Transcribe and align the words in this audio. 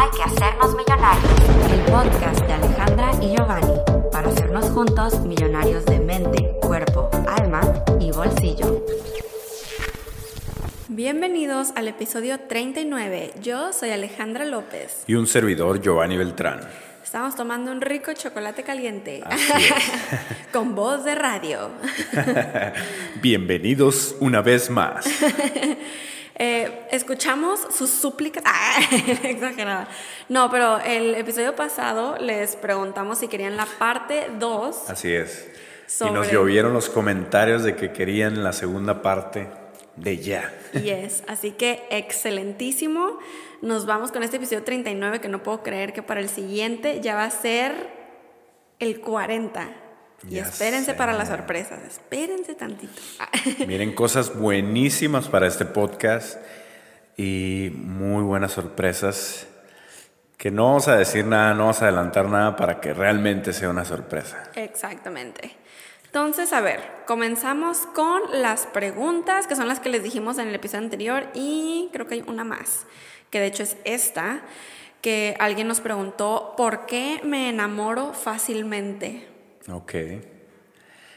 Hay 0.00 0.08
que 0.12 0.22
hacernos 0.22 0.74
millonarios. 0.74 1.30
El 1.70 1.80
podcast 1.92 2.40
de 2.46 2.52
Alejandra 2.54 3.12
y 3.20 3.36
Giovanni 3.36 3.74
para 4.10 4.30
hacernos 4.30 4.70
juntos 4.70 5.20
millonarios 5.26 5.84
de 5.84 6.00
mente, 6.00 6.52
cuerpo, 6.62 7.10
alma 7.28 7.60
y 8.00 8.10
bolsillo. 8.10 8.82
Bienvenidos 10.88 11.72
al 11.76 11.88
episodio 11.88 12.40
39. 12.40 13.34
Yo 13.42 13.74
soy 13.74 13.90
Alejandra 13.90 14.46
López. 14.46 15.04
Y 15.06 15.16
un 15.16 15.26
servidor, 15.26 15.82
Giovanni 15.82 16.16
Beltrán. 16.16 16.60
Estamos 17.04 17.36
tomando 17.36 17.70
un 17.70 17.82
rico 17.82 18.14
chocolate 18.14 18.62
caliente. 18.62 19.22
Así 19.26 19.52
es. 19.52 20.48
Con 20.52 20.74
voz 20.74 21.04
de 21.04 21.14
radio. 21.14 21.72
Bienvenidos 23.20 24.16
una 24.20 24.40
vez 24.40 24.70
más. 24.70 25.04
Eh, 26.42 26.86
escuchamos 26.90 27.60
sus 27.70 27.90
súplicas. 27.90 28.42
Ah, 28.52 28.80
exagerada. 29.24 29.88
No, 30.28 30.50
pero 30.50 30.78
el 30.78 31.14
episodio 31.14 31.54
pasado 31.54 32.16
les 32.18 32.56
preguntamos 32.56 33.18
si 33.18 33.28
querían 33.28 33.56
la 33.58 33.66
parte 33.78 34.28
2. 34.38 34.88
Así 34.88 35.12
es. 35.12 35.48
Y 36.00 36.10
nos 36.10 36.32
llovieron 36.32 36.72
los 36.72 36.88
comentarios 36.88 37.62
de 37.62 37.76
que 37.76 37.92
querían 37.92 38.42
la 38.42 38.52
segunda 38.52 39.02
parte 39.02 39.48
de 39.96 40.16
ya. 40.18 40.52
Yes, 40.72 41.24
así 41.28 41.50
que 41.52 41.86
excelentísimo. 41.90 43.18
Nos 43.60 43.84
vamos 43.84 44.10
con 44.10 44.22
este 44.22 44.38
episodio 44.38 44.62
39 44.62 45.20
que 45.20 45.28
no 45.28 45.42
puedo 45.42 45.62
creer 45.62 45.92
que 45.92 46.02
para 46.02 46.20
el 46.20 46.30
siguiente 46.30 47.00
ya 47.02 47.16
va 47.16 47.24
a 47.24 47.30
ser 47.30 47.72
el 48.78 49.00
40. 49.00 49.68
Y 50.28 50.34
Ya 50.36 50.42
espérense 50.42 50.92
sé. 50.92 50.94
para 50.94 51.12
las 51.12 51.28
sorpresas, 51.28 51.80
espérense 51.82 52.54
tantito. 52.54 53.00
Miren 53.66 53.94
cosas 53.94 54.36
buenísimas 54.36 55.28
para 55.28 55.46
este 55.46 55.64
podcast 55.64 56.38
y 57.16 57.70
muy 57.74 58.22
buenas 58.22 58.52
sorpresas. 58.52 59.46
Que 60.36 60.50
no 60.50 60.66
vamos 60.66 60.88
a 60.88 60.96
decir 60.96 61.26
nada, 61.26 61.52
no 61.52 61.60
vamos 61.64 61.82
a 61.82 61.84
adelantar 61.86 62.26
nada 62.26 62.56
para 62.56 62.80
que 62.80 62.94
realmente 62.94 63.52
sea 63.52 63.68
una 63.68 63.84
sorpresa. 63.84 64.42
Exactamente. 64.54 65.54
Entonces, 66.06 66.52
a 66.52 66.60
ver, 66.60 66.80
comenzamos 67.06 67.86
con 67.94 68.20
las 68.32 68.66
preguntas, 68.66 69.46
que 69.46 69.54
son 69.54 69.68
las 69.68 69.80
que 69.80 69.90
les 69.90 70.02
dijimos 70.02 70.38
en 70.38 70.48
el 70.48 70.54
episodio 70.54 70.84
anterior, 70.84 71.28
y 71.34 71.88
creo 71.92 72.06
que 72.06 72.14
hay 72.14 72.24
una 72.26 72.42
más, 72.42 72.86
que 73.30 73.38
de 73.38 73.46
hecho 73.46 73.62
es 73.62 73.76
esta, 73.84 74.40
que 75.02 75.36
alguien 75.38 75.68
nos 75.68 75.80
preguntó, 75.80 76.54
¿por 76.56 76.86
qué 76.86 77.20
me 77.22 77.48
enamoro 77.50 78.12
fácilmente? 78.12 79.29
Ok. 79.72 79.94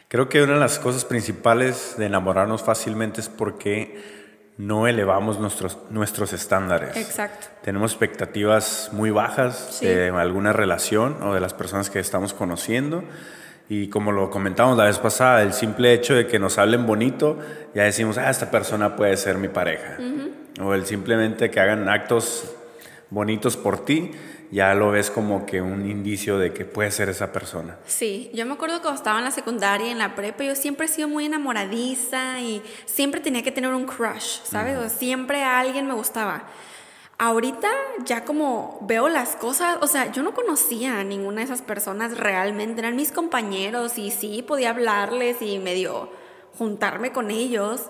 Creo 0.08 0.30
que 0.30 0.44
una 0.44 0.54
de 0.54 0.60
las 0.60 0.78
cosas 0.80 1.06
principales 1.06 1.96
de 1.98 2.06
enamorarnos 2.06 2.62
fácilmente 2.62 3.20
es 3.22 3.30
porque 3.30 4.24
no 4.58 4.86
elevamos 4.88 5.40
nuestros, 5.40 5.78
nuestros 5.90 6.34
estándares. 6.34 6.96
Exacto. 6.96 7.48
Tenemos 7.64 7.92
expectativas 7.92 8.90
muy 8.92 9.10
bajas 9.10 9.78
Sí. 9.80 9.88
de 9.88 10.10
alguna 10.10 10.54
relación 10.54 11.18
o 11.24 11.34
de 11.34 11.40
las 11.40 11.54
personas 11.56 11.90
que 11.90 12.00
estamos 12.00 12.34
conociendo. 12.36 13.04
Y 13.70 13.88
como 13.90 14.12
lo 14.12 14.30
comentamos 14.30 14.78
la 14.78 14.84
vez 14.84 15.00
pasada, 15.00 15.42
el 15.42 15.54
simple 15.54 15.94
hecho 15.94 16.14
de 16.14 16.28
que 16.28 16.38
nos 16.38 16.60
hablen 16.60 16.86
bonito, 16.86 17.40
ya 17.74 17.84
decimos, 17.84 18.20
ah, 18.20 18.30
esta 18.30 18.52
persona 18.52 18.96
puede 18.96 19.18
ser 19.18 19.38
mi 19.40 19.48
pareja. 19.48 19.98
O 20.62 20.76
el 20.76 20.86
simplemente 20.86 21.50
que 21.50 21.60
hagan 21.60 21.90
actos 21.90 22.54
bonitos 23.14 23.58
por 23.58 23.86
ti, 23.86 24.12
ya 24.52 24.74
lo 24.74 24.92
ves 24.92 25.12
como 25.12 25.46
que 25.46 25.62
un 25.62 25.90
indicio 25.90 26.38
de 26.38 26.52
que 26.52 26.66
puede 26.66 26.92
ser 26.92 27.10
esa 27.10 27.32
persona. 27.32 27.78
Sí, 27.86 28.32
yo 28.34 28.46
me 28.46 28.54
acuerdo 28.54 28.82
cuando 28.82 28.98
estaba 28.98 29.20
en 29.20 29.24
la 29.24 29.32
secundaria 29.32 29.92
en 29.92 30.00
la 30.00 30.16
prepa, 30.16 30.44
yo 30.44 30.56
siempre 30.56 30.88
he 30.88 30.90
sido 30.90 31.08
muy 31.08 31.26
enamoradiza 31.26 32.40
y 32.40 32.62
siempre 32.86 33.22
tenía 33.22 33.44
que 33.44 33.52
tener 33.52 33.74
un 33.74 33.86
crush, 33.86 34.40
¿sabes? 34.44 34.78
O 34.78 34.82
sea, 34.82 34.90
siempre 34.90 35.44
a 35.44 35.60
alguien 35.60 35.88
me 35.88 35.94
gustaba. 35.94 36.44
Ahorita 37.20 37.70
ya 38.04 38.26
como 38.26 38.80
veo 38.82 39.08
las 39.10 39.36
cosas, 39.36 39.78
o 39.82 39.88
sea, 39.88 40.12
yo 40.12 40.24
no 40.24 40.34
conocía 40.34 41.00
a 41.00 41.04
ninguna 41.04 41.38
de 41.38 41.44
esas 41.44 41.62
personas 41.62 42.18
realmente, 42.18 42.82
eran 42.82 42.96
mis 42.96 43.12
compañeros 43.12 43.98
y 43.98 44.10
sí, 44.10 44.42
podía 44.42 44.72
hablarles 44.72 45.42
y 45.42 45.60
medio 45.60 46.10
juntarme 46.58 47.12
con 47.12 47.30
ellos, 47.32 47.86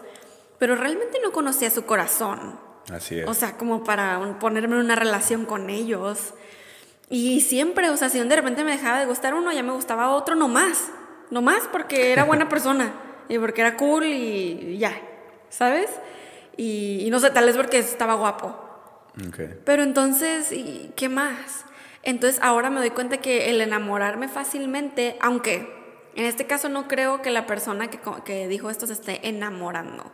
pero 0.60 0.76
realmente 0.76 1.20
no 1.24 1.32
conocía 1.32 1.70
su 1.70 1.86
corazón. 1.86 2.60
Así 2.92 3.20
es. 3.20 3.28
O 3.28 3.34
sea, 3.34 3.58
como 3.58 3.84
para 3.84 4.18
un- 4.18 4.40
ponerme 4.40 4.76
en 4.76 4.82
una 4.82 4.96
relación 4.96 5.46
con 5.46 5.70
ellos. 5.70 6.34
Y 7.10 7.42
siempre, 7.42 7.90
o 7.90 7.98
sea, 7.98 8.10
si 8.10 8.20
de 8.20 8.36
repente 8.36 8.64
me 8.64 8.72
dejaba 8.72 9.00
de 9.00 9.06
gustar 9.06 9.34
uno, 9.34 9.52
ya 9.52 9.64
me 9.64 9.72
gustaba 9.74 10.10
otro, 10.10 10.36
no 10.36 10.48
más. 10.48 10.90
No 11.30 11.42
más 11.42 11.68
porque 11.72 12.12
era 12.12 12.24
buena 12.26 12.50
persona. 12.50 12.94
Y 13.30 13.38
porque 13.40 13.62
era 13.62 13.78
cool 13.78 14.06
y 14.06 14.78
ya. 14.78 14.94
¿Sabes? 15.50 15.90
Y, 16.58 17.04
y 17.06 17.10
no 17.10 17.20
sé, 17.20 17.30
tal 17.30 17.46
vez 17.46 17.56
porque 17.56 17.78
estaba 17.80 18.16
guapo. 18.16 18.48
Ok. 19.28 19.40
Pero 19.64 19.84
entonces, 19.84 20.52
¿y 20.52 20.92
¿qué 20.96 21.08
más? 21.10 21.66
Entonces 22.02 22.42
ahora 22.44 22.70
me 22.70 22.80
doy 22.80 22.90
cuenta 22.90 23.18
que 23.18 23.50
el 23.50 23.62
enamorarme 23.62 24.28
fácilmente, 24.28 25.16
aunque 25.22 25.72
en 26.16 26.26
este 26.26 26.46
caso 26.46 26.68
no 26.70 26.88
creo 26.88 27.22
que 27.22 27.32
la 27.32 27.46
persona 27.48 27.90
que 27.90 28.48
dijo 28.48 28.70
esto 28.70 28.88
se 28.88 28.94
esté 28.94 29.28
enamorando. 29.28 30.12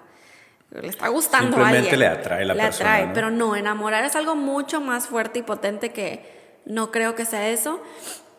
Le 0.72 0.88
está 0.88 1.07
gustando 1.07 1.57
a 1.57 1.59
Simplemente 1.62 1.90
alguien. 1.91 2.00
le 2.00 2.07
atrae 2.07 2.46
la 2.46 2.53
le 2.53 2.63
persona, 2.63 2.90
atrae, 2.91 3.07
¿no? 3.07 3.13
pero 3.13 3.31
no, 3.31 3.56
enamorar 3.56 4.03
es 4.06 4.16
algo 4.16 4.35
mucho 4.35 4.80
más 4.81 5.07
fuerte 5.07 5.40
y 5.40 5.41
potente 5.44 5.91
que 5.91 6.24
no 6.66 6.91
creo 6.91 7.16
que 7.16 7.25
sea 7.25 7.50
eso. 7.50 7.81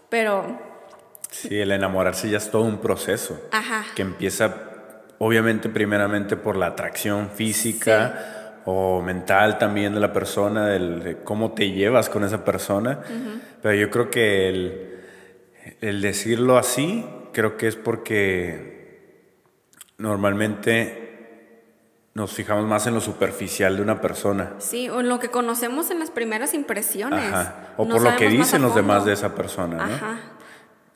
Pero, 0.08 0.58
Sí, 1.30 1.58
el 1.60 1.70
enamorarse 1.70 2.28
ya 2.28 2.38
es 2.38 2.50
todo 2.50 2.62
un 2.62 2.78
proceso. 2.78 3.40
ajá. 3.52 3.84
que 3.94 4.02
empieza 4.02 4.54
obviamente 5.18 5.68
primeramente 5.68 6.36
por 6.36 6.56
la 6.56 6.66
atracción 6.66 7.30
física 7.30 8.60
o 8.64 9.00
mental 9.02 9.58
también 9.58 9.94
de 9.94 10.00
la 10.00 10.12
persona, 10.12 10.66
del, 10.66 11.02
de 11.02 11.16
cómo 11.22 11.52
te 11.52 11.70
llevas 11.72 12.08
con 12.08 12.24
esa 12.24 12.44
persona. 12.44 13.00
Pero 13.62 13.74
yo 13.74 13.90
creo 13.90 14.10
que 14.10 14.48
el, 14.48 15.00
el 15.80 16.00
decirlo 16.00 16.58
así, 16.58 17.04
creo 17.32 17.56
que 17.56 17.68
es 17.68 17.76
porque 17.76 19.20
normalmente 19.98 21.09
nos 22.14 22.32
fijamos 22.32 22.66
más 22.66 22.86
en 22.86 22.94
lo 22.94 23.00
superficial 23.00 23.76
de 23.76 23.82
una 23.82 24.00
persona. 24.00 24.54
Sí, 24.58 24.88
o 24.88 25.00
en 25.00 25.08
lo 25.08 25.20
que 25.20 25.30
conocemos 25.30 25.90
en 25.90 26.00
las 26.00 26.10
primeras 26.10 26.54
impresiones. 26.54 27.32
Ajá. 27.32 27.74
O 27.76 27.84
No 27.84 27.94
por 27.94 28.02
lo 28.02 28.16
que 28.16 28.28
dicen 28.28 28.62
los 28.62 28.74
demás 28.74 29.04
de 29.04 29.12
esa 29.12 29.34
persona, 29.34 29.76
¿no? 29.76 29.94
Ajá. 29.94 30.20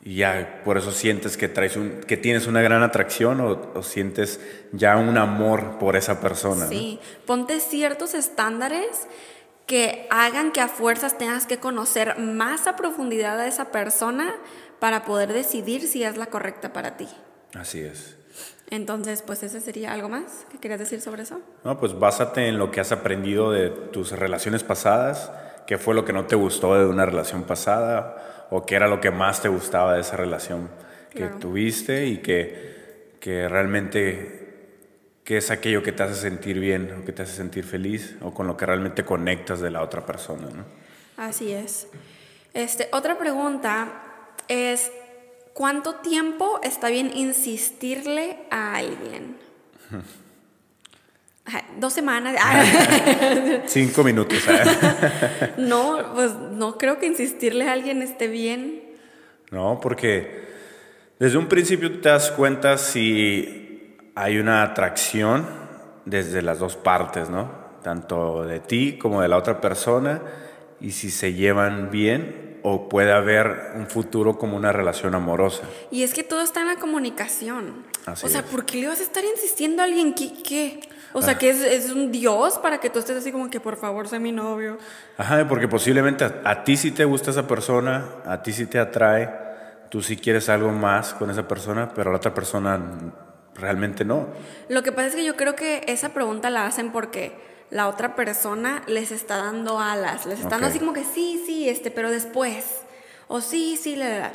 Y 0.03 0.17
ya 0.17 0.61
por 0.65 0.77
eso 0.77 0.93
sientes 0.93 1.39
que 1.39 1.49
traes 1.49 1.77
un, 1.77 2.01
que 2.07 2.19
tienes 2.19 2.47
una 2.47 2.61
gran 2.61 2.83
atracción 2.83 3.41
o, 3.41 3.73
o 3.75 3.83
sientes 3.83 4.39
ya 4.73 4.97
un 4.97 5.17
amor 5.17 5.79
por 5.79 5.97
esa 5.97 6.21
persona. 6.21 6.65
¿no? 6.65 6.71
Sí, 6.71 6.99
ponte 7.25 7.59
ciertos 7.61 8.13
estándares 8.13 9.07
que 9.67 10.07
hagan 10.11 10.53
que 10.53 10.61
a 10.61 10.69
fuerzas 10.69 11.17
tengas 11.17 11.47
que 11.47 11.59
conocer 11.59 12.19
más 12.19 12.67
a 12.67 12.77
profundidad 12.77 13.41
a 13.41 13.47
esa 13.47 13.73
persona 13.73 14.35
para 14.79 15.07
poder 15.07 15.33
decidir 15.33 15.89
si 15.89 16.05
es 16.05 16.19
la 16.19 16.27
correcta 16.27 16.75
para 16.75 16.99
ti. 16.99 17.09
Así 17.55 17.81
es. 17.81 18.19
Entonces, 18.71 19.23
pues 19.23 19.43
ese 19.43 19.61
sería 19.61 19.93
algo 19.93 20.09
más 20.09 20.47
que 20.51 20.59
querías 20.59 20.81
decir 20.81 21.01
sobre 21.01 21.23
eso. 21.23 21.41
No, 21.65 21.79
pues 21.79 21.99
básate 21.99 22.49
en 22.49 22.59
lo 22.59 22.71
que 22.71 22.81
has 22.81 22.93
aprendido 22.93 23.53
de 23.53 23.69
tus 23.71 24.13
relaciones 24.13 24.65
pasadas, 24.65 25.31
qué 25.67 25.79
fue 25.79 25.95
lo 25.95 26.05
que 26.05 26.13
no 26.13 26.25
te 26.27 26.35
gustó 26.37 26.75
de 26.79 26.87
una 26.87 27.05
relación 27.07 27.45
pasada 27.45 28.47
o 28.51 28.65
qué 28.67 28.75
era 28.77 28.89
lo 28.89 29.01
que 29.01 29.11
más 29.11 29.43
te 29.43 29.49
gustaba 29.49 29.95
de 29.95 30.01
esa 30.01 30.17
relación 30.17 30.69
que 31.11 31.19
Claro. 31.21 31.39
tuviste 31.39 32.07
y 32.07 32.19
que, 32.19 33.15
que 33.21 33.49
realmente 33.49 34.41
qué 35.25 35.37
es 35.39 35.51
aquello 35.51 35.83
que 35.83 35.93
te 35.93 36.03
hace 36.03 36.15
sentir 36.15 36.59
bien 36.59 36.99
o 37.01 37.05
que 37.05 37.13
te 37.13 37.23
hace 37.23 37.35
sentir 37.37 37.65
feliz 37.65 38.17
o 38.23 38.35
con 38.35 38.47
lo 38.47 38.57
que 38.57 38.67
realmente 38.67 39.05
conectas 39.05 39.61
de 39.61 39.71
la 39.71 39.83
otra 39.83 40.05
persona, 40.05 40.49
¿no? 40.55 40.65
Así 41.17 41.53
es. 41.53 41.87
Este, 42.53 42.89
otra 42.93 43.17
pregunta 43.17 43.89
es, 44.49 44.91
¿cuánto 45.55 45.95
tiempo 45.97 46.61
está 46.63 46.91
bien 46.91 47.11
insistirle 47.17 48.37
a 48.51 48.77
alguien? 48.77 49.37
Dos 51.79 51.93
semanas. 51.93 52.37
Ah, 52.41 52.65
Cinco 53.67 54.03
minutos. 54.03 54.39
¿eh? 54.49 55.53
no, 55.59 56.13
pues 56.15 56.35
no 56.35 56.79
creo 56.79 56.99
que 56.99 57.07
insistirle 57.07 57.69
a 57.69 57.73
alguien 57.73 58.03
esté 58.03 58.29
bien. 58.29 58.83
No, 59.51 59.79
porque 59.81 60.45
desde 61.19 61.37
un 61.37 61.47
principio 61.47 62.01
te 62.01 62.09
das 62.09 62.31
cuenta 62.31 62.79
si 62.79 63.97
hay 64.15 64.39
una 64.39 64.63
atracción 64.63 65.47
desde 66.07 66.41
las 66.43 66.59
dos 66.59 66.77
partes, 66.77 67.29
¿no? 67.29 67.51
Tanto 67.83 68.45
de 68.45 68.61
ti 68.61 68.97
como 68.99 69.21
de 69.21 69.29
la 69.29 69.37
otra 69.37 69.61
persona 69.61 70.23
y 70.81 70.93
si 70.93 71.11
se 71.11 71.35
llevan 71.35 71.91
bien 71.91 72.44
o 72.67 72.89
puede 72.89 73.13
haber 73.13 73.73
un 73.75 73.89
futuro 73.89 74.39
como 74.39 74.57
una 74.57 74.73
relación 74.73 75.15
amorosa. 75.15 75.65
Y 75.91 76.03
es 76.03 76.15
que 76.15 76.23
todo 76.23 76.41
está 76.41 76.63
en 76.63 76.69
la 76.69 76.77
comunicación. 76.77 77.85
Así 78.07 78.25
o 78.25 78.29
sea, 78.31 78.41
es. 78.41 78.47
¿por 78.47 78.65
qué 78.65 78.79
le 78.79 78.89
vas 78.89 79.01
a 79.01 79.03
estar 79.03 79.23
insistiendo 79.23 79.83
a 79.83 79.85
alguien 79.85 80.15
que 80.15 80.33
qué? 80.43 80.81
O 81.13 81.21
sea, 81.21 81.37
que 81.37 81.51
es, 81.51 81.61
es 81.61 81.91
un 81.91 82.11
dios 82.11 82.59
para 82.59 82.79
que 82.79 82.89
tú 82.89 83.01
estés 83.01 83.19
así 83.19 83.31
como 83.33 83.51
que 83.51 83.61
por 83.61 83.77
favor 83.77 84.09
sea 84.09 84.19
mi 84.19 84.33
novio. 84.33 84.79
Ajá, 85.19 85.47
porque 85.47 85.69
posiblemente 85.69 86.25
a, 86.25 86.41
a 86.43 86.65
ti 86.65 86.79
sí 86.79 86.91
te 86.91 87.05
gusta 87.05 87.33
esa 87.33 87.47
persona, 87.47 88.07
a 88.25 88.43
ti 88.43 88.55
sí 88.55 88.65
te 88.65 88.79
atrae, 88.79 89.31
tú 89.91 90.01
sí 90.01 90.17
quieres 90.17 90.49
algo 90.49 90.73
más 90.73 91.13
con 91.13 91.31
esa 91.31 91.47
persona, 91.47 91.93
pero 91.95 92.09
a 92.09 92.13
la 92.15 92.17
otra 92.17 92.33
persona 92.33 92.81
realmente 93.55 94.07
no. 94.07 94.29
Lo 94.71 94.83
que 94.83 94.91
pasa 94.91 95.09
es 95.09 95.17
que 95.17 95.25
yo 95.27 95.37
creo 95.37 95.55
que 95.55 95.85
esa 95.87 96.15
pregunta 96.15 96.49
la 96.49 96.65
hacen 96.65 96.93
porque 96.93 97.54
la 97.71 97.89
otra 97.89 98.15
persona 98.15 98.83
les 98.87 99.11
está 99.11 99.37
dando 99.39 99.79
alas, 99.81 100.27
les 100.27 100.39
está 100.39 100.51
dando 100.51 100.67
así 100.69 100.79
como 100.79 100.93
que 100.93 101.05
sí, 101.05 101.43
sí, 101.47 101.69
este, 101.69 101.91
pero 101.91 102.11
después. 102.11 102.65
O 103.27 103.41
sí, 103.41 103.79
sí, 103.81 103.97
la, 103.97 104.09
la. 104.19 104.33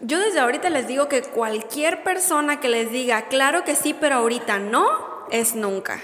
Yo 0.00 0.18
desde 0.18 0.40
ahorita 0.40 0.70
les 0.70 0.86
digo 0.88 1.08
que 1.08 1.22
cualquier 1.22 2.02
persona 2.02 2.58
que 2.58 2.68
les 2.70 2.90
diga, 2.90 3.28
claro 3.28 3.64
que 3.64 3.76
sí, 3.76 3.94
pero 3.98 4.16
ahorita 4.16 4.58
no, 4.58 4.86
es 5.30 5.54
nunca. 5.54 6.00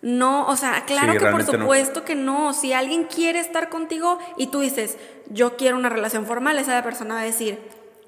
No, 0.00 0.46
o 0.46 0.56
sea, 0.56 0.84
claro 0.86 1.12
Sí, 1.12 1.18
que 1.18 1.26
por 1.26 1.44
no. 1.44 1.52
supuesto 1.52 2.04
que 2.04 2.14
no. 2.14 2.52
Si 2.54 2.72
alguien 2.72 3.04
quiere 3.04 3.40
estar 3.40 3.68
contigo 3.68 4.18
y 4.36 4.46
tú 4.46 4.60
dices, 4.60 4.96
yo 5.28 5.56
quiero 5.56 5.76
una 5.76 5.88
relación 5.88 6.24
formal, 6.24 6.58
esa 6.58 6.82
persona 6.82 7.14
va 7.16 7.20
a 7.20 7.24
decir, 7.24 7.58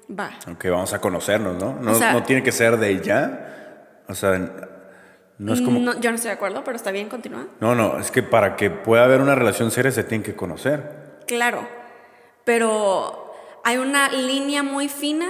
va. 0.09 0.31
Ok, 0.51 0.65
vamos 0.69 0.93
a 0.93 0.99
conocernos, 1.01 1.55
¿no? 1.57 1.73
No, 1.79 1.91
O 1.91 1.95
sea- 1.95 2.13
no 2.13 2.23
tiene 2.23 2.43
que 2.43 2.51
ser 2.51 2.77
de 2.77 3.01
ya. 3.01 4.01
O 4.07 4.15
sea, 4.15 4.39
no 5.41 5.53
es 5.53 5.61
como... 5.61 5.79
No, 5.79 5.99
yo 5.99 6.11
no 6.11 6.15
estoy 6.15 6.29
de 6.29 6.35
acuerdo, 6.35 6.63
pero 6.63 6.77
está 6.77 6.91
bien, 6.91 7.09
continúa. 7.09 7.47
No, 7.59 7.73
no, 7.73 7.97
es 7.99 8.11
que 8.11 8.21
para 8.21 8.55
que 8.55 8.69
pueda 8.69 9.05
haber 9.05 9.21
una 9.21 9.33
relación 9.33 9.71
seria 9.71 9.91
se 9.91 10.03
tienen 10.03 10.23
que 10.23 10.35
conocer. 10.35 11.19
Claro, 11.25 11.67
pero 12.43 13.33
hay 13.63 13.77
una 13.77 14.09
línea 14.09 14.61
muy 14.61 14.87
fina 14.87 15.27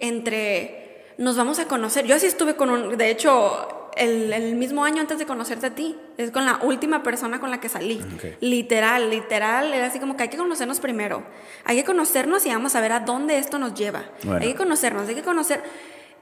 entre 0.00 1.14
nos 1.18 1.36
vamos 1.36 1.60
a 1.60 1.66
conocer. 1.66 2.04
Yo 2.04 2.16
así 2.16 2.26
estuve 2.26 2.56
con 2.56 2.68
un, 2.68 2.96
de 2.96 3.10
hecho, 3.10 3.90
el, 3.96 4.32
el 4.32 4.56
mismo 4.56 4.84
año 4.84 5.00
antes 5.00 5.20
de 5.20 5.24
conocerte 5.26 5.66
a 5.66 5.74
ti, 5.74 5.96
es 6.16 6.32
con 6.32 6.44
la 6.44 6.58
última 6.62 7.04
persona 7.04 7.38
con 7.38 7.52
la 7.52 7.60
que 7.60 7.68
salí. 7.68 8.02
Ok. 8.16 8.24
Literal, 8.40 9.08
literal, 9.08 9.72
era 9.72 9.86
así 9.86 10.00
como 10.00 10.16
que 10.16 10.24
hay 10.24 10.28
que 10.30 10.36
conocernos 10.36 10.80
primero. 10.80 11.22
Hay 11.64 11.76
que 11.76 11.84
conocernos 11.84 12.44
y 12.44 12.48
vamos 12.48 12.74
a 12.74 12.80
ver 12.80 12.90
a 12.90 13.00
dónde 13.00 13.38
esto 13.38 13.58
nos 13.60 13.74
lleva. 13.74 14.02
Bueno. 14.24 14.40
Hay 14.40 14.48
que 14.48 14.56
conocernos, 14.56 15.08
hay 15.08 15.14
que 15.14 15.22
conocer. 15.22 15.62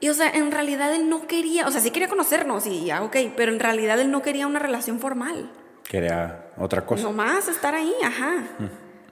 Y 0.03 0.09
o 0.09 0.13
sea, 0.13 0.29
en 0.31 0.51
realidad 0.51 0.93
él 0.93 1.07
no 1.07 1.27
quería, 1.27 1.65
o 1.65 1.71
sea, 1.71 1.79
sí 1.79 1.89
quería 1.91 2.09
conocernos 2.09 2.65
y 2.67 2.83
ya, 2.83 3.01
ok, 3.03 3.15
pero 3.37 3.53
en 3.53 3.59
realidad 3.61 3.97
él 4.01 4.11
no 4.11 4.21
quería 4.21 4.47
una 4.47 4.59
relación 4.59 4.99
formal. 4.99 5.49
Quería 5.87 6.47
otra 6.57 6.85
cosa. 6.85 7.03
Nomás 7.03 7.47
estar 7.47 7.73
ahí, 7.73 7.93
ajá. 8.03 8.43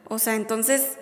O 0.09 0.19
sea, 0.19 0.35
entonces, 0.35 0.97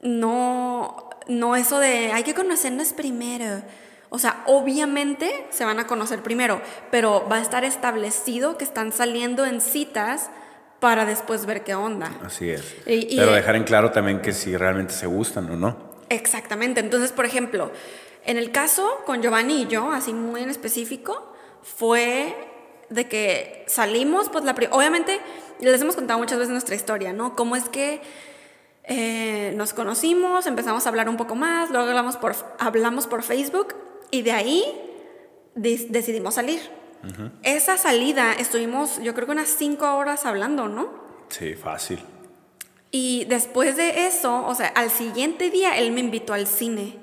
no, 0.00 1.10
no 1.28 1.56
eso 1.56 1.78
de 1.78 2.12
hay 2.12 2.22
que 2.22 2.32
conocernos 2.34 2.92
primero. 2.94 3.62
O 4.08 4.18
sea, 4.18 4.42
obviamente 4.46 5.46
se 5.50 5.64
van 5.64 5.78
a 5.78 5.86
conocer 5.86 6.22
primero, 6.22 6.60
pero 6.90 7.26
va 7.30 7.36
a 7.36 7.40
estar 7.42 7.64
establecido 7.64 8.56
que 8.56 8.64
están 8.64 8.90
saliendo 8.92 9.44
en 9.46 9.60
citas 9.60 10.30
para 10.80 11.04
después 11.04 11.44
ver 11.46 11.62
qué 11.62 11.74
onda. 11.74 12.10
Así 12.24 12.48
es. 12.50 12.74
Y- 12.86 13.14
y- 13.14 13.16
Pero 13.18 13.32
dejar 13.32 13.54
en 13.56 13.64
claro 13.64 13.92
también 13.92 14.20
que 14.22 14.32
si 14.32 14.56
realmente 14.56 14.94
se 14.94 15.06
gustan 15.06 15.50
o 15.50 15.56
no. 15.56 15.76
Exactamente. 16.08 16.80
Entonces, 16.80 17.12
por 17.12 17.26
ejemplo, 17.26 17.70
en 18.24 18.36
el 18.36 18.52
caso 18.52 19.02
con 19.06 19.22
Giovanni 19.22 19.62
y 19.62 19.66
yo, 19.66 19.90
así 19.90 20.12
muy 20.12 20.42
en 20.42 20.50
específico, 20.50 21.32
fue 21.62 22.34
de 22.88 23.08
que 23.08 23.64
salimos, 23.68 24.28
pues 24.28 24.44
la 24.44 24.54
obviamente 24.70 25.20
les 25.60 25.80
hemos 25.80 25.94
contado 25.94 26.18
muchas 26.18 26.38
veces 26.38 26.50
nuestra 26.50 26.74
historia, 26.74 27.12
¿no? 27.12 27.36
Cómo 27.36 27.56
es 27.56 27.68
que 27.68 28.00
eh, 28.84 29.52
nos 29.56 29.72
conocimos, 29.72 30.46
empezamos 30.46 30.86
a 30.86 30.88
hablar 30.88 31.08
un 31.08 31.16
poco 31.16 31.34
más, 31.34 31.70
luego 31.70 31.88
hablamos 31.88 32.16
por, 32.16 32.34
hablamos 32.58 33.06
por 33.06 33.22
Facebook 33.22 33.74
y 34.10 34.22
de 34.22 34.32
ahí 34.32 34.64
decidimos 35.54 36.34
salir. 36.34 36.60
Esa 37.42 37.78
salida 37.78 38.34
estuvimos, 38.34 39.00
yo 39.00 39.14
creo 39.14 39.26
que 39.26 39.32
unas 39.32 39.48
cinco 39.48 39.96
horas 39.96 40.26
hablando, 40.26 40.68
¿no? 40.68 40.90
Sí, 41.28 41.54
fácil. 41.54 41.98
Y 42.90 43.24
después 43.26 43.76
de 43.76 44.06
eso, 44.06 44.44
o 44.46 44.54
sea, 44.54 44.66
al 44.68 44.90
siguiente 44.90 45.50
día 45.50 45.78
él 45.78 45.92
me 45.92 46.00
invitó 46.00 46.34
al 46.34 46.46
cine. 46.46 46.98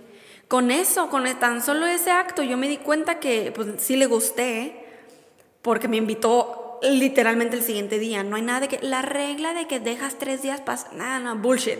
Con 0.47 0.71
eso, 0.71 1.09
con 1.09 1.25
tan 1.39 1.61
solo 1.61 1.85
ese 1.87 2.11
acto, 2.11 2.41
yo 2.41 2.57
me 2.57 2.69
di 2.69 2.77
cuenta 2.77 3.19
que 3.19 3.51
pues 3.53 3.67
sí 3.79 3.97
le 3.97 4.05
gusté, 4.05 4.85
porque 5.61 5.87
me 5.87 5.97
invitó 5.97 6.79
literalmente 6.81 7.57
el 7.57 7.63
siguiente 7.63 7.99
día. 7.99 8.23
No 8.23 8.35
hay 8.35 8.41
nada 8.41 8.61
de 8.61 8.67
que 8.67 8.79
la 8.81 9.01
regla 9.01 9.53
de 9.53 9.67
que 9.67 9.79
dejas 9.79 10.15
tres 10.17 10.41
días 10.41 10.61
pasa, 10.61 10.89
nada, 10.93 11.19
no, 11.19 11.35
bullshit. 11.35 11.79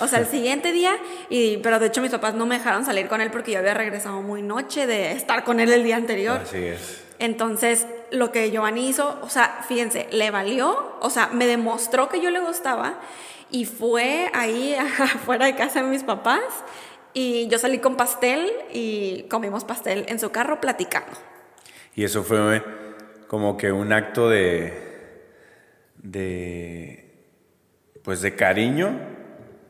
O 0.00 0.08
sea, 0.08 0.20
el 0.20 0.26
siguiente 0.26 0.72
día, 0.72 0.96
y, 1.28 1.58
pero 1.58 1.78
de 1.78 1.86
hecho 1.86 2.00
mis 2.00 2.10
papás 2.10 2.34
no 2.34 2.46
me 2.46 2.56
dejaron 2.56 2.84
salir 2.84 3.08
con 3.08 3.20
él 3.20 3.30
porque 3.30 3.52
yo 3.52 3.58
había 3.58 3.74
regresado 3.74 4.22
muy 4.22 4.42
noche 4.42 4.86
de 4.86 5.12
estar 5.12 5.44
con 5.44 5.60
él 5.60 5.72
el 5.72 5.84
día 5.84 5.96
anterior. 5.96 6.40
Así 6.42 6.58
es. 6.58 7.04
Entonces, 7.18 7.86
lo 8.10 8.30
que 8.30 8.50
Giovanni 8.50 8.88
hizo, 8.88 9.18
o 9.22 9.28
sea, 9.28 9.64
fíjense, 9.66 10.06
le 10.12 10.30
valió, 10.30 10.96
o 11.00 11.10
sea, 11.10 11.28
me 11.32 11.46
demostró 11.46 12.08
que 12.08 12.20
yo 12.20 12.30
le 12.30 12.38
gustaba 12.38 13.00
y 13.50 13.64
fue 13.64 14.30
ahí 14.34 14.74
afuera 15.00 15.46
de 15.46 15.56
casa 15.56 15.82
de 15.82 15.88
mis 15.88 16.04
papás 16.04 16.42
y 17.18 17.48
yo 17.48 17.58
salí 17.58 17.78
con 17.78 17.96
pastel 17.96 18.48
y 18.72 19.24
comimos 19.28 19.64
pastel 19.64 20.04
en 20.08 20.18
su 20.20 20.30
carro 20.30 20.60
platicando. 20.60 21.10
Y 21.96 22.04
eso 22.04 22.22
fue 22.22 22.62
como 23.26 23.56
que 23.56 23.72
un 23.72 23.92
acto 23.92 24.28
de, 24.28 24.72
de, 25.96 27.10
pues 28.04 28.20
de 28.22 28.34
cariño 28.36 28.90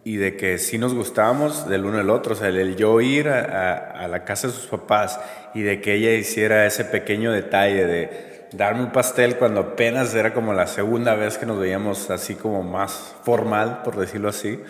y 0.05 0.17
de 0.17 0.37
que 0.37 0.59
sí 0.59 0.79
nos 0.79 0.95
gustábamos 0.95 1.69
del 1.69 1.85
uno 1.87 1.99
al 1.99 2.11
otro. 2.11 2.35
O 2.35 2.37
sea, 2.37 2.49
el, 2.49 2.59
el 2.59 2.77
yo 2.77 3.00
ir 3.00 3.29
a, 3.29 3.41
a- 3.41 4.05
a 4.05 4.09
la 4.09 4.25
casa 4.25 4.49
de 4.49 4.53
sus 4.53 4.67
papás 4.67 5.19
y 5.55 5.62
de 5.62 5.81
que 5.81 5.95
ella 5.95 6.12
hiciera 6.12 6.67
ese 6.67 6.85
pequeño 6.85 7.33
detalle 7.33 7.87
de 7.87 8.49
darme 8.53 8.83
un 8.83 8.93
pastel 8.93 9.37
cuando 9.37 9.61
apenas 9.61 10.15
era 10.15 10.33
como 10.35 10.53
la 10.55 10.67
segunda 10.67 11.15
vez 11.15 11.37
que 11.39 11.47
nos 11.47 11.59
veíamos 11.59 12.11
así 12.11 12.35
como 12.35 12.62
más 12.62 13.15
formal, 13.25 13.83
por 13.85 13.97
decirlo 13.97 14.29
así. 14.29 14.61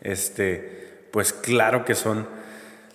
Este, 0.00 0.85
pues 1.10 1.32
claro 1.32 1.84
que 1.84 1.94
son 1.94 2.26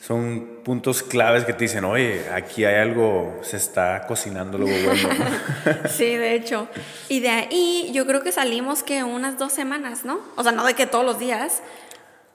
son 0.02 0.62
puntos 0.64 1.04
claves 1.04 1.46
que 1.46 1.54
te 1.54 1.66
dicen, 1.66 1.86
oye, 1.86 2.26
aquí 2.34 2.66
hay 2.66 2.74
algo, 2.82 3.40
se 3.44 3.58
está 3.58 4.08
cocinando 4.08 4.58
algo 4.58 4.72
bueno. 4.84 5.10
Sí, 5.90 6.16
de 6.16 6.34
hecho. 6.34 6.68
Y 7.08 7.20
de 7.20 7.30
ahí 7.30 7.92
yo 7.94 8.08
creo 8.08 8.24
que 8.24 8.32
salimos 8.32 8.82
que 8.82 9.04
unas 9.04 9.38
dos 9.38 9.54
semanas, 9.54 10.04
¿no? 10.04 10.20
O 10.38 10.42
sea, 10.42 10.54
no 10.54 10.66
de 10.66 10.74
que 10.74 10.88
todos 10.88 11.06
los 11.06 11.20
días, 11.20 11.62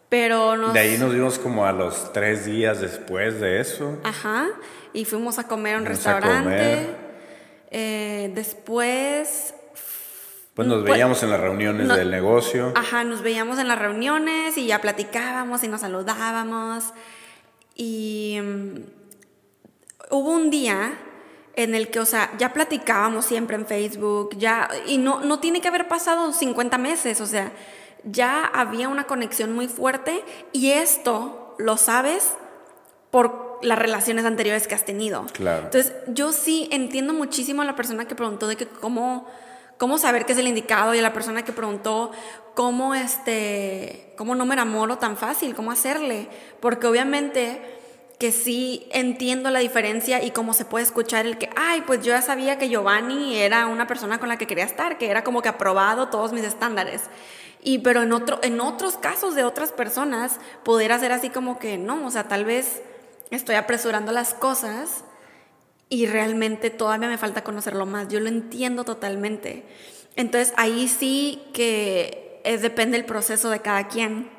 pero 0.08 0.56
nos... 0.56 0.74
De 0.74 0.78
ahí 0.78 0.96
nos 0.96 1.12
vimos 1.12 1.40
como 1.40 1.66
a 1.66 1.72
los 1.72 2.12
tres 2.12 2.46
días 2.46 2.80
después 2.80 3.40
de 3.40 3.60
eso. 3.60 3.98
Ajá, 4.04 4.46
y 4.92 5.04
fuimos 5.04 5.40
a 5.40 5.48
comer 5.48 5.74
a 5.74 5.78
un 5.78 5.86
Fuimos 5.86 6.06
a 6.06 6.12
restaurante. 6.20 6.44
comer. 6.44 6.96
Eh, 7.72 8.30
después, 8.32 9.54
Pues 10.56 10.66
nos 10.66 10.80
Pues, 10.80 10.92
veíamos 10.94 11.22
en 11.22 11.30
las 11.30 11.38
reuniones 11.40 11.86
no- 11.86 11.94
del 11.96 12.10
negocio. 12.10 12.72
ajá, 12.74 13.04
nos 13.04 13.20
veíamos 13.22 13.58
en 13.60 13.68
las 13.68 13.78
reuniones 13.78 14.56
y 14.58 14.66
ya 14.66 14.80
platicábamos 14.80 15.62
y 15.62 15.68
nos 15.68 15.82
saludábamos. 15.82 16.92
Y 17.74 18.38
mm, 18.42 18.74
hubo 20.10 20.30
un 20.30 20.48
día 20.50 20.94
en 21.54 21.74
el 21.74 21.88
que, 21.90 22.00
o 22.00 22.06
sea, 22.06 22.30
ya 22.38 22.52
platicábamos 22.52 23.24
siempre 23.26 23.56
en 23.56 23.66
Facebook, 23.66 24.30
ya, 24.38 24.68
y 24.86 24.98
no, 24.98 25.20
no 25.20 25.38
tiene 25.40 25.60
que 25.60 25.68
haber 25.68 25.88
pasado 25.88 26.32
50 26.32 26.78
meses, 26.78 27.20
o 27.20 27.26
sea, 27.26 27.52
ya 28.04 28.44
había 28.44 28.88
una 28.88 29.04
conexión 29.04 29.52
muy 29.54 29.68
fuerte 29.68 30.22
y 30.52 30.70
esto 30.70 31.54
lo 31.58 31.76
sabes 31.76 32.34
por 33.10 33.58
las 33.62 33.78
relaciones 33.78 34.24
anteriores 34.26 34.66
que 34.68 34.74
has 34.74 34.84
tenido. 34.84 35.26
Claro. 35.32 35.64
Entonces, 35.64 35.92
yo 36.08 36.32
sí 36.32 36.68
entiendo 36.72 37.12
muchísimo 37.14 37.62
a 37.62 37.64
la 37.64 37.74
persona 37.74 38.06
que 38.06 38.14
preguntó 38.14 38.46
de 38.48 38.56
que 38.56 38.66
cómo, 38.66 39.26
cómo 39.78 39.98
saber 39.98 40.26
qué 40.26 40.32
es 40.32 40.38
el 40.38 40.48
indicado 40.48 40.94
y 40.94 41.00
la 41.00 41.12
persona 41.12 41.44
que 41.44 41.52
preguntó 41.52 42.10
cómo, 42.54 42.94
este, 42.94 44.12
cómo 44.16 44.34
no 44.34 44.46
me 44.46 44.54
enamoro 44.54 44.98
tan 44.98 45.16
fácil, 45.16 45.54
cómo 45.54 45.70
hacerle. 45.70 46.28
Porque 46.60 46.86
obviamente 46.86 47.76
que 48.18 48.32
sí 48.32 48.88
entiendo 48.92 49.50
la 49.50 49.58
diferencia 49.58 50.24
y 50.24 50.30
cómo 50.30 50.54
se 50.54 50.64
puede 50.64 50.84
escuchar 50.84 51.26
el 51.26 51.36
que, 51.36 51.50
ay, 51.54 51.82
pues 51.86 52.00
yo 52.00 52.12
ya 52.12 52.22
sabía 52.22 52.56
que 52.58 52.70
Giovanni 52.70 53.36
era 53.36 53.66
una 53.66 53.86
persona 53.86 54.18
con 54.18 54.30
la 54.30 54.38
que 54.38 54.46
quería 54.46 54.64
estar, 54.64 54.96
que 54.96 55.10
era 55.10 55.22
como 55.22 55.42
que 55.42 55.50
aprobado 55.50 56.08
todos 56.08 56.32
mis 56.32 56.44
estándares. 56.44 57.02
Y 57.62 57.78
pero 57.78 58.02
en, 58.02 58.12
otro, 58.12 58.38
en 58.42 58.60
otros 58.60 58.96
casos 58.96 59.34
de 59.34 59.44
otras 59.44 59.72
personas, 59.72 60.38
poder 60.62 60.92
hacer 60.92 61.12
así 61.12 61.28
como 61.28 61.58
que 61.58 61.76
no, 61.76 62.06
o 62.06 62.10
sea, 62.10 62.24
tal 62.26 62.46
vez 62.46 62.80
estoy 63.30 63.56
apresurando 63.56 64.12
las 64.12 64.32
cosas 64.32 65.04
y 65.88 66.06
realmente 66.06 66.70
todavía 66.70 67.08
me 67.08 67.18
falta 67.18 67.44
conocerlo 67.44 67.86
más. 67.86 68.08
Yo 68.08 68.20
lo 68.20 68.28
entiendo 68.28 68.84
totalmente. 68.84 69.64
Entonces 70.16 70.54
ahí 70.56 70.88
sí 70.88 71.42
que 71.52 72.40
es, 72.44 72.62
depende 72.62 72.96
del 72.96 73.06
proceso 73.06 73.50
de 73.50 73.60
cada 73.60 73.88
quien. 73.88 74.30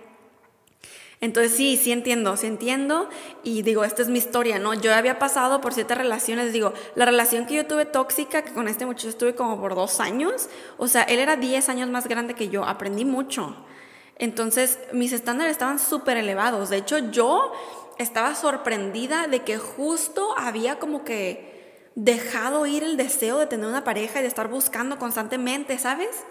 Entonces 1.20 1.56
sí, 1.56 1.78
sí 1.78 1.92
entiendo, 1.92 2.38
sí 2.38 2.46
entiendo 2.46 3.10
y 3.44 3.64
digo, 3.64 3.84
esta 3.84 4.04
es 4.04 4.08
mi 4.08 4.20
historia, 4.20 4.60
¿no? 4.60 4.76
Yo 4.76 4.94
había 4.94 5.18
pasado 5.18 5.62
por 5.62 5.74
siete 5.74 5.96
relaciones, 5.96 6.54
digo, 6.54 6.74
la 6.94 7.06
relación 7.06 7.48
que 7.48 7.56
yo 7.56 7.66
tuve 7.66 7.86
tóxica, 7.86 8.44
que 8.44 8.54
con 8.54 8.68
este 8.68 8.86
muchacho 8.86 9.10
estuve 9.10 9.34
como 9.34 9.60
por 9.60 9.74
dos 9.74 10.00
años, 10.00 10.48
o 10.78 10.88
sea, 10.88 11.02
él 11.04 11.18
era 11.18 11.36
10 11.36 11.70
años 11.70 11.90
más 11.90 12.08
grande 12.08 12.36
que 12.36 12.50
yo, 12.50 12.66
aprendí 12.66 13.04
mucho. 13.04 13.56
Entonces 14.20 14.78
mis 14.94 15.12
estándares 15.12 15.54
estaban 15.54 15.80
súper 15.80 16.18
elevados, 16.18 16.70
de 16.70 16.78
hecho 16.78 17.00
yo 17.00 17.52
estaba 18.00 18.36
sorprendida 18.36 19.28
de 19.28 19.44
que 19.44 19.58
justo 19.58 20.34
había 20.38 20.80
como 20.80 21.04
que 21.04 21.90
dejado 21.96 22.66
ir 22.66 22.84
el 22.84 22.98
deseo 22.98 23.40
de 23.40 23.48
tener 23.48 23.68
una 23.68 23.84
pareja 23.84 24.20
y 24.20 24.22
de 24.22 24.28
estar 24.28 24.48
buscando 24.48 24.98
constantemente, 25.00 25.78
¿sabes? 25.80 26.24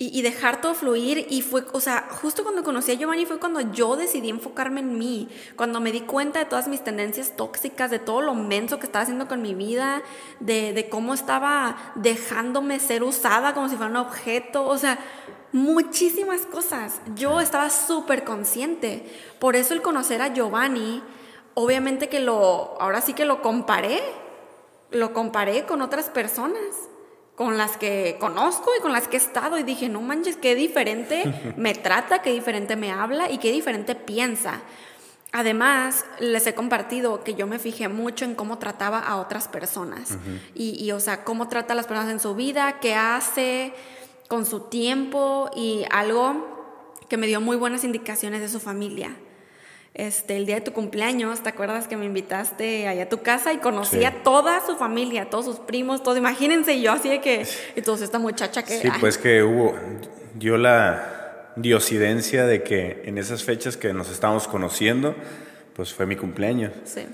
y, 0.00 0.22
dejar 0.22 0.60
todo 0.60 0.74
fluir. 0.74 1.26
Y 1.28 1.42
fue, 1.42 1.64
o 1.72 1.80
sea, 1.80 2.08
justo 2.08 2.44
cuando 2.44 2.62
conocí 2.62 2.92
a 2.92 2.94
Giovanni 2.94 3.26
fue 3.26 3.40
cuando 3.40 3.60
yo 3.60 3.96
decidí 3.96 4.30
enfocarme 4.30 4.80
en 4.80 4.96
mí, 4.96 5.28
cuando 5.56 5.80
me 5.80 5.90
di 5.90 6.02
cuenta 6.02 6.38
de 6.38 6.44
todas 6.44 6.68
mis 6.68 6.84
tendencias 6.84 7.36
tóxicas, 7.36 7.90
de 7.90 7.98
todo 7.98 8.22
lo 8.22 8.34
menso 8.34 8.78
que 8.78 8.86
estaba 8.86 9.02
haciendo 9.02 9.26
con 9.26 9.42
mi 9.42 9.54
vida, 9.54 10.02
de, 10.38 10.72
de 10.72 10.88
cómo 10.88 11.14
estaba 11.14 11.92
dejándome 11.96 12.78
ser 12.78 13.02
usada 13.02 13.54
como 13.54 13.68
si 13.68 13.76
fuera 13.76 13.90
un 13.90 13.96
objeto, 13.96 14.64
o 14.64 14.78
sea, 14.78 14.98
muchísimas 15.52 16.42
cosas. 16.42 17.00
Yo 17.14 17.40
estaba 17.40 17.70
súper 17.70 18.24
consciente. 18.24 19.04
Por 19.38 19.56
eso 19.56 19.74
el 19.74 19.82
conocer 19.82 20.22
a 20.22 20.32
Giovanni, 20.32 21.02
obviamente 21.54 22.08
que 22.08 22.20
lo, 22.20 22.80
ahora 22.80 23.00
sí 23.00 23.14
que 23.14 23.24
lo 23.24 23.42
comparé, 23.42 24.00
lo 24.90 25.12
comparé 25.12 25.64
con 25.64 25.82
otras 25.82 26.10
personas 26.10 26.60
con 27.38 27.56
las 27.56 27.76
que 27.76 28.16
conozco 28.18 28.72
y 28.76 28.82
con 28.82 28.92
las 28.92 29.06
que 29.06 29.16
he 29.16 29.20
estado 29.20 29.58
y 29.58 29.62
dije, 29.62 29.88
no 29.88 30.00
manches, 30.00 30.36
qué 30.36 30.56
diferente 30.56 31.54
me 31.56 31.72
trata, 31.72 32.20
qué 32.20 32.32
diferente 32.32 32.74
me 32.74 32.90
habla 32.90 33.30
y 33.30 33.38
qué 33.38 33.52
diferente 33.52 33.94
piensa. 33.94 34.60
Además, 35.30 36.04
les 36.18 36.46
he 36.48 36.54
compartido 36.54 37.22
que 37.22 37.34
yo 37.34 37.46
me 37.46 37.60
fijé 37.60 37.86
mucho 37.86 38.24
en 38.24 38.34
cómo 38.34 38.58
trataba 38.58 38.98
a 38.98 39.16
otras 39.16 39.46
personas 39.46 40.16
y, 40.54 40.82
y, 40.84 40.90
o 40.90 40.98
sea, 40.98 41.22
cómo 41.22 41.48
trata 41.48 41.74
a 41.74 41.76
las 41.76 41.86
personas 41.86 42.10
en 42.10 42.18
su 42.18 42.34
vida, 42.34 42.80
qué 42.80 42.96
hace 42.96 43.72
con 44.28 44.46
su 44.46 44.60
tiempo 44.60 45.50
y 45.56 45.84
algo 45.90 46.46
que 47.08 47.16
me 47.16 47.26
dio 47.26 47.40
muy 47.40 47.56
buenas 47.56 47.84
indicaciones 47.84 48.40
de 48.40 48.48
su 48.48 48.60
familia 48.60 49.16
este, 49.98 50.36
el 50.36 50.46
día 50.46 50.54
de 50.54 50.60
tu 50.60 50.72
cumpleaños, 50.72 51.42
¿te 51.42 51.48
acuerdas 51.48 51.88
que 51.88 51.96
me 51.96 52.04
invitaste 52.04 52.86
allá 52.86 53.02
a 53.02 53.08
tu 53.08 53.20
casa 53.22 53.52
y 53.52 53.58
conocí 53.58 54.04
a 54.04 54.22
toda 54.22 54.64
su 54.64 54.76
familia, 54.76 55.28
todos 55.28 55.44
sus 55.44 55.58
primos, 55.58 56.04
todos? 56.04 56.16
Imagínense 56.16 56.80
yo 56.80 56.92
así 56.92 57.08
de 57.08 57.20
que, 57.20 57.44
y 57.74 57.82
todos 57.82 58.00
esta 58.00 58.20
muchacha 58.20 58.62
que... 58.62 58.78
Sí, 58.78 58.88
pues 59.00 59.18
que 59.18 59.42
hubo, 59.42 59.74
dio 60.34 60.56
la 60.56 61.52
diosidencia 61.56 62.46
de 62.46 62.62
que 62.62 63.02
en 63.06 63.18
esas 63.18 63.42
fechas 63.42 63.76
que 63.76 63.92
nos 63.92 64.08
estábamos 64.08 64.46
conociendo, 64.46 65.16
pues 65.74 65.92
fue 65.92 66.06
mi 66.06 66.14
cumpleaños. 66.14 66.72
Sí. 66.84 67.04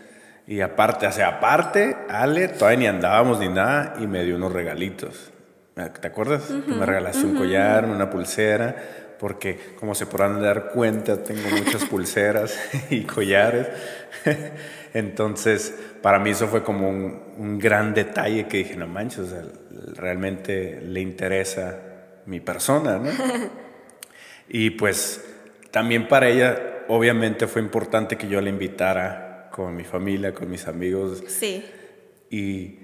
Y 0.47 0.61
aparte, 0.61 1.07
o 1.07 1.13
sea, 1.13 1.29
aparte, 1.29 1.97
Ale, 2.11 2.49
todavía 2.49 2.79
ni 2.81 2.87
andábamos 2.87 3.39
ni 3.39 3.49
nada 3.49 3.95
y 3.99 4.07
me 4.07 4.25
dio 4.25 4.37
unos 4.37 4.53
regalitos. 4.53 5.33
¿Te 5.75 6.07
acuerdas? 6.07 6.51
me 6.51 6.87
regalaste 6.87 7.27
un 7.27 7.37
collar, 7.37 7.85
una 7.85 8.09
pulsera 8.09 9.05
porque 9.19 9.59
como 9.79 9.95
se 9.95 10.07
podrán 10.07 10.43
dar 10.43 10.71
cuenta, 10.71 11.23
tengo 11.23 11.49
muchas 11.49 11.85
pulseras 11.91 12.59
y 12.91 13.05
collares. 13.05 13.69
Entonces, 14.93 15.75
para 16.03 16.19
mí 16.19 16.31
eso 16.31 16.47
fue 16.49 16.63
como 16.63 16.89
un, 16.91 17.59
gran 17.59 17.95
detalle 17.95 18.47
que 18.47 18.59
dije, 18.59 18.77
no 18.77 18.87
manches, 18.87 19.35
realmente 19.95 20.81
le 20.83 21.01
interesa 21.01 21.79
mi 22.27 22.41
persona, 22.41 22.99
¿no? 22.99 23.11
Y 24.47 24.71
pues 24.71 25.25
también 25.71 26.07
para 26.07 26.29
ella, 26.29 26.85
obviamente 26.89 27.47
fue 27.47 27.63
importante 27.63 28.19
que 28.19 28.29
yo 28.29 28.43
la 28.43 28.51
invitara 28.51 29.49
con 29.51 29.75
mi 29.75 29.85
familia, 29.85 30.35
con 30.35 30.51
mis 30.51 30.69
amigos. 30.69 31.25
Sí. 31.29 31.65
Y, 32.29 32.79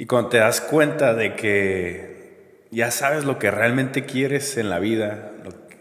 y 0.00 0.06
cuando 0.06 0.30
te 0.30 0.38
das 0.38 0.62
cuenta 0.62 1.12
de 1.12 1.36
que 1.36 2.64
ya 2.70 2.90
sabes 2.90 3.26
lo 3.26 3.38
que 3.38 3.50
realmente 3.50 4.06
quieres 4.06 4.56
en 4.56 4.70
la 4.70 4.78
vida, 4.78 5.32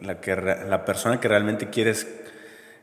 la, 0.02 0.84
persona 0.84 1.22
que 1.22 1.30
realmente 1.30 1.70
quieres 1.70 2.06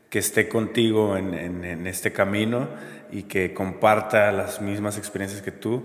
que 0.09 0.17
esté 0.17 0.49
contigo 0.49 1.15
en, 1.15 1.35
en, 1.35 1.85
este 1.85 2.11
camino 2.11 2.67
y 3.11 3.23
que 3.23 3.53
comparta 3.53 4.31
las 4.31 4.61
mismas 4.61 4.97
experiencias 4.97 5.43
que 5.43 5.51
tú, 5.51 5.83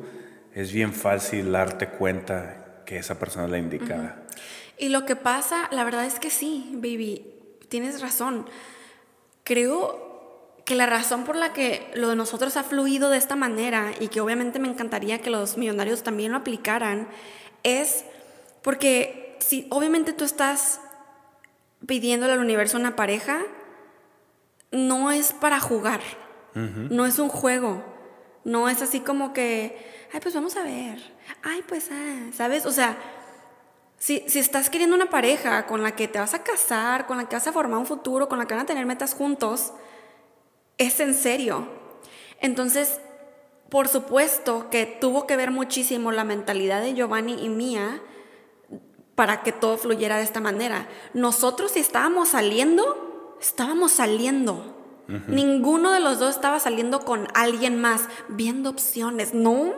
es 0.55 0.73
bien 0.73 0.95
fácil 0.95 1.53
darte 1.53 1.89
cuenta 1.89 2.85
que 2.87 2.97
esa 2.97 3.19
persona 3.19 3.45
es 3.45 3.51
la 3.51 3.59
indicada. 3.59 4.23
Y 4.79 4.89
lo 4.89 5.05
que 5.05 5.17
pasa, 5.17 5.69
la 5.71 5.85
verdad 5.85 6.07
es 6.07 6.19
que 6.19 6.31
sí, 6.31 6.71
baby, 6.77 7.27
tienes 7.69 8.01
razón. 8.01 8.47
Creo 9.45 10.12
que 10.65 10.75
la 10.75 10.87
razón 10.87 11.25
por 11.25 11.37
la 11.37 11.53
que 11.53 11.91
lo 11.95 12.09
de 12.09 12.17
nosotros 12.17 12.57
ha 12.57 12.63
fluido 12.63 13.11
de 13.11 13.19
esta 13.19 13.37
manera 13.37 13.93
y 13.99 14.09
que 14.09 14.21
obviamente 14.21 14.59
me 14.59 14.69
encantaría 14.69 15.21
que 15.21 15.31
los 15.31 15.57
millonarios 15.57 16.03
también 16.03 16.33
lo 16.33 16.39
aplicaran 16.39 17.09
es 17.63 18.05
porque 18.63 19.37
si 19.41 19.67
obviamente 19.71 20.13
tú 20.13 20.25
estás 20.25 20.81
pidiéndole 21.87 22.33
al 22.35 22.39
universo 22.39 22.79
una 22.79 22.95
pareja, 22.95 23.41
no 24.71 25.11
es 25.11 25.33
para 25.33 25.61
jugar, 25.61 26.01
no 26.55 27.07
es 27.07 27.19
un 27.19 27.29
juego, 27.29 27.85
no 28.45 28.69
es 28.69 28.83
así 28.83 29.01
como 29.01 29.33
que, 29.33 29.77
ay, 30.13 30.21
pues 30.21 30.35
vamos 30.35 30.57
a 30.57 30.63
ver, 30.63 30.99
ay, 31.43 31.63
pues, 31.67 31.91
ah, 31.91 32.31
¿sabes? 32.33 32.67
O 32.67 32.73
sea, 32.73 32.97
si, 33.99 34.25
si 34.29 34.39
estás 34.39 34.71
queriendo 34.71 34.95
una 34.95 35.11
pareja 35.11 35.67
con 35.67 35.83
la 35.83 35.97
que 35.97 36.09
te 36.09 36.19
vas 36.19 36.35
a 36.35 36.43
casar, 36.43 37.07
con 37.07 37.17
la 37.17 37.29
que 37.29 37.37
vas 37.37 37.47
a 37.47 37.53
formar 37.53 37.79
un 37.79 37.87
futuro, 37.87 38.29
con 38.29 38.39
la 38.39 38.47
que 38.47 38.55
van 38.55 38.63
a 38.63 38.67
tener 38.67 38.87
metas 38.87 39.15
juntos, 39.15 39.73
es 40.79 41.01
en 41.01 41.15
serio. 41.15 41.69
Entonces, 42.41 43.01
por 43.69 43.89
supuesto 43.89 44.69
que 44.71 44.85
tuvo 44.85 45.27
que 45.27 45.37
ver 45.37 45.51
muchísimo 45.51 46.13
la 46.13 46.25
mentalidad 46.25 46.83
de 46.83 46.95
Giovanni 46.95 47.43
y 47.43 47.49
mía 47.49 48.03
para 49.15 49.43
que 49.43 49.53
todo 49.53 49.79
fluyera 49.79 50.17
de 50.17 50.25
esta 50.25 50.41
manera. 50.41 50.89
Nosotros 51.15 51.73
si 51.73 51.81
estábamos 51.81 52.31
saliendo, 52.31 53.39
estábamos 53.41 53.93
saliendo. 53.93 54.79
Ninguno 55.29 55.93
de 55.93 56.01
los 56.01 56.19
dos 56.19 56.35
estaba 56.35 56.59
saliendo 56.59 57.01
con 57.01 57.29
alguien 57.35 57.79
más, 57.81 58.09
viendo 58.29 58.71
opciones, 58.71 59.35
no. 59.35 59.75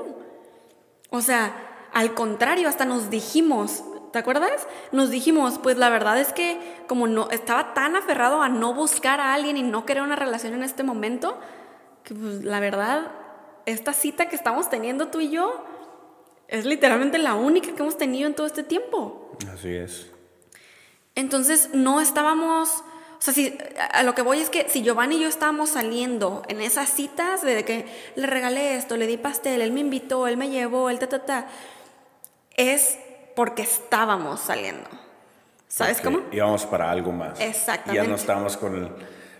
O 1.10 1.20
sea, 1.20 1.88
al 1.92 2.14
contrario, 2.14 2.68
hasta 2.68 2.84
nos 2.84 3.10
dijimos, 3.10 3.82
¿te 4.14 4.20
acuerdas? 4.20 4.68
Nos 4.92 5.10
dijimos, 5.10 5.58
pues 5.60 5.76
la 5.76 5.90
verdad 5.90 6.20
es 6.20 6.32
que 6.32 6.56
como 6.86 7.08
no 7.08 7.28
estaba 7.32 7.74
tan 7.74 7.96
aferrado 7.96 8.42
a 8.42 8.48
no 8.48 8.72
buscar 8.72 9.18
a 9.18 9.34
alguien 9.34 9.56
y 9.56 9.64
no 9.64 9.84
querer 9.84 10.04
una 10.04 10.14
relación 10.14 10.54
en 10.54 10.62
este 10.62 10.84
momento, 10.84 11.36
que 12.04 12.14
pues 12.14 12.44
la 12.44 12.60
verdad, 12.60 13.10
esta 13.66 13.92
cita 13.92 14.28
que 14.28 14.36
estamos 14.36 14.70
teniendo 14.70 15.08
tú 15.08 15.18
y 15.18 15.30
yo 15.30 15.64
es 16.46 16.64
literalmente 16.64 17.18
la 17.18 17.34
única 17.34 17.74
que 17.74 17.82
hemos 17.82 17.98
tenido 17.98 18.28
en 18.28 18.34
todo 18.34 18.46
este 18.46 18.62
tiempo. 18.62 19.32
Así 19.52 19.74
es. 19.74 20.06
Entonces 21.16 21.70
no 21.72 22.00
estábamos, 22.00 22.84
o 23.18 23.20
sea, 23.20 23.34
si, 23.34 23.58
a 23.94 24.04
lo 24.04 24.14
que 24.14 24.22
voy 24.22 24.38
es 24.38 24.48
que 24.48 24.68
si 24.68 24.84
Giovanni 24.84 25.16
y 25.16 25.22
yo 25.22 25.28
estábamos 25.28 25.70
saliendo 25.70 26.44
en 26.46 26.60
esas 26.60 26.88
citas 26.88 27.42
de 27.42 27.64
que 27.64 27.86
le 28.14 28.28
regalé 28.28 28.76
esto, 28.76 28.96
le 28.96 29.08
di 29.08 29.16
pastel, 29.16 29.60
él 29.60 29.72
me 29.72 29.80
invitó, 29.80 30.28
él 30.28 30.36
me 30.36 30.50
llevó, 30.50 30.88
él 30.88 31.00
ta, 31.00 31.08
ta, 31.08 31.26
ta, 31.26 31.48
es 32.56 32.98
porque 33.34 33.62
estábamos 33.62 34.40
saliendo. 34.40 34.88
¿Sabes 35.68 36.00
cómo? 36.00 36.20
Íbamos 36.30 36.66
para 36.66 36.90
algo 36.90 37.10
más. 37.10 37.40
Exactamente. 37.40 38.02
Ya 38.02 38.08
no 38.08 38.14
estábamos 38.14 38.56
con 38.56 38.76
el 38.76 38.90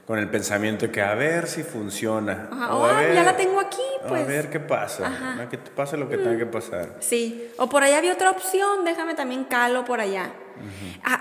con 0.07 0.19
el 0.19 0.29
pensamiento 0.29 0.87
de 0.87 0.93
que 0.93 1.01
a 1.01 1.15
ver 1.15 1.47
si 1.47 1.63
funciona. 1.63 2.49
o 2.71 2.85
a 2.85 3.01
ver, 3.01 3.15
ya 3.15 3.23
la 3.23 3.37
tengo 3.37 3.59
aquí, 3.59 3.83
pues. 4.07 4.23
A 4.23 4.27
ver 4.27 4.51
qué 4.51 4.61
pasa. 4.61 5.47
Que 5.51 5.57
te 5.57 5.71
pase 5.71 5.97
lo 5.97 6.09
que 6.09 6.19
tenga 6.19 6.37
que 6.37 6.47
pasar. 6.47 6.97
Sí. 7.01 7.51
O 7.57 7.69
por 7.69 7.83
allá 7.83 7.99
había 7.99 8.13
otra 8.13 8.31
opción, 8.31 8.85
déjame 8.85 9.15
también 9.15 9.45
calo 9.45 9.85
por 9.85 10.01
allá. 10.01 10.31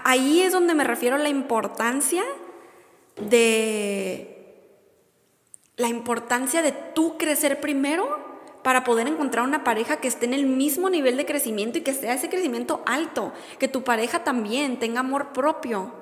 Ahí 0.03 0.41
es 0.41 0.51
donde 0.51 0.73
me 0.73 0.83
refiero 0.83 1.15
a 1.15 1.19
la 1.19 1.29
importancia 1.29 2.23
de. 3.17 4.29
La 5.75 5.87
importancia 5.87 6.61
de 6.61 6.71
tú 6.71 7.17
crecer 7.17 7.59
primero 7.59 8.32
para 8.63 8.83
poder 8.83 9.07
encontrar 9.07 9.45
una 9.45 9.63
pareja 9.63 9.97
que 9.97 10.07
esté 10.07 10.25
en 10.25 10.33
el 10.33 10.45
mismo 10.45 10.89
nivel 10.89 11.17
de 11.17 11.25
crecimiento 11.25 11.77
y 11.77 11.81
que 11.81 11.93
sea 11.93 12.13
ese 12.13 12.29
crecimiento 12.29 12.81
alto, 12.85 13.33
que 13.59 13.67
tu 13.67 13.83
pareja 13.83 14.23
también 14.23 14.79
tenga 14.79 15.01
amor 15.01 15.33
propio 15.33 15.93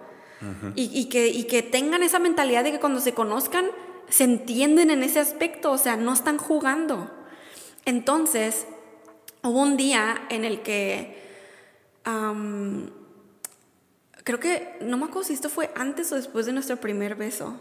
y, 0.75 1.05
que, 1.05 1.45
que 1.47 1.61
tengan 1.61 2.01
esa 2.01 2.19
mentalidad 2.19 2.63
de 2.63 2.71
que 2.71 2.79
cuando 2.79 2.99
se 2.99 3.13
conozcan 3.13 3.65
se 4.09 4.23
entienden 4.25 4.89
en 4.89 5.03
ese 5.03 5.19
aspecto, 5.19 5.71
o 5.71 5.77
sea, 5.77 5.95
no 5.95 6.13
están 6.13 6.37
jugando. 6.37 7.09
Entonces, 7.85 8.65
hubo 9.41 9.61
un 9.61 9.77
día 9.77 10.21
en 10.29 10.43
el 10.43 10.61
que, 10.61 11.17
creo 14.23 14.39
que, 14.39 14.77
no 14.81 14.97
me 14.97 15.05
acuerdo 15.05 15.23
si 15.23 15.33
esto 15.33 15.49
fue 15.49 15.71
antes 15.75 16.11
o 16.11 16.15
después 16.15 16.45
de 16.45 16.53
nuestro 16.53 16.77
primer 16.77 17.15
beso, 17.15 17.55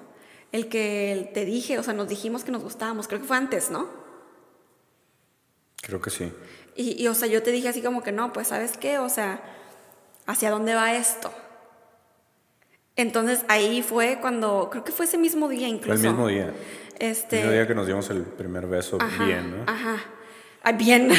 el 0.52 0.68
que 0.68 1.30
te 1.32 1.44
dije, 1.44 1.78
o 1.78 1.82
sea, 1.82 1.94
nos 1.94 2.08
dijimos 2.08 2.44
que 2.44 2.50
nos 2.50 2.62
gustábamos, 2.62 3.06
creo 3.06 3.20
que 3.20 3.26
fue 3.26 3.36
antes, 3.36 3.70
¿no? 3.70 3.99
Creo 5.90 6.00
que 6.00 6.10
sí. 6.10 6.32
Y, 6.76 7.02
y, 7.02 7.08
o 7.08 7.14
sea, 7.14 7.26
yo 7.26 7.42
te 7.42 7.50
dije 7.50 7.68
así 7.68 7.82
como 7.82 8.00
que 8.00 8.12
no, 8.12 8.32
pues 8.32 8.46
sabes 8.46 8.76
qué, 8.76 9.00
o 9.00 9.08
sea, 9.08 9.40
¿hacia 10.24 10.48
dónde 10.48 10.74
va 10.76 10.94
esto? 10.94 11.32
Entonces 12.94 13.44
ahí 13.48 13.82
fue 13.82 14.18
cuando, 14.20 14.68
creo 14.70 14.84
que 14.84 14.92
fue 14.92 15.06
ese 15.06 15.18
mismo 15.18 15.48
día 15.48 15.66
incluso. 15.66 15.94
el 15.94 16.00
mismo 16.00 16.28
día. 16.28 16.52
Este... 17.00 17.38
El 17.38 17.42
mismo 17.42 17.52
día 17.54 17.66
que 17.66 17.74
nos 17.74 17.88
dimos 17.88 18.08
el 18.10 18.22
primer 18.22 18.68
beso 18.68 18.98
bien, 19.18 19.50
¿no? 19.50 19.64
Ajá. 19.66 19.96
Ah, 20.62 20.70
bien. 20.70 21.10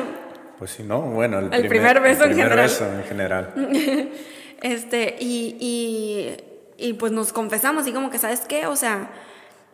pues 0.58 0.70
sí, 0.70 0.82
no, 0.82 1.02
bueno, 1.02 1.38
el, 1.38 1.52
el 1.52 1.68
primer, 1.68 2.00
beso 2.00 2.24
el 2.24 2.30
primer 2.30 2.46
en 2.46 2.50
general. 2.50 2.66
beso 2.66 2.94
en 2.94 3.04
general. 3.04 3.52
este, 4.62 5.16
y, 5.20 5.58
y, 5.60 6.88
y 6.88 6.94
pues 6.94 7.12
nos 7.12 7.34
confesamos 7.34 7.86
y 7.86 7.92
como 7.92 8.08
que, 8.08 8.16
¿sabes 8.16 8.40
qué? 8.40 8.66
O 8.68 8.76
sea, 8.76 9.10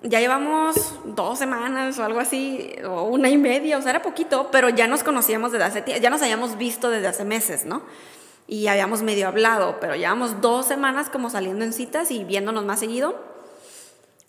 ya 0.02 0.20
llevamos 0.20 0.94
dos 1.04 1.38
semanas 1.38 1.98
o 1.98 2.04
algo 2.04 2.20
así, 2.20 2.74
o 2.86 3.04
una 3.04 3.28
y 3.28 3.36
media, 3.36 3.78
o 3.78 3.82
sea, 3.82 3.90
era 3.90 4.02
poquito, 4.02 4.48
pero 4.50 4.68
ya 4.68 4.86
nos 4.86 5.02
conocíamos 5.02 5.52
desde 5.52 5.64
hace 5.64 5.82
tiempo, 5.82 6.02
ya 6.02 6.10
nos 6.10 6.22
habíamos 6.22 6.56
visto 6.56 6.90
desde 6.90 7.08
hace 7.08 7.24
meses, 7.24 7.64
¿no? 7.64 7.82
y 8.50 8.66
habíamos 8.66 9.02
medio 9.02 9.28
hablado, 9.28 9.78
pero 9.80 9.94
llevamos 9.94 10.40
dos 10.40 10.66
semanas 10.66 11.08
como 11.08 11.30
saliendo 11.30 11.64
en 11.64 11.72
citas 11.72 12.10
y 12.10 12.24
viéndonos 12.24 12.64
más 12.64 12.80
seguido. 12.80 13.14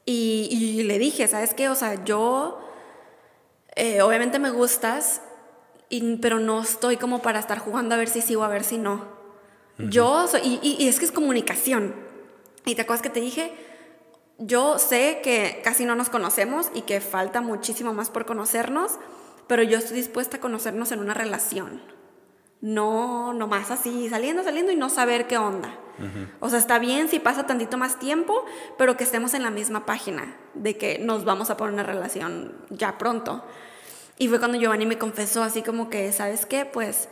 Y, 0.05 0.47
y 0.51 0.83
le 0.83 0.99
dije, 0.99 1.27
¿sabes 1.27 1.55
qué? 1.55 1.69
O 1.69 1.75
sea, 1.75 2.05
yo, 2.05 2.61
eh, 3.75 4.03
obviamente 4.03 4.37
me 4.37 4.51
gustas, 4.51 5.23
y, 5.89 6.17
pero 6.17 6.37
no 6.37 6.61
estoy 6.61 6.97
como 6.97 7.23
para 7.23 7.39
estar 7.39 7.57
jugando 7.57 7.95
a 7.95 7.97
ver 7.97 8.09
si 8.09 8.21
sigo, 8.21 8.43
a 8.43 8.47
ver 8.47 8.63
si 8.63 8.77
no. 8.77 9.07
Yo 9.79 10.27
soy, 10.27 10.41
y, 10.43 10.77
y, 10.77 10.87
es 10.87 10.99
que 10.99 11.05
es 11.05 11.11
comunicación. 11.11 11.95
Y 12.65 12.75
te 12.75 12.83
acuerdas 12.83 13.01
que 13.01 13.09
te 13.09 13.21
dije, 13.21 13.51
yo 14.41 14.79
sé 14.79 15.19
que 15.23 15.61
casi 15.63 15.85
no 15.85 15.95
nos 15.95 16.09
conocemos 16.09 16.71
y 16.73 16.81
que 16.81 16.99
falta 16.99 17.41
muchísimo 17.41 17.93
más 17.93 18.09
por 18.09 18.25
conocernos, 18.25 18.97
pero 19.47 19.61
yo 19.63 19.77
estoy 19.77 19.97
dispuesta 19.97 20.37
a 20.37 20.39
conocernos 20.39 20.91
en 20.91 20.99
una 20.99 21.13
relación. 21.13 21.81
No, 22.59 23.33
no 23.33 23.47
más 23.47 23.69
así, 23.69 24.09
saliendo, 24.09 24.43
saliendo 24.43 24.71
y 24.71 24.75
no 24.75 24.89
saber 24.89 25.27
qué 25.27 25.37
onda. 25.37 25.77
O 26.39 26.49
sea, 26.49 26.57
está 26.57 26.79
bien 26.79 27.07
si 27.07 27.19
pasa 27.19 27.45
tantito 27.45 27.77
más 27.77 27.99
tiempo, 27.99 28.43
pero 28.77 28.97
que 28.97 29.03
estemos 29.03 29.35
en 29.35 29.43
la 29.43 29.51
misma 29.51 29.85
página 29.85 30.35
de 30.55 30.75
que 30.75 30.97
nos 30.97 31.25
vamos 31.25 31.51
a 31.51 31.57
poner 31.57 31.75
una 31.75 31.83
relación 31.83 32.53
ya 32.71 32.97
pronto. 32.97 33.43
Y 34.17 34.27
fue 34.27 34.39
cuando 34.39 34.57
Giovanni 34.57 34.87
me 34.87 34.97
confesó 34.97 35.43
así 35.43 35.61
como 35.61 35.91
que, 35.91 36.11
¿sabes 36.11 36.47
qué? 36.47 36.65
Pues 36.65 37.07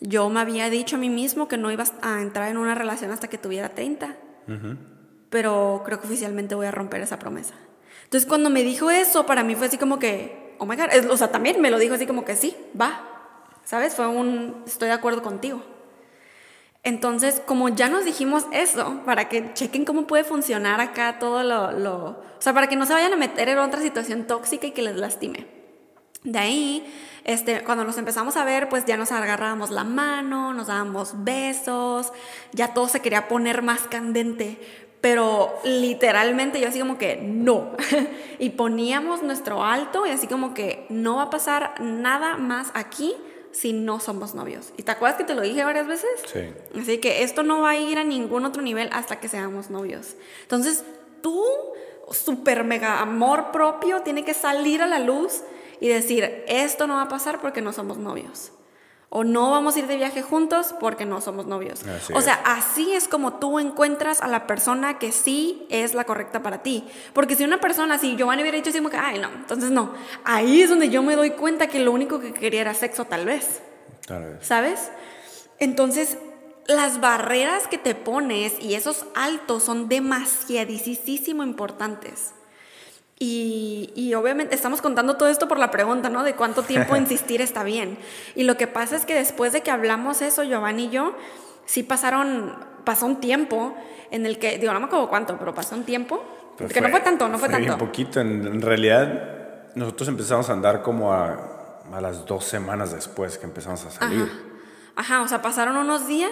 yo 0.00 0.28
me 0.30 0.38
había 0.38 0.70
dicho 0.70 0.94
a 0.94 0.98
mí 1.00 1.10
mismo 1.10 1.48
que 1.48 1.56
no 1.56 1.72
iba 1.72 1.84
a 2.02 2.20
entrar 2.20 2.48
en 2.48 2.58
una 2.58 2.76
relación 2.76 3.10
hasta 3.10 3.26
que 3.26 3.38
tuviera 3.38 3.70
30. 3.70 4.16
Pero 5.30 5.82
creo 5.84 6.00
que 6.00 6.06
oficialmente 6.06 6.54
voy 6.54 6.66
a 6.66 6.70
romper 6.70 7.00
esa 7.00 7.18
promesa. 7.18 7.54
Entonces 8.04 8.26
cuando 8.28 8.50
me 8.50 8.62
dijo 8.62 8.90
eso, 8.90 9.26
para 9.26 9.44
mí 9.44 9.54
fue 9.54 9.66
así 9.66 9.76
como 9.76 9.98
que, 9.98 10.54
oh 10.58 10.66
my 10.66 10.76
God, 10.76 11.10
o 11.10 11.16
sea, 11.16 11.30
también 11.30 11.60
me 11.60 11.70
lo 11.70 11.78
dijo 11.78 11.94
así 11.94 12.06
como 12.06 12.24
que 12.24 12.36
sí, 12.36 12.56
va. 12.78 13.04
¿Sabes? 13.64 13.94
Fue 13.94 14.06
un, 14.06 14.62
estoy 14.66 14.88
de 14.88 14.94
acuerdo 14.94 15.22
contigo. 15.22 15.62
Entonces, 16.84 17.42
como 17.44 17.68
ya 17.68 17.88
nos 17.90 18.06
dijimos 18.06 18.46
eso, 18.52 19.02
para 19.04 19.28
que 19.28 19.52
chequen 19.52 19.84
cómo 19.84 20.06
puede 20.06 20.24
funcionar 20.24 20.80
acá 20.80 21.18
todo 21.18 21.42
lo, 21.42 21.96
O 22.10 22.40
sea, 22.40 22.54
para 22.54 22.68
que 22.68 22.76
no 22.76 22.86
se 22.86 22.94
vayan 22.94 23.12
a 23.12 23.16
meter 23.16 23.48
en 23.50 23.58
otra 23.58 23.82
situación 23.82 24.26
tóxica 24.26 24.66
y 24.66 24.70
que 24.70 24.80
les 24.80 24.96
lastime. 24.96 25.46
De 26.24 26.38
ahí, 26.38 26.94
este, 27.24 27.62
cuando 27.62 27.84
nos 27.84 27.98
empezamos 27.98 28.36
a 28.36 28.44
ver, 28.44 28.68
pues 28.68 28.86
ya 28.86 28.96
nos 28.96 29.12
agarrábamos 29.12 29.70
la 29.70 29.84
mano, 29.84 30.54
nos 30.54 30.68
dábamos 30.68 31.24
besos, 31.24 32.12
ya 32.52 32.72
todo 32.72 32.88
se 32.88 33.00
quería 33.00 33.28
poner 33.28 33.62
más 33.62 33.82
candente, 33.82 34.87
pero 35.00 35.58
literalmente 35.64 36.60
yo 36.60 36.68
así 36.68 36.78
como 36.78 36.98
que 36.98 37.16
no. 37.16 37.72
y 38.38 38.50
poníamos 38.50 39.22
nuestro 39.22 39.62
alto 39.62 40.06
y 40.06 40.10
así 40.10 40.26
como 40.26 40.54
que 40.54 40.86
no 40.88 41.16
va 41.16 41.24
a 41.24 41.30
pasar 41.30 41.80
nada 41.80 42.36
más 42.36 42.70
aquí 42.74 43.14
si 43.52 43.72
no 43.72 44.00
somos 44.00 44.34
novios. 44.34 44.72
¿Y 44.76 44.82
te 44.82 44.92
acuerdas 44.92 45.18
que 45.18 45.24
te 45.24 45.34
lo 45.34 45.42
dije 45.42 45.64
varias 45.64 45.86
veces? 45.86 46.10
Sí. 46.32 46.40
Así 46.78 46.98
que 46.98 47.22
esto 47.22 47.42
no 47.42 47.62
va 47.62 47.70
a 47.70 47.76
ir 47.76 47.98
a 47.98 48.04
ningún 48.04 48.44
otro 48.44 48.62
nivel 48.62 48.88
hasta 48.92 49.20
que 49.20 49.28
seamos 49.28 49.70
novios. 49.70 50.16
Entonces, 50.42 50.84
tú, 51.22 51.44
super 52.10 52.64
mega 52.64 53.00
amor 53.00 53.50
propio, 53.52 54.02
tiene 54.02 54.24
que 54.24 54.34
salir 54.34 54.82
a 54.82 54.86
la 54.86 54.98
luz 54.98 55.42
y 55.80 55.88
decir, 55.88 56.44
esto 56.48 56.86
no 56.86 56.94
va 56.96 57.02
a 57.02 57.08
pasar 57.08 57.40
porque 57.40 57.62
no 57.62 57.72
somos 57.72 57.98
novios. 57.98 58.52
O 59.10 59.24
no 59.24 59.50
vamos 59.50 59.74
a 59.74 59.78
ir 59.78 59.86
de 59.86 59.96
viaje 59.96 60.20
juntos 60.20 60.74
porque 60.78 61.06
no 61.06 61.22
somos 61.22 61.46
novios. 61.46 61.80
o 62.12 62.20
sea, 62.20 62.34
así 62.44 62.92
es 62.92 63.08
como 63.08 63.34
tú 63.34 63.58
encuentras 63.58 64.20
a 64.20 64.28
la 64.28 64.46
persona 64.46 64.98
que 64.98 65.12
sí 65.12 65.66
es 65.70 65.94
la 65.94 66.04
correcta 66.04 66.42
para 66.42 66.62
ti. 66.62 66.84
Porque 67.14 67.34
si 67.34 67.44
una 67.44 67.58
persona, 67.58 67.98
si 67.98 68.16
Giovanni 68.16 68.42
hubiera 68.42 68.58
dicho 68.58 68.68
así 68.68 68.78
como 68.78 68.90
que, 68.90 68.98
ay, 68.98 69.18
no, 69.18 69.28
entonces 69.28 69.70
no. 69.70 69.94
Ahí 70.24 70.60
es 70.60 70.68
donde 70.68 70.90
yo 70.90 71.02
me 71.02 71.16
doy 71.16 71.30
cuenta 71.30 71.68
que 71.68 71.80
lo 71.80 71.92
único 71.92 72.20
que 72.20 72.34
quería 72.34 72.60
era 72.60 72.74
sexo, 72.74 73.06
tal 73.06 73.24
vez. 73.24 73.62
Tal 74.06 74.24
vez. 74.24 74.46
¿Sabes? 74.46 74.90
Entonces, 75.58 76.18
las 76.66 77.00
barreras 77.00 77.66
que 77.66 77.78
te 77.78 77.94
pones 77.94 78.60
y 78.60 78.74
esos 78.74 79.06
altos 79.14 79.64
son 79.64 79.88
demasiadísimo 79.88 81.42
importantes. 81.42 82.34
Y, 83.20 84.14
obviamente 84.14 84.54
estamos 84.54 84.80
contando 84.80 85.16
todo 85.16 85.28
esto 85.28 85.48
por 85.48 85.58
la 85.58 85.70
pregunta, 85.70 86.08
¿no? 86.08 86.22
De 86.22 86.34
cuánto 86.34 86.62
tiempo 86.62 86.96
insistir 86.96 87.40
está 87.40 87.64
bien. 87.64 87.98
Y 88.34 88.44
lo 88.44 88.56
que 88.56 88.66
pasa 88.66 88.96
es 88.96 89.04
que 89.04 89.14
después 89.14 89.52
de 89.52 89.62
que 89.62 89.70
hablamos 89.70 90.22
eso, 90.22 90.44
Giovanni 90.44 90.84
y 90.84 90.90
yo, 90.90 91.14
sí 91.66 91.82
pasaron, 91.82 92.56
pasó 92.84 93.06
un 93.06 93.20
tiempo 93.20 93.76
en 94.10 94.24
el 94.24 94.38
que, 94.38 94.58
digo, 94.58 94.72
no 94.72 94.80
me 94.80 94.86
acuerdo 94.86 95.08
cuánto, 95.08 95.36
pero 95.38 95.54
pasó 95.54 95.74
un 95.74 95.84
tiempo. 95.84 96.24
que 96.72 96.80
no 96.80 96.88
fue 96.90 97.00
tanto, 97.00 97.28
no 97.28 97.38
fue, 97.38 97.48
tanto. 97.48 97.72
Un 97.72 97.78
poquito, 97.78 98.20
en, 98.20 98.62
realidad 98.62 99.70
nosotros 99.74 100.08
empezamos 100.08 100.48
a 100.48 100.52
andar 100.52 100.82
como 100.82 101.12
a, 101.12 101.80
a, 101.92 102.00
las 102.00 102.24
dos 102.24 102.44
semanas 102.44 102.92
después 102.92 103.36
que 103.36 103.46
empezamos 103.46 103.84
a 103.84 103.90
salir. 103.90 104.30
Ajá, 104.94 105.22
o 105.22 105.28
sea, 105.28 105.42
pasaron 105.42 105.76
unos 105.76 106.06
días 106.06 106.30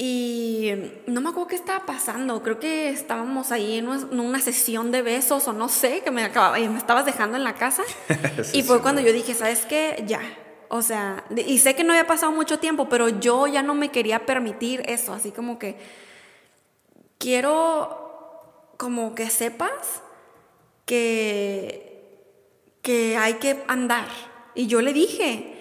y 0.00 0.72
no 1.08 1.20
me 1.20 1.30
acuerdo 1.30 1.48
qué 1.48 1.56
estaba 1.56 1.84
pasando. 1.84 2.40
Creo 2.44 2.60
que 2.60 2.88
estábamos 2.88 3.50
ahí 3.50 3.78
en 3.78 3.88
una 3.88 4.40
sesión 4.40 4.92
de 4.92 5.02
besos 5.02 5.48
o 5.48 5.52
no 5.52 5.68
sé, 5.68 6.02
que 6.02 6.12
me, 6.12 6.22
acababa, 6.22 6.56
me 6.56 6.78
estabas 6.78 7.04
dejando 7.04 7.36
en 7.36 7.42
la 7.42 7.54
casa. 7.54 7.82
y 8.52 8.62
fue 8.62 8.80
cuando 8.80 9.00
yo 9.00 9.12
dije, 9.12 9.34
¿sabes 9.34 9.66
qué? 9.66 10.04
Ya. 10.06 10.20
O 10.68 10.82
sea, 10.82 11.24
y 11.34 11.58
sé 11.58 11.74
que 11.74 11.82
no 11.82 11.92
había 11.92 12.06
pasado 12.06 12.30
mucho 12.30 12.60
tiempo, 12.60 12.88
pero 12.88 13.08
yo 13.08 13.48
ya 13.48 13.62
no 13.62 13.74
me 13.74 13.90
quería 13.90 14.24
permitir 14.24 14.84
eso. 14.86 15.12
Así 15.12 15.32
como 15.32 15.58
que 15.58 15.76
quiero 17.18 18.70
como 18.76 19.16
que 19.16 19.30
sepas 19.30 20.02
que, 20.86 22.04
que 22.82 23.16
hay 23.16 23.34
que 23.34 23.64
andar. 23.66 24.06
Y 24.54 24.68
yo 24.68 24.80
le 24.80 24.92
dije, 24.92 25.57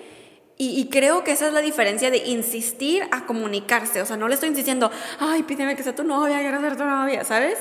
y, 0.60 0.90
creo 0.90 1.24
que 1.24 1.34
esa 1.34 1.48
es 1.48 1.54
la 1.54 1.62
diferencia 1.62 2.10
de 2.10 2.18
insistir 2.18 3.04
a 3.12 3.28
comunicarse. 3.28 4.02
O 4.02 4.08
sea, 4.08 4.18
no 4.18 4.28
le 4.28 4.34
estoy 4.34 4.50
insistiendo, 4.50 4.90
ay, 5.20 5.44
pídeme 5.44 5.76
que 5.76 5.84
sea 5.84 5.94
tu 5.94 6.04
novia, 6.04 6.40
quiero 6.40 6.60
ser 6.62 6.76
tu 6.76 6.84
novia, 6.84 7.24
¿sabes? 7.24 7.60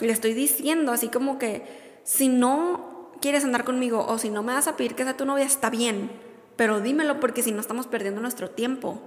Le 0.00 0.10
estoy 0.10 0.32
diciendo 0.32 0.92
así 0.92 1.08
como 1.08 1.38
que 1.38 2.00
si 2.04 2.28
no 2.28 3.12
quieres 3.20 3.44
andar 3.44 3.64
conmigo 3.64 4.06
o 4.06 4.16
si 4.16 4.30
no 4.30 4.42
me 4.42 4.54
vas 4.54 4.66
a 4.66 4.76
pedir 4.76 4.94
que 4.94 5.04
sea 5.04 5.14
tu 5.14 5.26
novia, 5.26 5.44
está 5.44 5.68
bien. 5.68 6.10
Pero 6.56 6.80
dímelo 6.80 7.20
porque 7.20 7.42
si 7.42 7.52
no 7.52 7.60
estamos 7.60 7.86
perdiendo 7.86 8.22
nuestro 8.22 8.48
tiempo. 8.48 8.98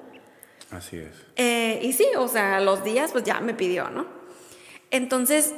Así 0.69 0.97
es. 0.97 1.15
Eh, 1.36 1.80
y 1.82 1.93
sí, 1.93 2.06
o 2.17 2.27
sea, 2.27 2.60
los 2.60 2.84
días 2.84 3.12
pues 3.12 3.23
ya 3.23 3.39
me 3.39 3.56
pidió, 3.56 3.89
¿no? 3.89 4.06
Entonces, 4.91 5.56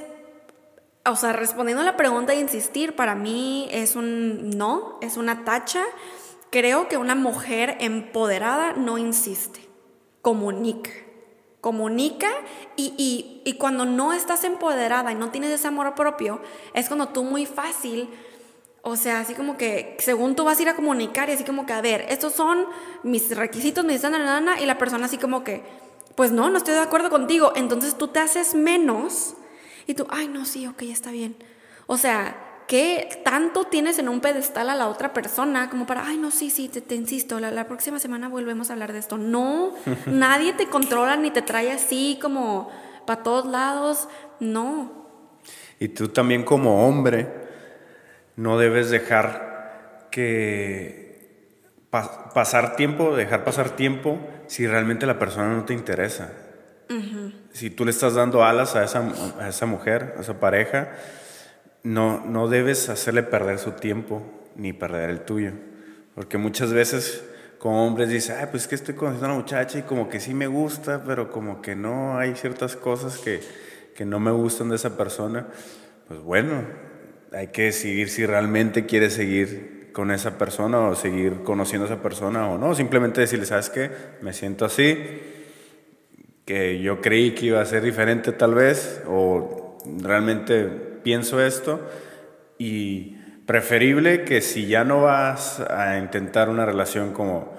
o 1.06 1.18
sea, 1.18 1.34
respondiendo 1.34 1.82
a 1.82 1.86
la 1.86 1.98
pregunta 1.98 2.32
de 2.32 2.40
insistir, 2.40 2.96
para 2.96 3.14
mí 3.14 3.68
es 3.72 3.98
un 3.98 4.52
no, 4.52 5.00
es 5.02 5.18
una 5.18 5.44
tacha 5.44 5.84
Creo 6.54 6.88
que 6.88 6.98
una 6.98 7.16
mujer 7.16 7.78
empoderada 7.80 8.74
no 8.74 9.00
insiste, 9.00 9.68
comunica. 10.22 10.92
Comunica 11.62 12.30
y, 12.76 13.42
y, 13.44 13.54
cuando 13.54 13.86
no 13.86 14.14
estás 14.14 14.44
empoderada 14.44 15.12
y 15.12 15.16
no 15.16 15.32
tienes 15.32 15.50
ese 15.50 15.68
amor 15.68 15.96
propio, 15.96 16.42
es 16.76 16.90
cuando 16.90 17.08
tú 17.08 17.24
muy 17.24 17.48
fácil, 17.48 18.08
o 18.84 18.96
sea, 18.96 19.22
así 19.22 19.34
como 19.34 19.58
que 19.58 19.98
según 19.98 20.36
tú 20.36 20.44
vas 20.44 20.60
a 20.60 20.62
ir 20.62 20.70
a 20.70 20.76
comunicar 20.76 21.28
y 21.28 21.32
así 21.32 21.44
como 21.44 21.66
que, 21.66 21.74
a 21.74 21.82
ver, 21.82 22.06
estos 22.10 22.34
son 22.34 22.68
mis 23.02 23.36
requisitos, 23.36 23.84
mis 23.84 24.04
nana, 24.04 24.62
y 24.62 24.68
la 24.68 24.78
persona 24.78 25.08
así 25.08 25.18
como 25.18 25.44
que, 25.44 25.64
pues 26.14 26.32
no, 26.32 26.52
no 26.52 26.58
estoy 26.60 26.76
de 26.76 26.82
acuerdo 26.82 27.10
contigo. 27.10 27.54
Entonces 27.56 27.98
tú 27.98 28.10
te 28.10 28.20
haces 28.20 28.54
menos 28.54 29.34
y 29.88 29.96
tú, 29.96 30.06
ay, 30.12 30.28
no, 30.28 30.46
sí, 30.46 30.68
ok, 30.68 30.84
está 30.84 31.10
bien. 31.10 31.36
O 31.88 31.98
sea, 31.98 32.53
¿qué 32.68 33.22
tanto 33.24 33.66
tienes 33.66 34.00
en 34.00 34.10
un 34.10 34.22
pedestal 34.22 34.70
a 34.70 34.76
la 34.76 34.88
otra 34.88 35.14
persona 35.14 35.70
como 35.70 35.86
para, 35.86 36.06
ay, 36.06 36.18
no, 36.18 36.32
sí, 36.32 36.50
sí, 36.50 36.70
te, 36.70 36.96
insisto, 36.96 37.40
la, 37.40 37.68
próxima 37.68 38.00
semana 38.00 38.30
volvemos 38.30 38.70
a 38.70 38.74
hablar 38.74 38.94
de 38.94 39.00
esto? 39.00 39.18
No, 39.18 39.74
nadie 40.06 40.54
te 40.54 40.68
controla 40.68 41.16
ni 41.16 41.32
te 41.32 41.42
trae 41.42 41.72
así 41.72 42.20
como 42.22 42.72
para 43.06 43.24
todos 43.24 43.46
lados, 43.46 44.08
no. 44.40 45.04
Y 45.80 45.90
tú 45.90 46.10
también 46.10 46.44
como 46.44 46.88
hombre 46.88 47.28
no 48.36 48.58
debes 48.58 48.90
dejar 48.90 50.08
que 50.10 51.04
pasar 51.90 52.76
tiempo, 52.76 53.16
dejar 53.16 53.44
pasar 53.44 53.72
tiempo 53.72 54.20
si 54.48 54.66
realmente 54.66 55.06
la 55.06 55.20
persona 55.20 55.54
no 55.54 55.66
te 55.66 55.74
interesa. 55.74 56.32
Si 57.54 57.70
tú 57.70 57.86
le 57.86 57.92
estás 57.92 58.14
dando 58.14 58.44
alas 58.44 58.76
a 58.76 58.84
esa, 58.84 59.04
a 59.40 59.50
esa 59.50 59.66
mujer, 59.66 60.16
a 60.18 60.22
esa 60.22 60.40
pareja, 60.40 60.92
no, 61.84 62.26
no 62.26 62.48
debes 62.48 62.90
hacerle 62.90 63.24
perder 63.24 63.60
su 63.60 63.72
tiempo 63.72 64.24
ni 64.56 64.74
perder 64.74 65.10
el 65.10 65.22
tuyo. 65.22 65.52
Porque 66.16 66.38
muchas 66.38 66.72
veces 66.74 67.24
como 67.60 67.86
hombres 67.86 68.10
dicen, 68.10 68.38
ah, 68.42 68.50
pues 68.52 68.68
que 68.68 68.76
estoy 68.76 68.94
conociendo 68.96 69.28
a 69.28 69.30
una 69.30 69.40
muchacha 69.40 69.80
y 69.80 69.84
como 69.84 70.10
que 70.10 70.20
sí 70.20 70.34
me 70.34 70.48
gusta, 70.48 71.04
pero 71.06 71.32
como 71.32 71.62
que 71.62 71.76
no, 71.76 72.18
hay 72.18 72.36
ciertas 72.36 72.76
cosas 72.76 73.18
que, 73.18 73.40
que 73.96 74.06
no 74.06 74.20
me 74.20 74.32
gustan 74.32 74.70
de 74.70 74.76
esa 74.76 74.98
persona. 74.98 75.48
Pues 76.08 76.20
bueno, 76.20 76.64
hay 77.32 77.48
que 77.48 77.64
decidir 77.64 78.10
si 78.10 78.26
realmente 78.26 78.86
quieres 78.86 79.14
seguir 79.14 79.92
con 79.94 80.12
esa 80.12 80.38
persona 80.38 80.80
o 80.80 80.96
seguir 80.96 81.44
conociendo 81.44 81.86
a 81.86 81.94
esa 81.94 82.04
persona 82.04 82.50
o 82.50 82.58
no. 82.58 82.76
Simplemente 82.76 83.22
decirle, 83.22 83.46
¿sabes 83.46 83.70
qué? 83.70 83.92
Me 84.22 84.34
siento 84.34 84.66
así, 84.66 84.98
que 86.46 86.82
yo 86.82 87.00
creí 87.00 87.34
que 87.34 87.46
iba 87.48 87.62
a 87.62 87.66
ser 87.66 87.84
diferente 87.84 88.34
tal 88.34 88.54
vez, 88.54 89.02
o 89.08 89.78
realmente 90.02 90.93
pienso 91.04 91.42
esto 91.42 91.82
y 92.58 93.18
preferible 93.46 94.24
que 94.24 94.42
si 94.42 94.68
ya 94.68 94.84
no 94.84 95.02
vas 95.02 95.60
a 95.60 95.98
intentar 95.98 96.50
una 96.50 96.66
relación 96.66 97.12
como, 97.12 97.54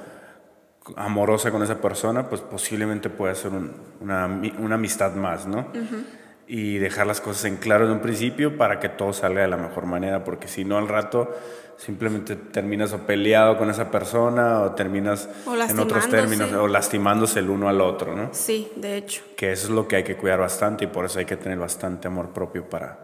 amorosa 0.96 1.50
con 1.50 1.62
esa 1.62 1.80
persona, 1.80 2.28
pues 2.28 2.40
posiblemente 2.40 3.08
puede 3.10 3.34
ser 3.34 3.52
una, 4.00 4.26
una, 4.26 4.74
amistad 4.74 5.14
más, 5.14 5.46
¿no? 5.46 5.68
Y 6.46 6.76
dejar 6.76 7.06
las 7.06 7.22
cosas 7.22 7.46
en 7.46 7.56
claro 7.56 7.86
de 7.86 7.92
un 7.92 8.00
principio 8.00 8.58
para 8.58 8.78
que 8.78 8.90
todo 8.90 9.12
salga 9.12 9.42
de 9.42 9.48
la 9.48 9.56
mejor 9.56 9.86
manera, 9.86 10.24
porque 10.24 10.46
si 10.46 10.64
no 10.64 10.76
al 10.76 10.88
rato 10.88 11.34
simplemente 11.76 12.36
terminas 12.36 12.92
o 12.92 12.98
peleado 12.98 13.58
con 13.58 13.68
esa 13.68 13.90
persona 13.90 14.60
o 14.60 14.72
terminas 14.72 15.28
en 15.68 15.78
otros 15.80 16.08
términos 16.08 16.52
o 16.52 16.68
lastimándose 16.68 17.40
el 17.40 17.50
uno 17.50 17.68
al 17.68 17.80
otro, 17.80 18.14
¿no? 18.14 18.28
Sí, 18.32 18.70
de 18.76 18.98
hecho. 18.98 19.22
Que 19.36 19.52
eso 19.52 19.68
es 19.68 19.70
lo 19.70 19.88
que 19.88 19.96
hay 19.96 20.04
que 20.04 20.16
cuidar 20.16 20.38
bastante 20.38 20.84
y 20.84 20.86
por 20.88 21.06
eso 21.06 21.18
hay 21.18 21.24
que 21.24 21.36
tener 21.36 21.58
bastante 21.58 22.08
amor 22.08 22.28
propio 22.28 22.68
para 22.68 23.03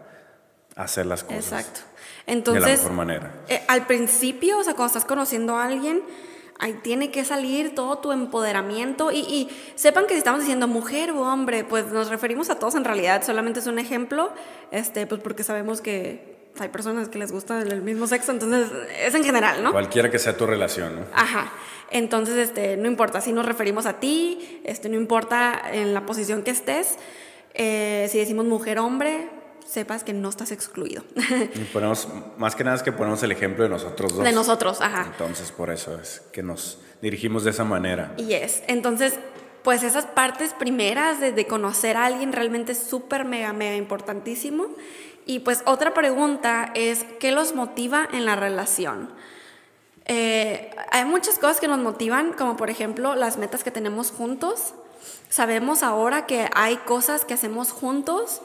hacer 0.75 1.05
las 1.05 1.23
cosas. 1.23 1.51
Exacto. 1.51 1.81
Entonces, 2.27 2.63
de 2.63 2.69
la 2.69 2.77
mejor 2.77 2.91
manera. 2.93 3.31
Eh, 3.47 3.61
al 3.67 3.87
principio, 3.87 4.59
o 4.59 4.63
sea, 4.63 4.73
cuando 4.73 4.87
estás 4.87 5.05
conociendo 5.05 5.57
a 5.57 5.65
alguien, 5.65 6.01
ahí 6.61 6.79
tiene 6.83 7.11
que 7.11 7.25
salir 7.25 7.73
todo 7.75 7.97
tu 7.97 8.11
empoderamiento 8.11 9.11
y, 9.11 9.49
sepan 9.75 10.05
que 10.05 10.13
si 10.13 10.19
estamos 10.19 10.41
diciendo 10.41 10.67
mujer 10.67 11.11
o 11.11 11.21
hombre, 11.21 11.63
pues 11.63 11.87
nos 11.87 12.09
referimos 12.09 12.49
a 12.49 12.59
todos 12.59 12.75
en 12.75 12.85
realidad, 12.85 13.23
solamente 13.25 13.59
es 13.59 13.67
un 13.67 13.79
ejemplo, 13.79 14.31
este, 14.71 15.07
pues 15.07 15.19
porque 15.21 15.43
sabemos 15.43 15.81
que 15.81 16.39
hay 16.59 16.69
personas 16.69 17.09
que 17.09 17.17
les 17.17 17.31
gusta 17.31 17.61
el 17.61 17.81
mismo 17.81 18.05
sexo, 18.05 18.31
entonces 18.31 18.67
es 19.03 19.15
en 19.15 19.23
general, 19.23 19.63
¿no? 19.63 19.71
Cualquiera 19.71 20.11
que 20.11 20.19
sea 20.19 20.37
tu 20.37 20.45
relación, 20.45 20.97
¿no? 20.97 21.01
Ajá. 21.13 21.51
Entonces, 21.89 22.37
este, 22.37 22.77
no 22.77 22.87
importa 22.87 23.21
si 23.21 23.33
nos 23.33 23.45
referimos 23.45 23.85
a 23.85 23.99
ti, 23.99 24.61
este, 24.63 24.87
no 24.87 24.95
importa 24.95 25.61
en 25.73 25.93
la 25.93 26.05
posición 26.05 26.43
que 26.43 26.51
estés, 26.51 26.97
eh, 27.53 28.07
si 28.09 28.19
decimos 28.19 28.45
mujer, 28.45 28.79
hombre, 28.79 29.27
sepas 29.71 30.03
que 30.03 30.13
no 30.13 30.29
estás 30.29 30.51
excluido. 30.51 31.03
Y 31.55 31.63
ponemos, 31.71 32.07
más 32.37 32.55
que 32.55 32.63
nada 32.63 32.75
es 32.75 32.83
que 32.83 32.91
ponemos 32.91 33.23
el 33.23 33.31
ejemplo 33.31 33.63
de 33.63 33.69
nosotros 33.69 34.13
dos. 34.13 34.23
De 34.23 34.31
nosotros, 34.33 34.81
ajá. 34.81 35.05
Entonces, 35.07 35.51
por 35.51 35.69
eso 35.69 35.97
es 35.99 36.21
que 36.33 36.43
nos 36.43 36.79
dirigimos 37.01 37.43
de 37.45 37.51
esa 37.51 37.63
manera. 37.63 38.13
Y 38.17 38.33
es, 38.33 38.63
entonces, 38.67 39.17
pues 39.63 39.83
esas 39.83 40.05
partes 40.05 40.53
primeras 40.53 41.19
de, 41.19 41.31
de 41.31 41.47
conocer 41.47 41.95
a 41.95 42.05
alguien 42.05 42.33
realmente 42.33 42.73
es 42.73 42.79
súper, 42.79 43.23
mega, 43.23 43.53
mega 43.53 43.77
importantísimo. 43.77 44.67
Y 45.25 45.39
pues 45.39 45.61
otra 45.65 45.93
pregunta 45.93 46.71
es, 46.75 47.05
¿qué 47.19 47.31
los 47.31 47.55
motiva 47.55 48.07
en 48.11 48.25
la 48.25 48.35
relación? 48.35 49.09
Eh, 50.05 50.75
hay 50.91 51.05
muchas 51.05 51.37
cosas 51.37 51.61
que 51.61 51.69
nos 51.69 51.79
motivan, 51.79 52.33
como 52.33 52.57
por 52.57 52.69
ejemplo 52.69 53.15
las 53.15 53.37
metas 53.37 53.63
que 53.63 53.71
tenemos 53.71 54.11
juntos. 54.11 54.73
Sabemos 55.29 55.83
ahora 55.83 56.25
que 56.25 56.49
hay 56.53 56.75
cosas 56.77 57.23
que 57.23 57.33
hacemos 57.33 57.71
juntos 57.71 58.41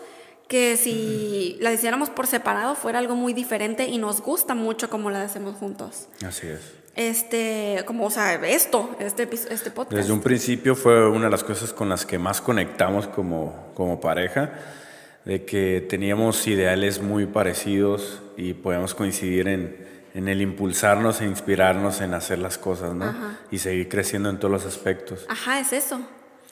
que 0.49 0.77
si 0.77 1.57
las 1.61 1.75
hiciéramos 1.75 2.11
por 2.11 2.27
separado 2.27 2.75
fuera 2.75 2.99
algo 2.99 3.17
muy 3.17 3.33
diferente 3.33 3.87
y 3.87 3.99
nos 3.99 4.21
gusta 4.21 4.55
mucho 4.55 4.89
como 4.89 5.11
las 5.11 5.31
hacemos 5.31 5.57
juntos. 5.57 6.09
Así 6.25 6.47
es. 6.47 6.61
Este, 6.95 7.83
como, 7.87 8.07
o 8.07 8.11
sea, 8.11 8.35
esto, 8.47 8.97
este, 9.01 9.29
este 9.51 9.71
podcast. 9.71 9.93
Desde 9.97 10.13
un 10.13 10.23
principio 10.23 10.75
fue 10.75 11.09
una 11.11 11.27
de 11.27 11.31
las 11.31 11.45
cosas 11.45 11.73
con 11.73 11.89
las 11.91 12.07
que 12.07 12.19
más 12.19 12.41
conectamos 12.41 13.07
como, 13.07 13.71
como 13.75 14.01
pareja 14.01 14.53
de 15.27 15.45
que 15.45 15.85
teníamos 15.87 16.47
ideales 16.47 17.03
muy 17.03 17.27
parecidos 17.27 18.23
y 18.37 18.55
podíamos 18.55 18.95
coincidir 18.95 19.49
en, 19.49 19.77
en 20.15 20.29
el 20.29 20.41
impulsarnos 20.41 21.21
e 21.21 21.27
inspirarnos 21.27 22.01
en 22.01 22.15
hacer 22.15 22.39
las 22.39 22.57
cosas, 22.57 22.95
¿no? 22.95 23.15
Y 23.51 23.59
seguir 23.59 23.89
creciendo 23.89 24.31
en 24.31 24.39
todos 24.39 24.53
los 24.53 24.65
aspectos. 24.65 25.27
Ajá, 25.29 25.61
es 25.61 25.75
eso, 25.75 26.01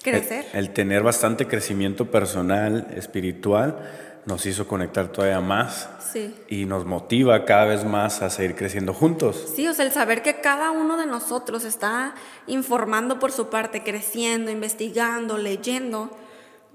crecer. 0.04 0.46
El, 0.52 0.70
tener 0.70 1.02
bastante 1.02 1.48
crecimiento 1.48 2.10
personal, 2.10 2.86
espiritual, 2.94 3.78
nos 4.26 4.46
hizo 4.46 4.68
conectar 4.68 5.08
todavía 5.08 5.40
más 5.40 5.88
sí. 6.12 6.34
y 6.48 6.64
nos 6.66 6.84
motiva 6.84 7.44
cada 7.44 7.64
vez 7.64 7.84
más 7.84 8.22
a 8.22 8.30
seguir 8.30 8.54
creciendo 8.54 8.94
juntos. 8.94 9.52
Sí, 9.56 9.66
o 9.66 9.74
sea, 9.74 9.84
el 9.84 9.92
saber 9.92 10.22
que 10.22 10.40
cada 10.40 10.70
uno 10.70 10.96
de 10.96 11.06
nosotros 11.06 11.64
está 11.64 12.14
informando 12.46 13.18
por 13.18 13.32
su 13.32 13.48
parte, 13.48 13.82
creciendo, 13.82 14.50
investigando, 14.50 15.36
leyendo, 15.36 16.10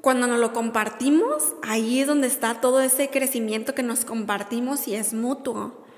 cuando 0.01 0.27
nos 0.27 0.39
lo 0.39 0.53
compartimos, 0.53 1.55
ahí 1.61 2.01
es 2.01 2.07
donde 2.07 2.27
está 2.27 2.61
todo 2.61 2.81
ese 2.81 3.09
crecimiento 3.09 3.75
que 3.75 3.83
nos 3.83 4.05
compartimos 4.05 4.87
y 4.87 4.95
es 4.95 5.13
mutuo. 5.13 5.88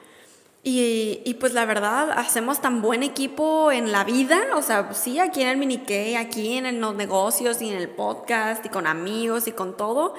Y, 0.64 1.36
pues 1.40 1.54
la 1.54 1.66
verdad, 1.66 2.12
hacemos 2.12 2.62
tan 2.62 2.84
buen 2.84 3.02
equipo 3.02 3.72
en 3.72 3.92
la 3.92 4.04
vida, 4.04 4.40
o 4.56 4.62
sea, 4.62 4.94
sí, 4.94 5.20
aquí 5.20 5.42
en 5.42 5.48
el 5.48 5.58
Minique, 5.58 6.16
aquí 6.18 6.58
en 6.58 6.80
los 6.80 6.94
negocios 6.96 7.64
y 7.64 7.70
en 7.70 7.78
el 7.78 7.90
podcast 7.90 8.64
y 8.66 8.70
con 8.70 8.86
amigos 8.86 9.48
y 9.48 9.54
con 9.54 9.76
todo, 9.76 10.14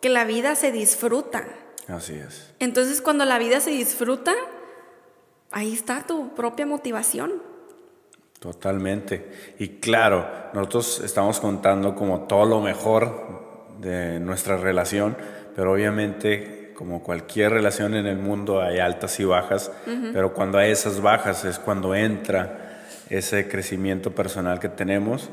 que 0.00 0.08
la 0.08 0.24
vida 0.24 0.56
se 0.56 0.72
disfruta. 0.72 1.46
Así 1.86 2.14
es. 2.14 2.52
Entonces 2.58 3.00
cuando 3.00 3.24
la 3.24 3.38
vida 3.38 3.60
se 3.60 3.70
disfruta, 3.70 4.34
ahí 5.52 5.72
está 5.72 6.04
tu 6.04 6.34
propia 6.34 6.66
motivación. 6.66 7.40
Totalmente. 8.40 9.54
Y 9.60 9.78
claro, 9.80 10.28
nosotros 10.54 11.02
estamos 11.04 11.38
contando 11.38 11.94
como 11.94 12.22
todo 12.22 12.46
lo 12.46 12.60
mejor 12.60 13.68
de 13.80 14.18
nuestra 14.18 14.56
relación, 14.56 15.16
pero 15.54 15.72
obviamente 15.72 16.57
como 16.78 17.02
cualquier 17.02 17.50
relación 17.50 17.96
en 17.96 18.06
el 18.06 18.18
mundo 18.18 18.62
hay 18.62 18.78
altas 18.78 19.18
y 19.18 19.24
bajas, 19.24 19.72
pero 20.12 20.32
cuando 20.32 20.58
hay 20.58 20.70
esas 20.70 21.00
bajas 21.00 21.44
es 21.44 21.58
cuando 21.58 21.92
entra 21.92 22.84
ese 23.10 23.48
crecimiento 23.48 24.14
personal 24.14 24.60
que 24.60 24.68
tenemos 24.68 25.28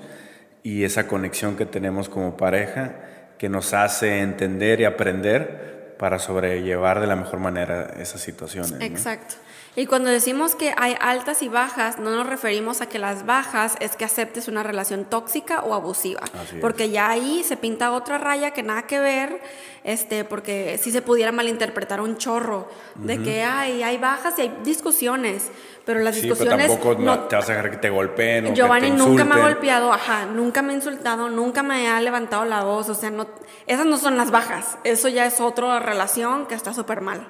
y 0.63 0.85
esa 0.85 1.07
conexión 1.07 1.55
que 1.55 1.67
tenemos 1.67 2.09
como 2.09 2.35
pareja 2.35 2.95
que 3.37 3.47
nos 3.47 3.75
hace 3.75 4.21
entender 4.21 4.81
y 4.81 4.85
aprender 4.85 5.74
para 5.97 6.19
sobrellevar 6.19 6.99
de 6.99 7.07
la 7.07 7.15
mejor 7.15 7.39
manera 7.39 7.93
esas 7.99 8.21
situaciones. 8.21 8.81
Exacto. 8.81 9.35
Y 9.77 9.87
cuando 9.87 10.09
decimos 10.09 10.55
que 10.55 10.73
hay 10.77 10.95
altas 11.01 11.41
y 11.41 11.49
bajas, 11.49 11.99
no 11.99 12.09
nos 12.11 12.27
referimos 12.27 12.79
a 12.79 12.87
que 12.87 12.97
las 12.97 13.25
bajas 13.25 13.75
es 13.81 13.97
que 13.97 14.05
aceptes 14.05 14.47
una 14.47 14.63
relación 14.63 15.03
tóxica 15.03 15.61
o 15.63 15.73
abusiva, 15.73 16.21
porque 16.61 16.89
ya 16.91 17.09
ahí 17.09 17.43
se 17.43 17.57
pinta 17.57 17.91
otra 17.91 18.17
raya 18.17 18.51
que 18.51 18.63
nada 18.63 18.83
que 18.83 18.99
ver, 18.99 19.41
este, 19.83 20.23
porque 20.23 20.79
si 20.81 20.91
se 20.91 21.01
pudiera 21.01 21.33
malinterpretar 21.33 21.99
un 21.99 22.15
chorro 22.15 22.69
de 22.95 23.21
que 23.21 23.43
hay, 23.43 23.83
hay 23.83 23.97
bajas 23.97 24.35
y 24.37 24.43
hay 24.43 24.57
discusiones, 24.63 25.51
pero 25.85 25.99
las 25.99 26.15
discusiones 26.15 26.67
tampoco 26.67 26.95
no, 26.99 27.19
te 27.21 27.35
vas 27.35 27.47
a 27.49 27.53
dejar 27.53 27.71
que 27.71 27.77
te 27.77 27.89
golpeen. 27.89 28.47
O 28.47 28.53
Giovanni 28.53 28.89
nunca 28.91 29.23
me 29.23 29.35
ha 29.35 29.39
golpeado, 29.39 29.93
ajá, 29.93 30.25
nunca 30.25 30.61
me 30.61 30.73
ha 30.73 30.75
insultado, 30.75 31.29
nunca 31.29 31.63
me 31.63 31.87
ha 31.87 32.01
levantado 32.01 32.43
la 32.45 32.63
voz, 32.63 32.89
o 32.89 32.95
sea, 32.95 33.11
no, 33.11 33.27
esas 33.67 33.85
no 33.85 33.97
son 33.97 34.17
las 34.17 34.31
bajas, 34.31 34.77
eso 34.83 35.07
ya 35.07 35.25
es 35.25 35.39
otra 35.39 35.79
relación 35.79 36.47
que 36.47 36.55
está 36.55 36.73
súper 36.73 37.01
mal. 37.01 37.27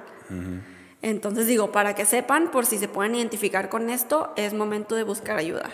Entonces 1.02 1.46
digo, 1.46 1.72
para 1.72 1.94
que 1.94 2.06
sepan, 2.06 2.50
por 2.50 2.66
si 2.66 2.78
se 2.78 2.88
pueden 2.88 3.14
identificar 3.16 3.70
con 3.70 3.90
esto, 3.90 4.34
es 4.38 4.54
momento 4.54 4.96
de 4.96 5.04
buscar 5.04 5.38
ayuda. 5.38 5.70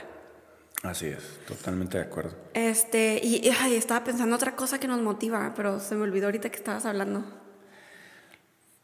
Así 0.83 1.05
es, 1.05 1.39
totalmente 1.45 1.99
de 1.99 2.03
acuerdo. 2.03 2.31
Este, 2.55 3.19
y 3.23 3.47
estaba 3.47 4.03
pensando 4.03 4.35
otra 4.35 4.55
cosa 4.55 4.79
que 4.79 4.87
nos 4.87 4.99
motiva, 4.99 5.53
pero 5.55 5.79
se 5.79 5.95
me 5.95 6.01
olvidó 6.01 6.25
ahorita 6.25 6.49
que 6.49 6.57
estabas 6.57 6.85
hablando. 6.85 7.23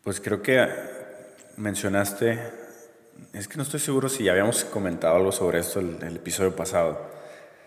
Pues 0.04 0.22
creo 0.22 0.42
que 0.42 0.68
mencionaste, 1.58 2.67
es 3.34 3.48
que 3.48 3.58
no 3.58 3.64
estoy 3.64 3.80
seguro 3.80 4.10
si 4.10 4.24
ya 4.24 4.32
habíamos 4.32 4.64
comentado 4.66 5.16
algo 5.16 5.32
sobre 5.32 5.60
esto 5.60 5.80
el, 5.80 5.98
el 6.02 6.16
episodio 6.18 6.56
pasado. 6.56 7.00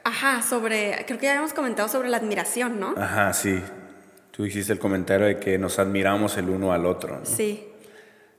Ajá, 0.04 0.42
sobre, 0.42 1.04
creo 1.06 1.18
que 1.18 1.26
ya 1.26 1.32
habíamos 1.32 1.52
comentado 1.52 1.88
sobre 1.88 2.08
la 2.08 2.16
admiración, 2.16 2.80
¿no? 2.80 2.94
Ajá, 2.96 3.32
sí. 3.32 3.62
Tú 4.30 4.46
hiciste 4.46 4.72
el 4.72 4.78
comentario 4.78 5.26
de 5.26 5.38
que 5.38 5.58
nos 5.58 5.78
admiramos 5.78 6.36
el 6.38 6.48
uno 6.48 6.72
al 6.72 6.86
otro, 6.86 7.18
¿no? 7.18 7.26
Sí 7.26 7.66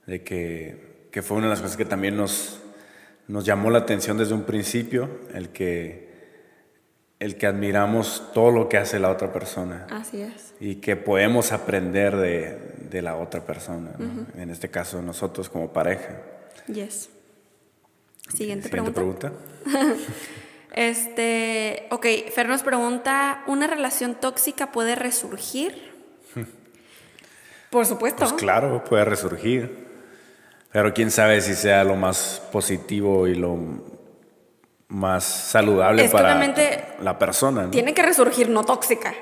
de 0.05 0.23
que, 0.23 1.07
que, 1.11 1.21
fue 1.21 1.37
una 1.37 1.47
de 1.47 1.51
las 1.51 1.61
cosas 1.61 1.77
que 1.77 1.85
también 1.85 2.17
nos, 2.17 2.59
nos 3.27 3.45
llamó 3.45 3.69
la 3.69 3.79
atención 3.79 4.17
desde 4.17 4.33
un 4.33 4.43
principio, 4.43 5.09
el 5.33 5.49
que, 5.49 6.11
el 7.19 7.37
que 7.37 7.47
admiramos 7.47 8.31
todo 8.33 8.51
lo 8.51 8.67
que 8.67 8.77
hace 8.77 8.99
la 8.99 9.09
otra 9.09 9.31
persona. 9.31 9.87
Así 9.89 10.21
es. 10.21 10.53
Y 10.59 10.75
que 10.75 10.95
podemos 10.95 11.51
aprender 11.51 12.15
de, 12.17 12.57
de 12.89 13.01
la 13.01 13.15
otra 13.15 13.41
persona, 13.41 13.91
en 14.35 14.49
este 14.49 14.69
caso 14.69 15.01
nosotros 15.01 15.49
como 15.49 15.71
pareja. 15.71 16.21
Yes. 16.73 17.09
Siguiente, 18.33 18.69
Siguiente 18.69 18.91
pregunta. 18.91 19.33
este, 20.73 21.87
ok, 21.91 22.05
Fer 22.33 22.47
nos 22.47 22.63
pregunta, 22.63 23.43
¿una 23.47 23.67
relación 23.67 24.15
tóxica 24.15 24.71
puede 24.71 24.95
resurgir? 24.95 25.91
Por 27.69 27.85
supuesto. 27.85 28.19
Pues 28.19 28.33
claro, 28.33 28.83
puede 28.83 29.05
resurgir. 29.05 29.87
Pero 30.71 30.93
quién 30.93 31.11
sabe 31.11 31.41
si 31.41 31.55
sea 31.55 31.83
lo 31.83 31.95
más 31.95 32.41
positivo 32.51 33.27
y 33.27 33.35
lo 33.35 33.57
más 34.87 35.23
saludable 35.23 36.07
para 36.09 36.37
la 37.01 37.17
persona. 37.17 37.69
Tiene 37.71 37.93
que 37.93 38.01
resurgir 38.01 38.49
no 38.49 38.63
tóxica. 38.63 39.13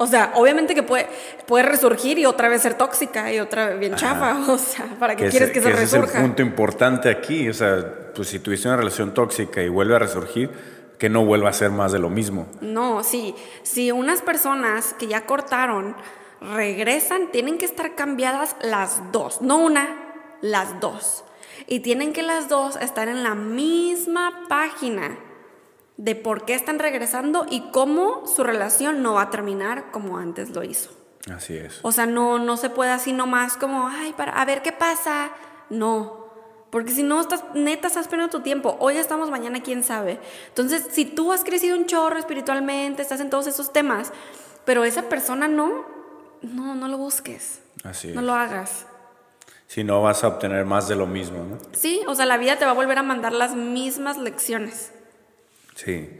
O 0.00 0.06
sea, 0.06 0.32
obviamente 0.36 0.74
que 0.74 0.84
puede, 0.84 1.08
puede 1.46 1.64
resurgir 1.64 2.18
y 2.18 2.24
otra 2.24 2.48
vez 2.48 2.62
ser 2.62 2.74
tóxica 2.74 3.32
y 3.32 3.40
otra 3.40 3.66
vez 3.66 3.78
bien 3.80 3.94
chafa. 3.96 4.38
O 4.48 4.56
sea, 4.56 4.86
¿para 4.98 5.16
qué 5.16 5.28
quieres 5.28 5.50
que, 5.50 5.60
se 5.60 5.70
resurja? 5.70 6.04
Ese 6.04 6.12
es 6.12 6.14
el 6.14 6.22
punto 6.22 6.42
importante 6.42 7.10
aquí. 7.10 7.48
O 7.48 7.54
sea, 7.54 8.12
pues 8.14 8.28
si 8.28 8.38
tuviste 8.38 8.68
una 8.68 8.76
relación 8.76 9.12
tóxica 9.12 9.60
y 9.60 9.68
vuelve 9.68 9.96
a 9.96 9.98
resurgir, 9.98 10.50
que 10.98 11.08
no 11.08 11.24
vuelva 11.24 11.50
a 11.50 11.52
ser 11.52 11.70
más 11.70 11.92
de 11.92 11.98
lo 11.98 12.10
mismo. 12.10 12.46
No, 12.60 13.02
sí. 13.02 13.34
Si 13.62 13.90
unas 13.92 14.22
personas 14.22 14.94
que 14.94 15.08
ya 15.08 15.26
cortaron 15.26 15.96
regresan, 16.40 17.30
tienen 17.32 17.58
que 17.58 17.64
estar 17.64 17.94
cambiadas 17.94 18.56
las 18.62 19.12
dos. 19.12 19.40
No 19.42 19.58
una, 19.58 19.96
las 20.40 20.80
dos. 20.80 21.24
Y 21.66 21.80
tienen 21.80 22.12
que 22.12 22.22
las 22.22 22.48
dos 22.48 22.76
estar 22.76 23.08
en 23.08 23.22
la 23.22 23.34
misma 23.34 24.46
página. 24.48 25.18
De 25.98 26.14
por 26.14 26.44
qué 26.46 26.54
están 26.54 26.78
regresando 26.78 27.44
y 27.50 27.70
cómo 27.72 28.26
su 28.26 28.42
relación 28.44 29.02
no 29.02 29.14
va 29.14 29.22
a 29.22 29.30
terminar 29.30 29.90
como 29.90 30.16
antes 30.16 30.50
lo 30.50 30.62
hizo. 30.64 30.90
Así 31.30 31.56
es. 31.56 31.80
O 31.82 31.92
sea, 31.92 32.06
no, 32.06 32.38
no 32.38 32.56
se 32.56 32.70
puede 32.70 32.90
así 32.92 33.12
nomás 33.12 33.56
como, 33.58 33.88
ay, 33.88 34.14
para, 34.16 34.32
a 34.32 34.44
ver 34.46 34.62
qué 34.62 34.72
pasa. 34.72 35.30
No. 35.68 36.26
Porque 36.70 36.92
si 36.92 37.02
no, 37.02 37.20
estás, 37.20 37.42
neta, 37.54 37.88
estás 37.88 38.06
perdiendo 38.08 38.34
tu 38.36 38.42
tiempo. 38.42 38.76
Hoy 38.78 38.96
estamos, 38.96 39.30
mañana 39.30 39.60
quién 39.60 39.82
sabe. 39.82 40.20
Entonces, 40.48 40.86
si 40.90 41.04
tú 41.04 41.32
has 41.32 41.42
crecido 41.44 41.76
un 41.76 41.86
chorro 41.86 42.16
espiritualmente, 42.18 43.02
estás 43.02 43.20
en 43.20 43.28
todos 43.30 43.46
esos 43.46 43.72
temas, 43.72 44.12
pero 44.64 44.84
esa 44.84 45.08
persona 45.08 45.48
no, 45.48 45.84
no, 46.42 46.74
no 46.74 46.88
lo 46.88 46.96
busques. 46.96 47.60
Así 47.84 48.08
No 48.12 48.20
es. 48.20 48.26
lo 48.26 48.34
hagas. 48.34 48.86
Si 49.66 49.82
no, 49.82 50.00
vas 50.02 50.22
a 50.24 50.28
obtener 50.28 50.64
más 50.64 50.88
de 50.88 50.94
lo 50.96 51.06
mismo, 51.06 51.38
¿no? 51.44 51.58
Sí, 51.72 52.02
o 52.06 52.14
sea, 52.14 52.24
la 52.24 52.36
vida 52.38 52.56
te 52.56 52.64
va 52.64 52.70
a 52.70 52.74
volver 52.74 52.98
a 52.98 53.02
mandar 53.02 53.32
las 53.32 53.54
mismas 53.54 54.16
lecciones. 54.16 54.92
Sí. 55.84 56.18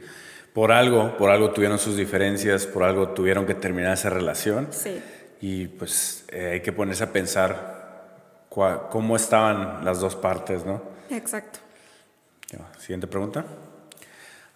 Por 0.53 0.71
algo, 0.71 1.17
por 1.17 1.29
algo 1.29 1.51
tuvieron 1.51 1.77
sus 1.79 1.95
diferencias, 1.97 2.65
por 2.65 2.83
algo 2.83 3.09
tuvieron 3.09 3.45
que 3.45 3.53
terminar 3.53 3.93
esa 3.93 4.09
relación. 4.09 4.67
Sí. 4.71 5.01
Y 5.41 5.67
pues 5.67 6.25
eh, 6.29 6.51
hay 6.53 6.61
que 6.61 6.71
ponerse 6.71 7.03
a 7.03 7.11
pensar 7.13 8.43
cua- 8.49 8.87
cómo 8.89 9.15
estaban 9.15 9.83
las 9.85 9.99
dos 9.99 10.15
partes, 10.15 10.65
¿no? 10.65 10.81
Exacto. 11.09 11.59
Siguiente 12.79 13.07
pregunta. 13.07 13.45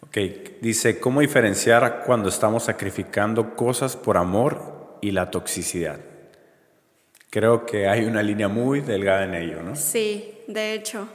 Ok, 0.01 0.17
dice, 0.61 0.99
¿cómo 0.99 1.21
diferenciar 1.21 2.03
cuando 2.05 2.29
estamos 2.29 2.63
sacrificando 2.63 3.55
cosas 3.55 3.95
por 3.95 4.17
amor 4.17 4.97
y 5.01 5.11
la 5.11 5.29
toxicidad? 5.31 5.99
Creo 7.29 7.65
que 7.65 7.87
hay 7.87 8.05
una 8.05 8.21
línea 8.23 8.47
muy 8.47 8.81
delgada 8.81 9.23
en 9.25 9.35
ello, 9.35 9.61
¿no? 9.61 9.75
Sí, 9.75 10.39
de 10.47 10.73
hecho. 10.73 11.07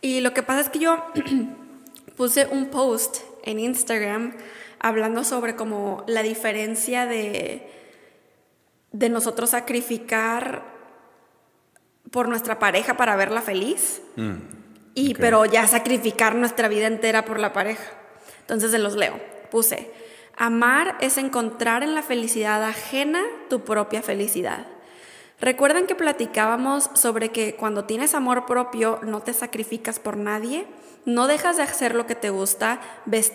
Y 0.00 0.20
lo 0.20 0.32
que 0.34 0.42
pasa 0.42 0.60
es 0.60 0.68
que 0.68 0.78
yo 0.78 1.02
puse 2.16 2.46
un 2.50 2.66
post 2.66 3.18
en 3.42 3.58
Instagram 3.58 4.34
hablando 4.78 5.24
sobre 5.24 5.56
como 5.56 6.04
la 6.06 6.22
diferencia 6.22 7.06
de, 7.06 7.70
de 8.92 9.08
nosotros 9.08 9.50
sacrificar 9.50 10.74
por 12.10 12.28
nuestra 12.28 12.58
pareja 12.58 12.96
para 12.96 13.16
verla 13.16 13.42
feliz 13.42 14.02
y 14.94 15.12
ok. 15.12 15.18
pero 15.18 15.44
ya 15.46 15.66
sacrificar 15.66 16.34
nuestra 16.34 16.68
vida 16.68 16.86
entera 16.86 17.24
por 17.24 17.40
la 17.40 17.52
pareja. 17.52 17.84
Entonces 18.40 18.70
se 18.70 18.78
los 18.78 18.94
leo. 18.94 19.18
Puse, 19.50 19.90
amar 20.36 20.96
es 21.00 21.18
encontrar 21.18 21.82
en 21.82 21.94
la 21.94 22.02
felicidad 22.02 22.62
ajena 22.62 23.22
tu 23.48 23.64
propia 23.64 24.02
felicidad. 24.02 24.66
¿Recuerdan 25.40 25.86
que 25.86 25.94
platicábamos 25.94 26.90
sobre 26.94 27.30
que 27.30 27.54
cuando 27.56 27.84
tienes 27.84 28.14
amor 28.14 28.46
propio 28.46 29.00
no 29.02 29.20
te 29.20 29.32
sacrificas 29.32 29.98
por 29.98 30.16
nadie? 30.16 30.66
No 31.04 31.26
dejas 31.26 31.56
de 31.56 31.64
hacer 31.64 31.94
lo 31.94 32.06
que 32.06 32.14
te 32.14 32.30
gusta, 32.30 32.80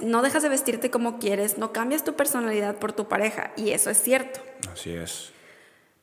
no 0.01 0.21
dejas 0.21 0.41
de 0.41 0.49
vestirte 0.49 0.89
como 0.89 1.19
quieres, 1.19 1.57
no 1.57 1.71
cambias 1.71 2.03
tu 2.03 2.15
personalidad 2.15 2.77
por 2.77 2.93
tu 2.93 3.07
pareja. 3.07 3.51
Y 3.55 3.71
eso 3.71 3.89
es 3.89 4.01
cierto. 4.01 4.39
Así 4.71 4.91
es. 4.91 5.31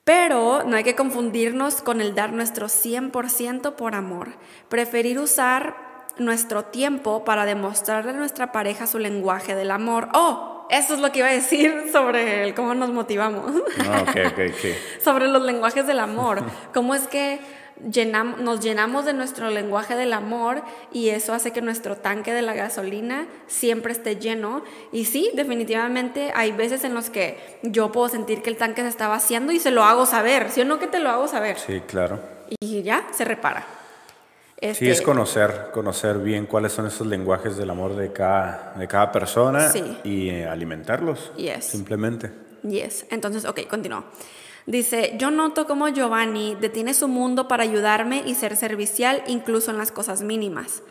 Pero 0.04 0.62
no 0.64 0.76
hay 0.76 0.84
que 0.84 0.94
confundirnos 0.94 1.82
con 1.82 2.00
el 2.00 2.14
dar 2.14 2.32
nuestro 2.32 2.66
100% 2.66 3.74
por 3.74 3.96
amor. 3.96 4.28
Preferir 4.68 5.18
usar 5.18 5.74
nuestro 6.18 6.66
tiempo 6.66 7.24
para 7.24 7.44
demostrarle 7.44 8.12
a 8.12 8.14
nuestra 8.14 8.52
pareja 8.52 8.86
su 8.86 9.00
lenguaje 9.00 9.56
del 9.56 9.72
amor. 9.72 10.08
Oh, 10.14 10.55
eso 10.70 10.94
es 10.94 11.00
lo 11.00 11.12
que 11.12 11.20
iba 11.20 11.28
a 11.28 11.32
decir 11.32 11.84
sobre 11.92 12.44
el 12.44 12.54
cómo 12.54 12.74
nos 12.74 12.90
motivamos. 12.90 13.52
No, 13.52 14.02
ok, 14.02 14.16
ok, 14.26 14.38
ok. 14.50 14.66
sobre 15.02 15.28
los 15.28 15.42
lenguajes 15.42 15.86
del 15.86 16.00
amor. 16.00 16.42
Cómo 16.74 16.94
es 16.94 17.06
que 17.08 17.38
llenam- 17.90 18.36
nos 18.38 18.60
llenamos 18.60 19.04
de 19.04 19.12
nuestro 19.12 19.50
lenguaje 19.50 19.94
del 19.96 20.12
amor 20.12 20.62
y 20.92 21.10
eso 21.10 21.34
hace 21.34 21.52
que 21.52 21.60
nuestro 21.60 21.96
tanque 21.96 22.32
de 22.32 22.42
la 22.42 22.54
gasolina 22.54 23.26
siempre 23.46 23.92
esté 23.92 24.16
lleno. 24.16 24.64
Y 24.92 25.04
sí, 25.04 25.30
definitivamente 25.34 26.32
hay 26.34 26.52
veces 26.52 26.84
en 26.84 26.94
los 26.94 27.10
que 27.10 27.38
yo 27.62 27.92
puedo 27.92 28.08
sentir 28.08 28.42
que 28.42 28.50
el 28.50 28.56
tanque 28.56 28.82
se 28.82 28.88
está 28.88 29.08
vaciando 29.08 29.52
y 29.52 29.60
se 29.60 29.70
lo 29.70 29.84
hago 29.84 30.06
saber. 30.06 30.50
¿Sí 30.50 30.62
o 30.62 30.64
no 30.64 30.78
que 30.78 30.86
te 30.86 30.98
lo 31.00 31.10
hago 31.10 31.28
saber? 31.28 31.58
Sí, 31.58 31.80
claro. 31.86 32.18
Y 32.60 32.82
ya, 32.82 33.06
se 33.12 33.24
repara. 33.24 33.66
Sí, 34.58 34.66
Este, 34.68 34.90
es 34.90 35.02
conocer, 35.02 35.70
conocer 35.72 36.18
bien 36.18 36.46
cuáles 36.46 36.72
son 36.72 36.86
esos 36.86 37.06
lenguajes 37.06 37.56
del 37.58 37.68
amor 37.68 37.94
de 37.94 38.12
cada, 38.12 38.72
de 38.76 38.88
cada 38.88 39.12
persona 39.12 39.70
Sí. 39.70 39.98
y 40.02 40.30
eh, 40.30 40.46
alimentarlos. 40.48 41.32
Yes. 41.36 41.66
Simplemente. 41.66 42.32
Yes. 42.62 43.04
Entonces, 43.10 43.44
ok, 43.44 43.66
continúo. 43.68 44.04
Dice, 44.64 45.14
yo 45.18 45.30
noto 45.30 45.66
como 45.66 45.86
Giovanni 45.88 46.56
detiene 46.60 46.94
su 46.94 47.06
mundo 47.06 47.46
para 47.48 47.62
ayudarme 47.62 48.22
y 48.26 48.34
ser 48.34 48.56
servicial 48.56 49.22
incluso 49.26 49.70
en 49.70 49.78
las 49.78 49.92
cosas 49.92 50.22
mínimas. 50.22 50.82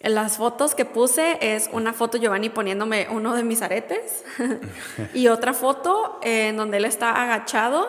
En 0.00 0.16
las 0.16 0.38
fotos 0.38 0.74
que 0.74 0.84
puse 0.84 1.38
es 1.40 1.68
una 1.72 1.92
foto 1.92 2.18
Giovanni 2.18 2.48
poniéndome 2.48 3.06
uno 3.10 3.36
de 3.36 3.44
mis 3.44 3.62
aretes 3.62 4.24
y 5.14 5.28
otra 5.28 5.52
foto 5.52 6.18
eh, 6.24 6.48
en 6.48 6.56
donde 6.56 6.78
él 6.78 6.84
está 6.86 7.10
agachado, 7.22 7.88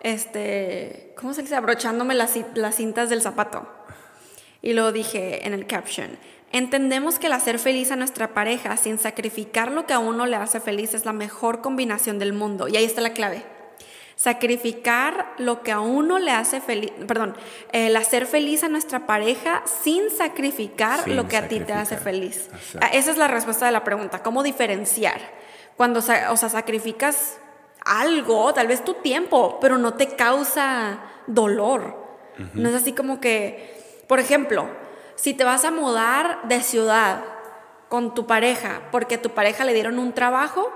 este, 0.00 1.12
¿cómo 1.16 1.32
se 1.34 1.42
dice? 1.42 1.54
Abrochándome 1.54 2.14
las, 2.14 2.34
las 2.54 2.74
cintas 2.74 3.08
del 3.10 3.22
zapato. 3.22 3.68
Y 4.64 4.72
luego 4.72 4.92
dije 4.92 5.46
en 5.46 5.52
el 5.52 5.66
caption, 5.66 6.18
entendemos 6.50 7.18
que 7.18 7.26
el 7.26 7.34
hacer 7.34 7.58
feliz 7.58 7.90
a 7.90 7.96
nuestra 7.96 8.32
pareja 8.32 8.78
sin 8.78 8.98
sacrificar 8.98 9.70
lo 9.70 9.84
que 9.84 9.92
a 9.92 9.98
uno 9.98 10.24
le 10.24 10.36
hace 10.36 10.58
feliz 10.58 10.94
es 10.94 11.04
la 11.04 11.12
mejor 11.12 11.60
combinación 11.60 12.18
del 12.18 12.32
mundo. 12.32 12.66
Y 12.66 12.78
ahí 12.78 12.84
está 12.84 13.02
la 13.02 13.12
clave. 13.12 13.44
Sacrificar 14.16 15.34
lo 15.36 15.62
que 15.62 15.70
a 15.70 15.80
uno 15.80 16.18
le 16.18 16.30
hace 16.30 16.62
feliz, 16.62 16.92
perdón, 17.06 17.36
el 17.72 17.94
hacer 17.94 18.24
feliz 18.24 18.64
a 18.64 18.68
nuestra 18.68 19.06
pareja 19.06 19.62
sin 19.82 20.08
sacrificar 20.08 21.04
Sin 21.04 21.16
lo 21.16 21.28
que 21.28 21.36
a 21.36 21.46
ti 21.46 21.60
te 21.60 21.74
hace 21.74 21.98
feliz. 21.98 22.48
Exacto. 22.50 22.78
Ah, 22.80 22.88
Esa 22.94 23.10
es 23.10 23.18
la 23.18 23.28
respuesta 23.28 23.66
de 23.66 23.72
la 23.72 23.84
pregunta. 23.84 24.22
¿Cómo 24.22 24.42
diferenciar? 24.42 25.20
Cuando, 25.76 26.00
o 26.00 26.02
sea, 26.02 26.48
sacrificas 26.48 27.36
algo, 27.84 28.54
tal 28.54 28.68
vez 28.68 28.82
tu 28.82 28.94
tiempo, 28.94 29.58
pero 29.60 29.76
no 29.76 29.92
te 29.92 30.16
causa 30.16 31.00
dolor. 31.26 32.02
No 32.54 32.70
es 32.70 32.74
así 32.74 32.92
como 32.92 33.20
que, 33.20 33.83
por 34.06 34.20
ejemplo, 34.20 34.68
si 35.16 35.34
te 35.34 35.44
vas 35.44 35.64
a 35.64 35.70
mudar 35.70 36.40
de 36.48 36.60
ciudad 36.62 37.24
con 37.88 38.14
tu 38.14 38.26
pareja 38.26 38.82
porque 38.90 39.18
tu 39.18 39.30
pareja 39.30 39.64
le 39.64 39.74
dieron 39.74 39.98
un 39.98 40.12
trabajo, 40.12 40.72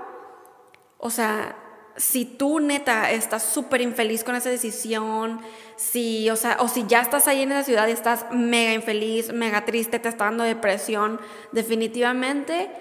o 0.97 1.09
sea, 1.09 1.55
si 1.99 2.23
tú 2.23 2.61
neta 2.61 3.11
estás 3.11 3.43
súper 3.43 3.81
infeliz 3.81 4.23
con 4.23 4.35
esa 4.35 4.49
decisión, 4.49 5.41
si, 5.75 6.29
o 6.29 6.35
sea, 6.37 6.57
o 6.61 6.69
si 6.69 6.85
ya 6.87 7.01
estás 7.01 7.27
ahí 7.27 7.41
en 7.41 7.51
esa 7.51 7.63
ciudad 7.63 7.87
y 7.87 7.91
estás 7.91 8.25
mega 8.31 8.73
infeliz, 8.73 9.33
mega 9.33 9.65
triste, 9.65 9.99
te 9.99 10.07
está 10.07 10.25
dando 10.25 10.45
depresión, 10.45 11.19
definitivamente 11.51 12.71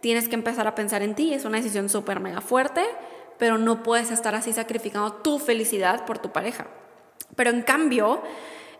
tienes 0.00 0.28
que 0.28 0.36
empezar 0.36 0.68
a 0.68 0.76
pensar 0.76 1.02
en 1.02 1.16
ti. 1.16 1.34
Es 1.34 1.44
una 1.44 1.56
decisión 1.56 1.88
súper 1.88 2.20
mega 2.20 2.40
fuerte, 2.40 2.84
pero 3.36 3.58
no 3.58 3.82
puedes 3.82 4.12
estar 4.12 4.36
así 4.36 4.52
sacrificando 4.52 5.12
tu 5.12 5.40
felicidad 5.40 6.04
por 6.04 6.18
tu 6.18 6.30
pareja. 6.30 6.68
Pero 7.34 7.50
en 7.50 7.62
cambio, 7.62 8.22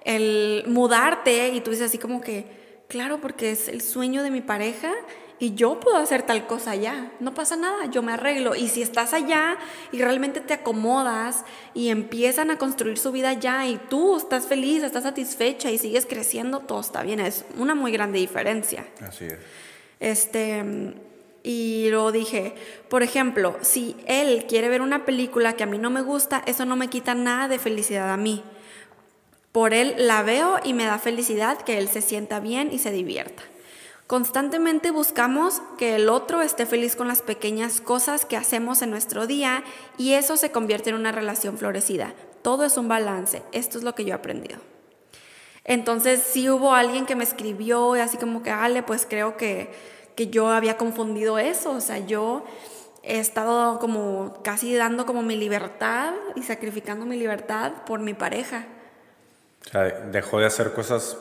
el 0.04 0.64
mudarte 0.66 1.48
y 1.50 1.60
tú 1.60 1.70
dices 1.70 1.86
así 1.86 1.98
como 1.98 2.20
que, 2.20 2.46
claro, 2.88 3.20
porque 3.20 3.50
es 3.50 3.68
el 3.68 3.80
sueño 3.80 4.22
de 4.22 4.30
mi 4.30 4.40
pareja 4.40 4.92
y 5.40 5.54
yo 5.54 5.78
puedo 5.78 5.96
hacer 5.98 6.22
tal 6.22 6.46
cosa 6.46 6.72
allá, 6.72 7.12
no 7.20 7.32
pasa 7.32 7.56
nada, 7.56 7.86
yo 7.86 8.02
me 8.02 8.12
arreglo. 8.12 8.56
Y 8.56 8.68
si 8.68 8.82
estás 8.82 9.14
allá 9.14 9.56
y 9.92 10.02
realmente 10.02 10.40
te 10.40 10.54
acomodas 10.54 11.44
y 11.74 11.90
empiezan 11.90 12.50
a 12.50 12.58
construir 12.58 12.98
su 12.98 13.12
vida 13.12 13.30
allá 13.30 13.66
y 13.66 13.76
tú 13.88 14.16
estás 14.16 14.46
feliz, 14.46 14.82
estás 14.82 15.04
satisfecha 15.04 15.70
y 15.70 15.78
sigues 15.78 16.06
creciendo, 16.06 16.60
todo 16.60 16.80
está 16.80 17.02
bien, 17.02 17.20
es 17.20 17.44
una 17.56 17.76
muy 17.76 17.92
grande 17.92 18.18
diferencia. 18.18 18.84
Así 19.00 19.26
es. 19.26 19.38
Este, 20.00 20.64
y 21.44 21.86
luego 21.90 22.10
dije, 22.10 22.54
por 22.88 23.04
ejemplo, 23.04 23.56
si 23.62 23.96
él 24.06 24.44
quiere 24.48 24.68
ver 24.68 24.82
una 24.82 25.04
película 25.04 25.54
que 25.54 25.62
a 25.62 25.66
mí 25.66 25.78
no 25.78 25.90
me 25.90 26.02
gusta, 26.02 26.42
eso 26.46 26.64
no 26.64 26.74
me 26.74 26.88
quita 26.88 27.14
nada 27.14 27.46
de 27.46 27.60
felicidad 27.60 28.12
a 28.12 28.16
mí. 28.16 28.42
Por 29.52 29.74
él 29.74 29.94
la 29.98 30.22
veo 30.22 30.56
y 30.62 30.74
me 30.74 30.84
da 30.84 30.98
felicidad 30.98 31.62
que 31.62 31.78
él 31.78 31.88
se 31.88 32.02
sienta 32.02 32.40
bien 32.40 32.70
y 32.72 32.78
se 32.78 32.90
divierta. 32.90 33.42
Constantemente 34.08 34.90
buscamos 34.90 35.60
que 35.76 35.96
el 35.96 36.08
otro 36.08 36.40
esté 36.40 36.64
feliz 36.64 36.96
con 36.96 37.08
las 37.08 37.20
pequeñas 37.20 37.82
cosas 37.82 38.24
que 38.24 38.38
hacemos 38.38 38.80
en 38.80 38.90
nuestro 38.90 39.26
día 39.26 39.62
y 39.98 40.14
eso 40.14 40.38
se 40.38 40.50
convierte 40.50 40.88
en 40.88 40.96
una 40.96 41.12
relación 41.12 41.58
florecida. 41.58 42.14
Todo 42.40 42.64
es 42.64 42.78
un 42.78 42.88
balance. 42.88 43.42
Esto 43.52 43.76
es 43.76 43.84
lo 43.84 43.94
que 43.94 44.06
yo 44.06 44.12
he 44.12 44.14
aprendido. 44.14 44.60
Entonces 45.64 46.22
sí 46.22 46.48
hubo 46.48 46.72
alguien 46.72 47.04
que 47.04 47.16
me 47.16 47.24
escribió 47.24 47.96
y 47.96 48.00
así 48.00 48.16
como 48.16 48.42
que, 48.42 48.50
Ale, 48.50 48.82
pues 48.82 49.06
creo 49.06 49.36
que, 49.36 49.70
que 50.16 50.28
yo 50.28 50.48
había 50.48 50.78
confundido 50.78 51.38
eso. 51.38 51.72
O 51.72 51.82
sea, 51.82 51.98
yo 51.98 52.46
he 53.02 53.18
estado 53.18 53.78
como 53.78 54.40
casi 54.42 54.74
dando 54.74 55.04
como 55.04 55.20
mi 55.20 55.36
libertad 55.36 56.14
y 56.34 56.44
sacrificando 56.44 57.04
mi 57.04 57.18
libertad 57.18 57.72
por 57.84 58.00
mi 58.00 58.14
pareja. 58.14 58.64
O 59.68 59.70
sea, 59.70 59.84
dejó 60.10 60.40
de 60.40 60.46
hacer 60.46 60.72
cosas 60.72 61.16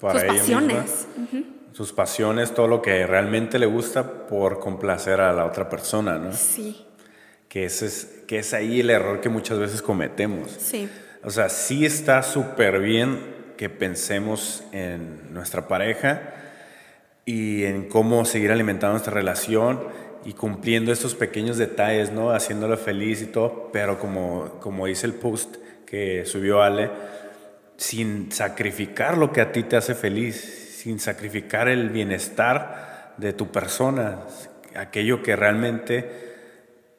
para 0.00 0.20
Sus 0.20 0.22
ella 0.24 0.38
pasiones. 0.38 1.06
misma. 1.16 1.46
Sus 1.72 1.92
pasiones, 1.92 2.54
todo 2.54 2.66
lo 2.66 2.80
que 2.82 3.06
realmente 3.06 3.58
le 3.58 3.66
gusta 3.66 4.26
por 4.26 4.58
complacer 4.60 5.20
a 5.20 5.32
la 5.32 5.44
otra 5.44 5.68
persona, 5.68 6.16
¿no? 6.18 6.32
Sí, 6.32 6.84
Que 7.48 7.64
ese 7.64 7.86
es, 7.86 8.22
que 8.26 8.38
es 8.38 8.52
ahí 8.54 8.80
el 8.80 8.90
error 8.90 9.20
que 9.20 9.28
muchas 9.28 9.58
veces 9.58 9.80
cometemos. 9.82 10.50
sí, 10.58 10.88
O 11.24 11.30
sea, 11.30 11.48
sí 11.48 11.84
está 11.86 12.22
súper 12.22 12.80
bien 12.80 13.36
que 13.56 13.68
pensemos 13.68 14.62
en 14.72 15.32
nuestra 15.34 15.66
pareja 15.68 16.34
y 17.24 17.64
en 17.64 17.88
cómo 17.88 18.24
seguir 18.24 18.50
alimentando 18.52 18.92
nuestra 18.94 19.12
relación 19.14 19.80
y 20.24 20.32
cumpliendo 20.32 20.92
estos 20.92 21.14
pequeños 21.14 21.58
detalles, 21.58 22.10
¿no? 22.12 22.30
Haciéndolo 22.30 22.76
feliz 22.76 23.22
y 23.22 23.26
todo, 23.26 23.70
pero 23.72 23.98
como, 23.98 24.58
como 24.60 24.86
dice 24.86 25.06
el 25.06 25.14
post 25.14 25.56
que 25.86 26.24
subió 26.26 26.62
Ale, 26.62 26.90
sin 27.78 28.32
sacrificar 28.32 29.16
lo 29.16 29.32
que 29.32 29.40
a 29.40 29.52
ti 29.52 29.62
te 29.62 29.76
hace 29.76 29.94
feliz, 29.94 30.76
sin 30.82 30.98
sacrificar 30.98 31.68
el 31.68 31.90
bienestar 31.90 33.14
de 33.16 33.32
tu 33.32 33.50
persona, 33.50 34.18
aquello 34.74 35.22
que 35.22 35.36
realmente 35.36 36.28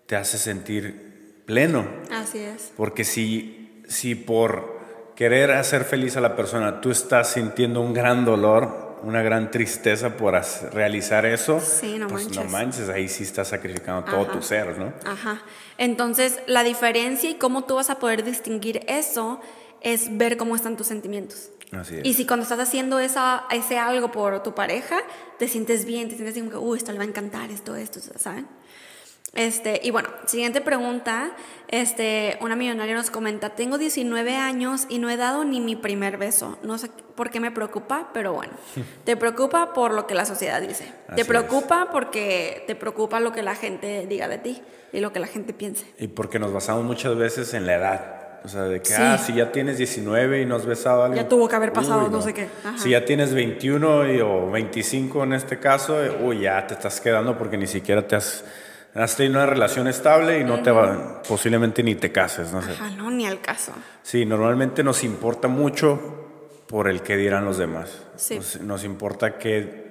te 0.06 0.15
hace 0.15 0.38
sentir 0.38 1.44
pleno. 1.46 1.86
Así 2.10 2.39
es. 2.39 2.72
Porque 2.78 3.04
si, 3.04 3.84
si 3.88 4.15
por 4.15 4.80
querer 5.15 5.52
hacer 5.52 5.84
feliz 5.84 6.15
a 6.15 6.22
la 6.22 6.38
persona 6.38 6.80
tú 6.80 6.92
estás 6.92 7.34
sintiendo 7.34 7.82
un 7.82 7.94
gran 7.94 8.24
dolor, 8.24 9.00
una 9.04 9.22
gran 9.22 9.52
tristeza 9.52 10.15
por 10.15 10.42
realizar 10.72 11.26
eso, 11.26 11.60
sí, 11.60 11.98
no 12.00 12.08
pues 12.08 12.26
manches. 12.26 12.44
no 12.44 12.50
manches, 12.50 12.89
ahí 12.89 13.10
sí 13.10 13.24
estás 13.24 13.50
sacrificando 13.50 14.10
todo 14.10 14.28
tu 14.28 14.42
ser, 14.42 14.78
¿no? 14.78 14.94
Ajá. 15.06 15.42
Entonces, 15.78 16.39
la 16.48 16.63
diferencia 16.63 17.30
y 17.30 17.36
cómo 17.36 17.65
tú 17.65 17.76
vas 17.76 17.89
a 17.89 18.00
poder 18.00 18.24
distinguir 18.24 18.84
eso 18.88 19.42
es 19.82 20.18
ver 20.18 20.38
cómo 20.38 20.56
están 20.56 20.78
tus 20.78 20.88
sentimientos. 20.88 21.50
Así 21.72 21.98
es. 21.98 22.06
Y 22.06 22.13
si 22.13 22.26
cuando 22.26 22.44
estás 22.44 22.60
haciendo 22.60 23.00
esa, 23.00 23.46
ese 23.52 23.78
algo 23.78 24.12
por 24.12 24.42
tu 24.44 24.56
pareja, 24.56 24.98
te 25.38 25.48
sientes 25.48 25.86
bien, 25.86 26.10
te 26.10 26.15
sientes 26.15 26.36
como 26.38 26.50
que, 26.50 26.58
uy, 26.58 26.78
esto 26.78 26.92
le 26.92 26.98
va 26.98 27.04
a 27.04 27.08
encantar, 27.08 27.52
esto, 27.52 27.76
esto, 27.76 28.00
¿saben? 28.18 28.48
Este, 29.34 29.80
y 29.84 29.92
bueno, 29.92 30.10
siguiente 30.26 30.60
pregunta. 30.62 31.32
Este, 31.68 32.38
una 32.42 32.56
millonaria 32.56 32.96
nos 32.96 33.12
comenta, 33.12 33.52
tengo 33.52 33.78
19 33.78 34.36
años 34.36 34.88
y 34.89 34.98
no 34.98 35.10
he 35.10 35.18
dado 35.18 35.44
ni 35.44 35.62
mi 35.62 35.76
primer 35.76 36.18
beso. 36.18 36.58
No 36.63 36.78
sé 36.80 36.89
por 37.15 37.30
qué 37.30 37.39
me 37.39 37.52
preocupa, 37.52 38.10
pero 38.13 38.34
bueno. 38.34 38.54
Te 39.06 39.15
preocupa 39.15 39.74
por 39.74 39.94
lo 39.94 40.08
que 40.08 40.15
la 40.15 40.26
sociedad 40.26 40.62
dice. 40.62 40.92
Así 41.08 41.15
te 41.15 41.22
es. 41.22 41.28
preocupa 41.28 41.89
porque 41.92 42.63
te 42.68 42.76
preocupa 42.76 43.20
lo 43.20 43.32
que 43.32 43.44
la 43.44 43.56
gente 43.56 44.08
diga 44.08 44.28
de 44.28 44.38
ti 44.38 44.62
y 44.94 45.00
lo 45.00 45.12
que 45.13 45.20
la 45.20 45.28
gente 45.28 45.54
piense. 45.54 45.86
Y 46.00 46.08
porque 46.08 46.39
nos 46.39 46.52
basamos 46.52 46.84
muchas 46.84 47.15
veces 47.15 47.54
en 47.54 47.65
la 47.65 47.76
edad. 47.76 48.18
O 48.43 48.47
sea, 48.47 48.63
de 48.63 48.80
que, 48.80 48.86
Sí. 48.89 48.93
ah, 48.97 49.17
si 49.17 49.34
ya 49.34 49.52
tienes 49.52 49.78
19 49.78 50.41
y 50.41 50.45
no 50.45 50.56
has 50.56 50.65
besado 50.65 51.02
a 51.02 51.06
alguien. 51.08 51.23
Ya 51.23 51.30
tuvo 51.30 51.47
que 51.47 51.56
haber 51.56 51.73
pasado 51.73 52.06
uy, 52.06 52.10
no 52.12 52.21
sé 52.21 52.34
qué. 52.34 52.47
Ajá. 52.63 52.78
Si 52.78 52.91
ya 52.91 53.04
tienes 53.06 53.34
21 53.34 54.12
y- 54.12 54.21
o 54.21 54.49
25 54.49 55.23
en 55.23 55.34
este 55.34 55.60
caso, 55.60 56.04
eh, 56.04 56.17
uy, 56.21 56.41
ya 56.41 56.65
te 56.65 56.73
estás 56.75 57.02
quedando 57.02 57.38
porque 57.38 57.58
ni 57.58 57.67
siquiera 57.67 58.08
te 58.08 58.15
has, 58.15 58.43
has 58.95 59.15
tenido 59.15 59.36
una 59.36 59.45
relación 59.45 59.88
estable 59.88 60.39
y 60.39 60.43
no 60.43 60.62
te 60.62 60.71
va, 60.71 61.21
posiblemente 61.28 61.84
ni 61.84 61.95
te 61.95 62.12
cases, 62.12 62.52
no 62.54 62.62
sé. 62.62 62.71
Ajá, 62.71 62.89
no, 62.91 63.12
ni 63.12 63.25
al 63.28 63.41
caso. 63.41 63.73
Sí, 64.04 64.25
normalmente 64.25 64.84
nos 64.84 65.04
importa 65.04 65.47
mucho 65.47 65.99
por 66.67 66.88
el 66.88 67.02
que 67.02 67.17
dirán 67.17 67.45
los 67.45 67.58
demás. 67.58 67.89
Sí. 68.15 68.36
Nos, 68.38 68.62
nos 68.62 68.84
importa 68.84 69.38
qué, 69.38 69.88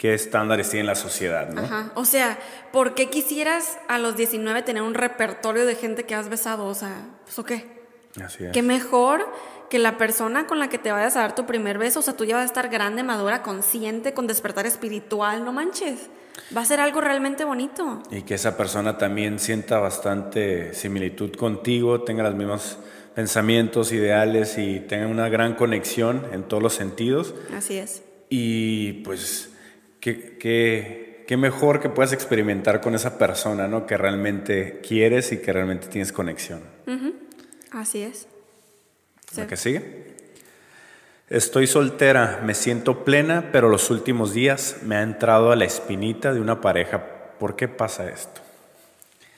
qué 0.00 0.14
estándares 0.14 0.70
tiene 0.70 0.86
la 0.86 0.94
sociedad, 0.94 1.50
¿no? 1.50 1.60
Ajá. 1.60 1.92
O 1.94 2.06
sea, 2.06 2.38
¿por 2.72 2.94
qué 2.94 3.10
quisieras 3.10 3.76
a 3.86 3.98
los 3.98 4.16
19 4.16 4.62
tener 4.62 4.82
un 4.82 4.94
repertorio 4.94 5.66
de 5.66 5.74
gente 5.74 6.04
que 6.04 6.14
has 6.14 6.30
besado? 6.30 6.64
O 6.64 6.72
sea, 6.72 7.04
¿pues 7.26 7.38
o 7.38 7.44
qué? 7.44 7.66
Así 8.24 8.46
es. 8.46 8.52
Qué 8.52 8.62
mejor 8.62 9.30
que 9.68 9.78
la 9.78 9.98
persona 9.98 10.46
con 10.46 10.58
la 10.58 10.70
que 10.70 10.78
te 10.78 10.90
vayas 10.90 11.16
a 11.16 11.20
dar 11.20 11.34
tu 11.34 11.44
primer 11.44 11.76
beso, 11.76 11.98
o 11.98 12.02
sea, 12.02 12.16
tú 12.16 12.24
ya 12.24 12.36
vas 12.36 12.44
a 12.44 12.46
estar 12.46 12.70
grande, 12.70 13.02
madura, 13.02 13.42
consciente, 13.42 14.14
con 14.14 14.26
despertar 14.26 14.64
espiritual, 14.64 15.44
no 15.44 15.52
manches. 15.52 16.08
Va 16.56 16.62
a 16.62 16.64
ser 16.64 16.80
algo 16.80 17.02
realmente 17.02 17.44
bonito. 17.44 18.02
Y 18.10 18.22
que 18.22 18.36
esa 18.36 18.56
persona 18.56 18.96
también 18.96 19.38
sienta 19.38 19.80
bastante 19.80 20.72
similitud 20.72 21.36
contigo, 21.36 22.04
tenga 22.04 22.22
los 22.22 22.34
mismos 22.34 22.78
pensamientos, 23.14 23.92
ideales 23.92 24.56
y 24.56 24.80
tenga 24.80 25.08
una 25.08 25.28
gran 25.28 25.56
conexión 25.56 26.26
en 26.32 26.44
todos 26.44 26.62
los 26.62 26.72
sentidos. 26.72 27.34
Así 27.54 27.76
es. 27.76 28.02
Y 28.30 29.02
pues, 29.04 29.50
qué, 30.00 30.36
qué- 30.38 31.24
qué 31.26 31.36
mejor 31.36 31.80
que 31.80 31.88
puedas 31.88 32.12
experimentar 32.12 32.80
con 32.80 32.94
esa 32.94 33.16
persona, 33.18 33.68
¿no? 33.68 33.86
Que 33.86 33.96
realmente 33.96 34.80
quieres 34.86 35.30
y 35.32 35.38
que 35.38 35.52
realmente 35.52 35.86
tienes 35.86 36.12
conexión. 36.12 36.60
Así 37.70 38.02
es. 38.02 38.26
Sí. 39.32 39.40
¿Lo 39.42 39.46
que 39.46 39.56
sigue? 39.56 40.10
Estoy 41.28 41.68
soltera, 41.68 42.40
me 42.44 42.54
siento 42.54 43.04
plena, 43.04 43.50
pero 43.52 43.68
los 43.68 43.90
últimos 43.90 44.34
días 44.34 44.78
me 44.82 44.96
ha 44.96 45.02
entrado 45.02 45.52
a 45.52 45.56
la 45.56 45.64
espinita 45.64 46.32
de 46.34 46.40
una 46.40 46.60
pareja. 46.60 47.04
¿Por 47.38 47.54
qué 47.54 47.68
pasa 47.68 48.10
esto? 48.10 48.40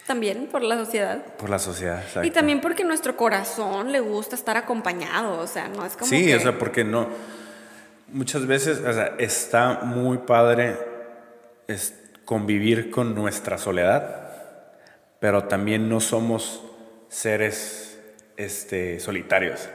También 0.07 0.47
por 0.51 0.63
la 0.63 0.77
sociedad. 0.79 1.23
Por 1.37 1.51
la 1.51 1.59
sociedad. 1.59 1.99
Y 2.01 2.07
exacto. 2.07 2.33
también 2.33 2.61
porque 2.63 2.85
nuestro 2.85 3.17
corazón 3.19 3.93
le 3.93 4.01
gusta 4.01 4.35
estar 4.35 4.57
acompañado, 4.57 5.39
o 5.39 5.47
sea, 5.47 5.69
no 5.69 5.85
es 5.85 5.93
como 5.95 6.07
Sí, 6.09 6.25
que- 6.25 6.37
o 6.37 6.41
sea, 6.41 6.59
porque 6.59 6.83
no. 6.85 7.09
Muchas 8.13 8.47
veces, 8.47 8.81
o 8.81 8.93
sea, 8.93 9.15
está 9.19 9.81
muy 9.85 10.19
padre 10.19 10.77
es 11.67 11.95
convivir 12.25 12.91
con 12.91 13.15
nuestra 13.15 13.59
soledad, 13.59 14.31
pero 15.19 15.45
también 15.45 15.89
no 15.89 16.01
somos 16.01 16.63
seres 17.09 17.99
este, 18.37 19.01
solitarios. 19.01 19.69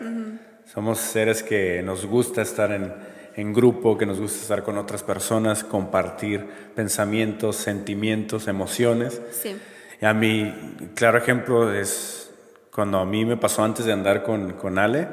Somos 0.65 0.99
seres 0.99 1.43
que 1.43 1.81
nos 1.83 2.05
gusta 2.05 2.41
estar 2.41 2.71
en, 2.71 2.93
en 3.35 3.53
grupo, 3.53 3.97
que 3.97 4.05
nos 4.05 4.19
gusta 4.19 4.41
estar 4.41 4.63
con 4.63 4.77
otras 4.77 5.03
personas, 5.03 5.63
compartir 5.63 6.45
pensamientos, 6.75 7.55
sentimientos, 7.55 8.47
emociones. 8.47 9.21
Sí. 9.31 9.55
Y 10.01 10.05
a 10.05 10.13
mí, 10.13 10.53
claro 10.95 11.17
ejemplo 11.17 11.73
es 11.73 12.29
cuando 12.71 12.99
a 12.99 13.05
mí 13.05 13.25
me 13.25 13.37
pasó 13.37 13.63
antes 13.63 13.85
de 13.85 13.93
andar 13.93 14.23
con, 14.23 14.53
con 14.53 14.77
Ale, 14.77 15.07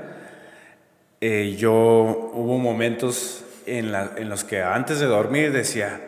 eh, 1.26 1.56
yo 1.56 1.72
hubo 2.34 2.58
momentos 2.58 3.44
en, 3.66 3.92
la- 3.92 4.10
en 4.16 4.28
los 4.28 4.44
que 4.44 4.62
antes 4.62 5.00
de 5.00 5.06
dormir 5.06 5.52
decía, 5.52 6.00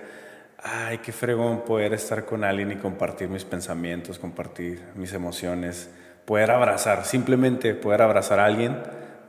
ay, 0.62 0.98
qué 0.98 1.10
fregón 1.12 1.64
poder 1.64 1.94
estar 1.94 2.26
con 2.26 2.44
alguien 2.44 2.70
y 2.72 2.76
compartir 2.76 3.28
mis 3.30 3.44
pensamientos, 3.44 4.18
compartir 4.18 4.82
mis 4.94 5.14
emociones, 5.14 5.88
poder 6.26 6.50
abrazar, 6.50 7.06
simplemente 7.06 7.72
poder 7.74 8.02
abrazar 8.02 8.40
a 8.40 8.44
alguien 8.44 8.76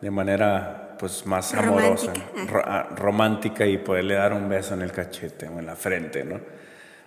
de 0.01 0.11
manera 0.11 0.95
pues 0.99 1.25
más 1.25 1.53
amorosa, 1.53 2.11
Romántica. 2.13 2.61
ah, 2.65 2.89
romántica 2.95 3.65
y 3.65 3.77
poderle 3.77 4.15
dar 4.15 4.33
un 4.33 4.49
beso 4.49 4.73
en 4.73 4.81
el 4.81 4.91
cachete 4.91 5.47
o 5.47 5.57
en 5.59 5.65
la 5.67 5.75
frente, 5.75 6.25
¿no? 6.25 6.39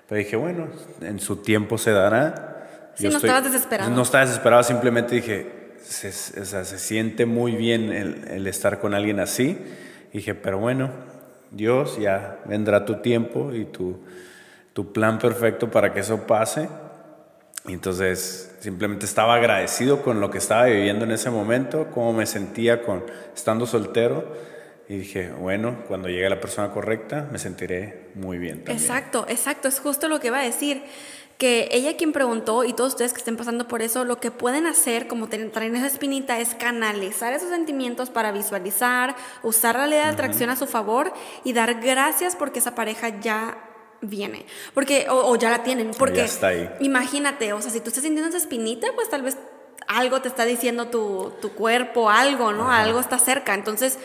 Pero 0.08 0.18
dije, 0.20 0.36
bueno, 0.36 0.68
en 1.02 1.18
su 1.20 1.36
tiempo 1.42 1.76
se 1.76 1.90
dará. 1.90 2.92
Sí, 2.94 3.08
no 3.08 3.16
estabas 3.18 3.44
desesperado. 3.44 3.90
No 3.90 4.02
estaba 4.02 4.24
desesperado, 4.24 4.62
simplemente 4.62 5.16
dije, 5.16 5.59
se, 5.82 6.12
se 6.12 6.78
siente 6.78 7.26
muy 7.26 7.52
bien 7.52 7.92
el, 7.92 8.28
el 8.28 8.46
estar 8.46 8.80
con 8.80 8.94
alguien 8.94 9.20
así. 9.20 9.58
dije, 10.12 10.34
pero 10.34 10.58
bueno, 10.58 10.90
Dios, 11.50 11.98
ya 11.98 12.38
vendrá 12.46 12.84
tu 12.84 12.96
tiempo 12.96 13.52
y 13.52 13.64
tu, 13.64 13.98
tu 14.72 14.92
plan 14.92 15.18
perfecto 15.18 15.70
para 15.70 15.92
que 15.92 16.00
eso 16.00 16.26
pase. 16.26 16.68
Y 17.66 17.74
entonces 17.74 18.54
simplemente 18.60 19.04
estaba 19.04 19.34
agradecido 19.34 20.02
con 20.02 20.20
lo 20.20 20.30
que 20.30 20.38
estaba 20.38 20.64
viviendo 20.64 21.04
en 21.04 21.10
ese 21.12 21.30
momento, 21.30 21.88
cómo 21.92 22.12
me 22.12 22.26
sentía 22.26 22.82
con 22.82 23.04
estando 23.34 23.66
soltero. 23.66 24.50
Y 24.88 24.96
dije, 24.98 25.30
bueno, 25.30 25.84
cuando 25.86 26.08
llegue 26.08 26.28
la 26.28 26.40
persona 26.40 26.72
correcta, 26.72 27.28
me 27.30 27.38
sentiré 27.38 28.08
muy 28.14 28.38
bien 28.38 28.64
también. 28.64 28.78
Exacto, 28.78 29.24
exacto, 29.28 29.68
es 29.68 29.78
justo 29.78 30.08
lo 30.08 30.18
que 30.18 30.28
iba 30.28 30.40
a 30.40 30.42
decir. 30.42 30.82
Que 31.40 31.70
ella 31.72 31.96
quien 31.96 32.12
preguntó 32.12 32.64
y 32.64 32.74
todos 32.74 32.92
ustedes 32.92 33.14
que 33.14 33.18
estén 33.18 33.38
pasando 33.38 33.66
por 33.66 33.80
eso, 33.80 34.04
lo 34.04 34.20
que 34.20 34.30
pueden 34.30 34.66
hacer 34.66 35.08
como 35.08 35.26
traen 35.28 35.74
esa 35.74 35.86
espinita 35.86 36.38
es 36.38 36.54
canalizar 36.54 37.32
esos 37.32 37.48
sentimientos 37.48 38.10
para 38.10 38.30
visualizar, 38.30 39.16
usar 39.42 39.76
la 39.76 39.86
ley 39.86 39.98
de 39.98 40.04
atracción 40.04 40.50
a 40.50 40.56
su 40.56 40.66
favor 40.66 41.14
y 41.42 41.54
dar 41.54 41.80
gracias 41.80 42.36
porque 42.36 42.58
esa 42.58 42.74
pareja 42.74 43.20
ya 43.20 43.56
viene. 44.02 44.44
Porque, 44.74 45.06
o, 45.08 45.30
o 45.30 45.36
ya 45.36 45.48
la 45.48 45.62
tienen. 45.62 45.92
Porque 45.98 46.18
ya 46.18 46.24
está 46.26 46.48
ahí. 46.48 46.70
imagínate, 46.80 47.54
o 47.54 47.62
sea, 47.62 47.70
si 47.70 47.80
tú 47.80 47.88
estás 47.88 48.04
sintiendo 48.04 48.28
esa 48.28 48.36
espinita, 48.38 48.88
pues 48.94 49.08
tal 49.08 49.22
vez 49.22 49.38
algo 49.86 50.20
te 50.20 50.28
está 50.28 50.44
diciendo 50.44 50.88
tu, 50.88 51.32
tu 51.40 51.52
cuerpo, 51.52 52.10
algo, 52.10 52.52
¿no? 52.52 52.70
Algo 52.70 53.00
está 53.00 53.18
cerca. 53.18 53.54
Entonces, 53.54 53.98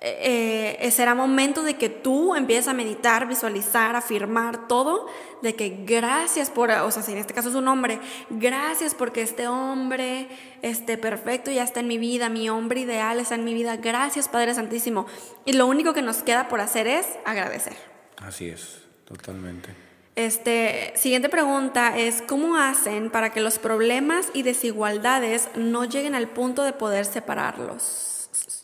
eh, 0.00 0.76
eh, 0.80 0.90
será 0.92 1.16
momento 1.16 1.64
de 1.64 1.74
que 1.74 1.88
tú 1.88 2.36
empieces 2.36 2.68
a 2.68 2.72
meditar, 2.72 3.26
visualizar, 3.26 3.96
afirmar 3.96 4.68
todo, 4.68 5.08
de 5.42 5.56
que 5.56 5.82
gracias 5.84 6.50
por, 6.50 6.70
o 6.70 6.90
sea, 6.92 7.02
si 7.02 7.12
en 7.12 7.18
este 7.18 7.34
caso 7.34 7.48
es 7.48 7.56
un 7.56 7.66
hombre, 7.66 7.98
gracias 8.30 8.94
porque 8.94 9.22
este 9.22 9.48
hombre, 9.48 10.28
este 10.62 10.98
perfecto 10.98 11.50
ya 11.50 11.64
está 11.64 11.80
en 11.80 11.88
mi 11.88 11.98
vida, 11.98 12.28
mi 12.28 12.48
hombre 12.48 12.80
ideal 12.80 13.18
está 13.18 13.34
en 13.34 13.44
mi 13.44 13.54
vida, 13.54 13.76
gracias 13.76 14.28
Padre 14.28 14.54
Santísimo. 14.54 15.06
Y 15.44 15.54
lo 15.54 15.66
único 15.66 15.92
que 15.94 16.02
nos 16.02 16.22
queda 16.22 16.48
por 16.48 16.60
hacer 16.60 16.86
es 16.86 17.06
agradecer. 17.24 17.76
Así 18.18 18.48
es, 18.48 18.82
totalmente. 19.04 19.74
Este, 20.14 20.92
siguiente 20.96 21.28
pregunta 21.28 21.96
es, 21.96 22.22
¿cómo 22.22 22.56
hacen 22.56 23.10
para 23.10 23.30
que 23.30 23.40
los 23.40 23.58
problemas 23.58 24.28
y 24.32 24.42
desigualdades 24.42 25.48
no 25.56 25.84
lleguen 25.84 26.14
al 26.14 26.28
punto 26.28 26.62
de 26.62 26.72
poder 26.72 27.04
separarlos? 27.04 28.17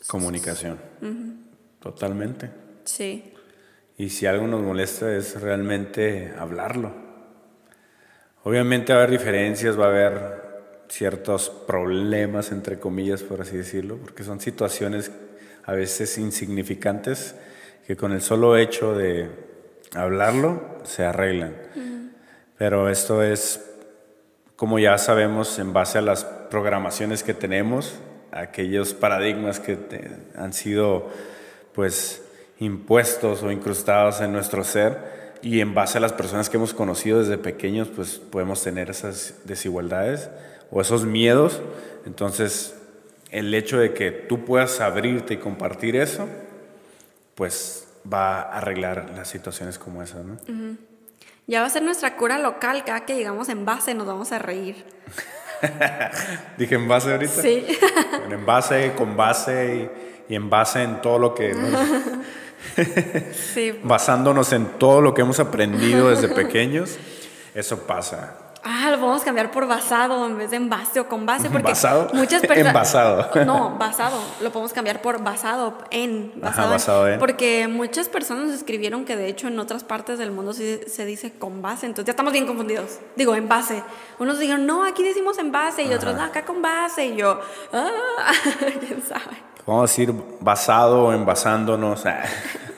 Comunicación. 0.07 0.79
Totalmente. 1.79 2.49
Sí. 2.83 3.33
Y 3.97 4.09
si 4.09 4.25
algo 4.25 4.47
nos 4.47 4.61
molesta 4.61 5.15
es 5.15 5.41
realmente 5.41 6.33
hablarlo. 6.37 6.93
Obviamente 8.43 8.93
va 8.93 8.99
a 8.99 9.03
haber 9.03 9.17
diferencias, 9.17 9.79
va 9.79 9.85
a 9.85 9.89
haber 9.89 10.45
ciertos 10.89 11.49
problemas, 11.49 12.51
entre 12.51 12.79
comillas, 12.79 13.23
por 13.23 13.41
así 13.41 13.57
decirlo, 13.57 13.97
porque 13.97 14.23
son 14.23 14.39
situaciones 14.39 15.11
a 15.63 15.73
veces 15.73 16.17
insignificantes 16.17 17.35
que 17.87 17.95
con 17.95 18.11
el 18.11 18.21
solo 18.21 18.57
hecho 18.57 18.95
de 18.95 19.29
hablarlo, 19.95 20.79
se 20.83 21.05
arreglan. 21.05 21.55
Pero 22.57 22.89
esto 22.89 23.23
es, 23.23 23.65
como 24.55 24.79
ya 24.79 24.97
sabemos, 24.97 25.59
en 25.59 25.73
base 25.73 25.97
a 25.97 26.01
las 26.01 26.23
programaciones 26.23 27.23
que 27.23 27.33
tenemos, 27.33 27.95
aquellos 28.35 28.93
paradigmas 28.93 29.59
que 29.59 29.77
han 30.35 30.53
sido, 30.53 31.09
pues, 31.73 32.21
impuestos 32.59 33.43
o 33.43 33.51
incrustados 33.51 34.21
en 34.21 34.31
nuestro 34.31 34.63
ser 34.63 35.35
y 35.41 35.61
en 35.61 35.73
base 35.73 35.97
a 35.97 36.01
las 36.01 36.13
personas 36.13 36.49
que 36.49 36.57
hemos 36.57 36.73
conocido 36.73 37.19
desde 37.19 37.37
pequeños, 37.37 37.89
pues 37.89 38.17
podemos 38.17 38.63
tener 38.63 38.89
esas 38.89 39.35
desigualdades 39.43 40.29
o 40.71 40.81
esos 40.81 41.05
miedos. 41.05 41.61
Entonces, 42.05 42.75
el 43.31 43.53
hecho 43.53 43.77
de 43.77 43.93
que 43.93 44.11
tú 44.11 44.45
puedas 44.45 44.79
abrirte 44.81 45.35
y 45.35 45.37
compartir 45.37 45.95
eso, 45.95 46.27
pues 47.35 47.87
va 48.11 48.41
a 48.41 48.57
arreglar 48.57 49.11
las 49.15 49.27
situaciones 49.27 49.77
como 49.77 50.01
esas, 50.01 50.25
¿no? 50.25 50.37
Ya 51.47 51.61
va 51.61 51.67
a 51.67 51.69
ser 51.69 51.83
nuestra 51.83 52.15
cura 52.15 52.39
local, 52.39 52.83
cada 52.85 53.05
que 53.05 53.15
llegamos 53.15 53.49
en 53.49 53.65
base 53.65 53.93
nos 53.93 54.07
vamos 54.07 54.31
a 54.31 54.39
reír. 54.39 54.83
Dije 56.57 56.75
en 56.75 56.87
base 56.87 57.11
ahorita. 57.11 57.41
Sí. 57.41 57.65
en 58.29 58.45
base, 58.45 58.93
con 58.97 59.15
base 59.15 59.89
y, 60.29 60.35
en 60.35 60.49
base 60.49 60.83
en 60.83 61.01
todo 61.01 61.19
lo 61.19 61.35
que... 61.35 61.53
sí. 63.53 63.79
Basándonos 63.83 64.53
en 64.53 64.65
todo 64.77 65.01
lo 65.01 65.13
que 65.13 65.21
hemos 65.21 65.39
aprendido 65.39 66.09
desde 66.09 66.27
pequeños, 66.35 66.97
eso 67.53 67.85
pasa. 67.85 68.44
Ah, 68.67 68.89
lo 68.89 68.99
podemos 68.99 69.21
cambiar 69.21 69.51
por 69.51 69.67
basado 69.67 70.25
en 70.25 70.39
vez 70.39 70.49
de 70.49 70.57
envase 70.57 70.99
o 70.99 71.07
con 71.07 71.27
base. 71.27 71.51
Porque 71.51 71.67
¿Basado? 71.67 72.07
Muchas 72.13 72.41
personas. 72.47 72.67
Envasado. 72.67 73.29
No, 73.45 73.77
basado. 73.77 74.19
Lo 74.41 74.51
podemos 74.51 74.73
cambiar 74.73 75.03
por 75.03 75.23
basado 75.23 75.77
en. 75.91 76.33
Basado, 76.35 76.63
Ajá, 76.63 76.71
basado 76.71 77.07
en. 77.07 77.19
Porque 77.19 77.67
muchas 77.67 78.09
personas 78.09 78.49
escribieron 78.49 79.05
que 79.05 79.15
de 79.15 79.27
hecho 79.27 79.47
en 79.47 79.59
otras 79.59 79.83
partes 79.83 80.17
del 80.17 80.31
mundo 80.31 80.51
sí 80.53 80.79
se 80.87 81.05
dice 81.05 81.31
con 81.31 81.61
base. 81.61 81.85
Entonces 81.85 82.07
ya 82.07 82.11
estamos 82.13 82.33
bien 82.33 82.47
confundidos. 82.47 82.97
Digo, 83.15 83.35
en 83.35 83.47
base. 83.47 83.83
Unos 84.17 84.39
dijeron, 84.39 84.65
no, 84.65 84.83
aquí 84.83 85.03
decimos 85.03 85.37
en 85.37 85.51
base. 85.51 85.83
Y 85.83 85.93
otros, 85.93 86.15
no, 86.15 86.23
acá 86.23 86.43
con 86.43 86.63
base. 86.63 87.05
Y 87.05 87.17
yo, 87.17 87.39
ah, 87.71 88.31
quién 88.79 89.03
sabe. 89.03 89.37
Vamos 89.67 89.81
a 89.81 89.91
decir 89.91 90.11
basado 90.39 91.05
o 91.05 91.13
envasándonos. 91.13 92.03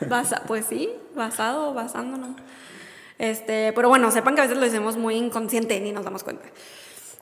Basa, 0.08 0.42
pues 0.48 0.66
sí, 0.66 0.90
basado 1.16 1.70
o 1.70 1.74
basándonos. 1.74 2.32
Este, 3.20 3.74
pero 3.74 3.90
bueno, 3.90 4.12
sepan 4.12 4.36
que 4.36 4.42
a 4.42 4.44
veces 4.44 4.58
lo 4.58 4.66
hacemos 4.66 4.98
muy 4.98 5.16
inconsciente 5.16 5.80
ni 5.80 5.92
nos 5.92 6.06
damos 6.06 6.24
cuenta. 6.24 6.46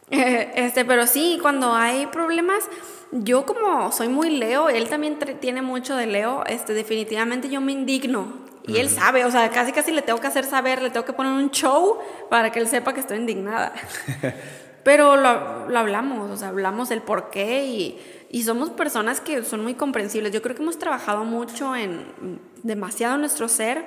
Este, 0.10 0.86
pero 0.86 1.08
sí, 1.08 1.40
cuando 1.42 1.74
hay 1.74 2.06
problemas, 2.08 2.64
yo 3.12 3.46
como 3.46 3.92
soy 3.92 4.08
muy 4.08 4.30
Leo, 4.30 4.70
él 4.70 4.88
también 4.88 5.18
tiene 5.40 5.62
mucho 5.62 5.96
de 5.96 6.06
Leo, 6.06 6.44
este, 6.46 6.74
definitivamente 6.74 7.50
yo 7.50 7.62
me 7.62 7.72
indigno. 7.72 8.46
Y 8.68 8.78
él 8.78 8.90
sabe, 8.90 9.26
o 9.26 9.32
sea, 9.32 9.52
casi 9.52 9.72
casi 9.72 9.92
le 9.92 10.02
tengo 10.02 10.20
que 10.20 10.26
hacer 10.26 10.44
saber, 10.44 10.82
le 10.82 10.90
tengo 10.90 11.06
que 11.06 11.14
poner 11.14 11.32
un 11.32 11.52
show 11.52 12.00
para 12.32 12.52
que 12.52 12.60
él 12.60 12.68
sepa 12.68 12.94
que 12.94 13.00
estoy 13.00 13.18
indignada. 13.18 13.74
Pero 14.84 15.18
lo, 15.18 15.70
lo 15.70 15.80
hablamos, 15.80 16.32
o 16.32 16.38
sea, 16.38 16.50
hablamos 16.50 16.90
el 16.92 17.02
por 17.02 17.30
qué 17.30 17.66
y, 17.66 18.00
y, 18.30 18.44
somos 18.44 18.70
personas 18.72 19.20
que 19.22 19.44
son 19.44 19.64
muy 19.64 19.76
comprensibles. 19.76 20.32
Yo 20.32 20.42
creo 20.42 20.56
que 20.56 20.62
hemos 20.62 20.78
trabajado 20.78 21.24
mucho 21.26 21.76
en 21.76 22.40
demasiado 22.64 23.18
nuestro 23.18 23.48
ser 23.48 23.86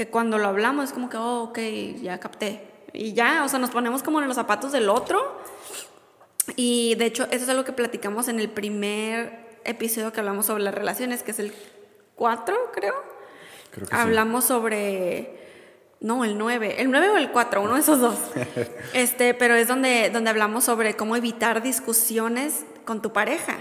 que 0.00 0.08
cuando 0.08 0.38
lo 0.38 0.48
hablamos 0.48 0.86
es 0.86 0.92
como 0.94 1.10
que, 1.10 1.18
oh, 1.18 1.42
ok, 1.42 1.58
ya 2.00 2.18
capté. 2.18 2.66
Y 2.94 3.12
ya, 3.12 3.44
o 3.44 3.48
sea, 3.50 3.58
nos 3.58 3.68
ponemos 3.68 4.02
como 4.02 4.18
en 4.22 4.28
los 4.28 4.34
zapatos 4.34 4.72
del 4.72 4.88
otro. 4.88 5.42
Y 6.56 6.94
de 6.94 7.04
hecho, 7.04 7.24
eso 7.24 7.44
es 7.44 7.48
algo 7.50 7.64
que 7.64 7.72
platicamos 7.72 8.28
en 8.28 8.40
el 8.40 8.48
primer 8.48 9.58
episodio 9.62 10.10
que 10.10 10.20
hablamos 10.20 10.46
sobre 10.46 10.62
las 10.62 10.74
relaciones, 10.74 11.22
que 11.22 11.32
es 11.32 11.38
el 11.38 11.52
4, 12.14 12.70
creo. 12.72 12.94
creo 13.72 13.88
que 13.88 13.94
hablamos 13.94 14.46
sobre... 14.46 15.38
No, 16.00 16.24
el 16.24 16.38
9. 16.38 16.80
El 16.80 16.90
9 16.90 17.10
o 17.10 17.16
el 17.18 17.30
4, 17.30 17.60
uno 17.60 17.74
de 17.74 17.80
esos 17.80 18.00
dos. 18.00 18.16
este, 18.94 19.34
pero 19.34 19.54
es 19.54 19.68
donde, 19.68 20.08
donde 20.08 20.30
hablamos 20.30 20.64
sobre 20.64 20.96
cómo 20.96 21.14
evitar 21.14 21.62
discusiones 21.62 22.64
con 22.86 23.02
tu 23.02 23.12
pareja. 23.12 23.58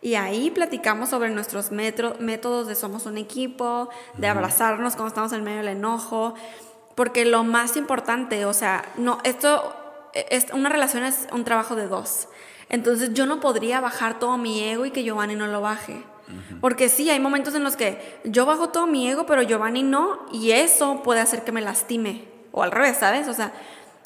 Y 0.00 0.14
ahí 0.14 0.50
platicamos 0.50 1.08
sobre 1.08 1.30
nuestros 1.30 1.70
métodos 1.72 2.66
de 2.66 2.74
somos 2.74 3.06
un 3.06 3.18
equipo, 3.18 3.88
de 4.16 4.28
abrazarnos 4.28 4.94
cuando 4.94 5.08
estamos 5.08 5.32
en 5.32 5.42
medio 5.42 5.58
del 5.58 5.68
enojo, 5.68 6.34
porque 6.94 7.24
lo 7.24 7.44
más 7.44 7.76
importante, 7.76 8.44
o 8.44 8.52
sea, 8.52 8.84
no, 8.96 9.18
esto, 9.24 9.74
es, 10.14 10.46
una 10.52 10.68
relación 10.68 11.04
es 11.04 11.28
un 11.32 11.44
trabajo 11.44 11.74
de 11.74 11.88
dos. 11.88 12.28
Entonces 12.68 13.14
yo 13.14 13.26
no 13.26 13.40
podría 13.40 13.80
bajar 13.80 14.18
todo 14.18 14.36
mi 14.36 14.62
ego 14.62 14.86
y 14.86 14.90
que 14.90 15.02
Giovanni 15.02 15.34
no 15.34 15.46
lo 15.46 15.60
baje. 15.60 16.02
Porque 16.60 16.90
sí, 16.90 17.08
hay 17.08 17.20
momentos 17.20 17.54
en 17.54 17.64
los 17.64 17.74
que 17.74 18.20
yo 18.24 18.44
bajo 18.44 18.68
todo 18.68 18.86
mi 18.86 19.08
ego, 19.08 19.24
pero 19.24 19.40
Giovanni 19.40 19.82
no, 19.82 20.26
y 20.30 20.50
eso 20.50 21.02
puede 21.02 21.20
hacer 21.20 21.42
que 21.42 21.52
me 21.52 21.62
lastime. 21.62 22.28
O 22.52 22.62
al 22.62 22.70
revés, 22.70 22.98
¿sabes? 22.98 23.28
O 23.28 23.32
sea, 23.32 23.52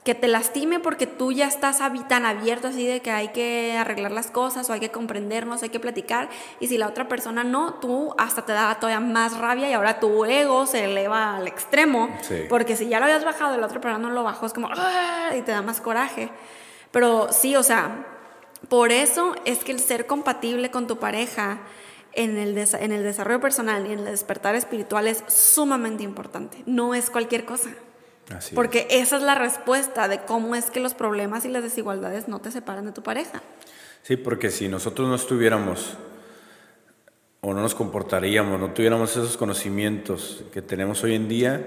que 0.05 0.17
te 0.17 0.27
lastime 0.27 0.81
porque 0.81 1.07
tú 1.07 1.31
ya 1.31 1.47
estás 1.47 1.81
tan 2.09 2.27
abierto 2.27 2.69
así 2.69 2.87
de 2.87 3.01
que 3.01 3.13
hay 3.13 3.29
que 3.29 3.77
arreglar 3.79 4.11
las 4.11 4.33
cosas 4.33 4.69
o 4.69 4.73
hay 4.73 4.81
que 4.81 4.91
comprendernos, 4.91 5.63
hay 5.63 5.69
que 5.69 5.79
platicar 5.79 6.29
y 6.59 6.67
si 6.67 6.77
la 6.77 6.89
otra 6.89 7.07
persona 7.07 7.45
no, 7.45 7.75
tú 7.75 8.13
hasta 8.19 8.45
te 8.45 8.53
da 8.53 8.75
todavía 8.81 8.99
más 8.99 9.39
rabia 9.39 9.71
y 9.71 9.73
ahora 9.75 10.01
tu 10.01 10.25
ego 10.25 10.67
se 10.67 10.85
eleva 10.85 11.37
al 11.37 11.47
extremo 11.47 12.09
porque 12.49 12.77
si 12.77 12.89
ya 12.89 12.99
lo 12.99 13.05
habías 13.05 13.25
bajado 13.25 13.55
y 13.55 13.61
la 13.61 13.67
otra 13.67 13.81
persona 13.81 14.09
no 14.09 14.13
lo 14.13 14.25
bajó 14.25 14.47
es 14.47 14.53
como 14.53 14.69
¡Ah! 14.75 15.31
y 15.37 15.43
te 15.43 15.53
da 15.53 15.63
más 15.63 15.81
coraje. 15.81 16.31
Pero 16.91 17.33
sí, 17.33 17.55
o 17.57 17.63
sea, 17.63 18.05
por 18.69 18.91
eso 18.91 19.35
es 19.45 19.63
que 19.63 19.73
el 19.73 19.81
ser 19.81 20.07
compatible 20.07 20.71
con 20.71 20.87
tu 20.87 20.99
pareja 20.99 21.61
en 22.13 22.39
el, 22.39 22.59
en 22.59 22.93
el 22.93 23.03
desarrollo 23.03 23.41
personal 23.41 23.87
y 23.87 23.93
en 23.93 24.01
el 24.01 24.05
despertar 24.07 24.55
espiritual 24.57 25.07
es 25.07 25.23
sumamente 25.29 26.03
importante, 26.03 26.63
no 26.67 26.95
es 26.95 27.09
cualquier 27.09 27.45
cosa. 27.45 27.71
Porque 28.55 28.87
esa 28.91 29.16
es 29.16 29.22
la 29.22 29.35
respuesta 29.35 30.09
de 30.09 30.20
cómo 30.20 30.55
es 30.55 30.70
que 30.70 30.80
los 30.80 30.95
problemas 30.95 31.45
y 31.45 31.49
las 31.49 31.62
desigualdades 31.62 32.28
no 32.28 32.41
te 32.41 32.51
separan 32.51 32.87
de 32.87 32.93
tu 32.93 33.03
pareja. 33.03 33.43
Sí, 34.03 34.16
porque 34.16 34.51
si 34.51 34.68
nosotros 34.68 35.09
no 35.09 35.14
estuviéramos 35.14 35.97
o 37.41 37.55
no 37.55 37.61
nos 37.61 37.74
comportaríamos, 37.74 38.59
no 38.61 38.70
tuviéramos 38.70 39.11
esos 39.12 39.37
conocimientos 39.37 40.45
que 40.53 40.62
tenemos 40.62 41.03
hoy 41.03 41.14
en 41.14 41.28
día, 41.28 41.61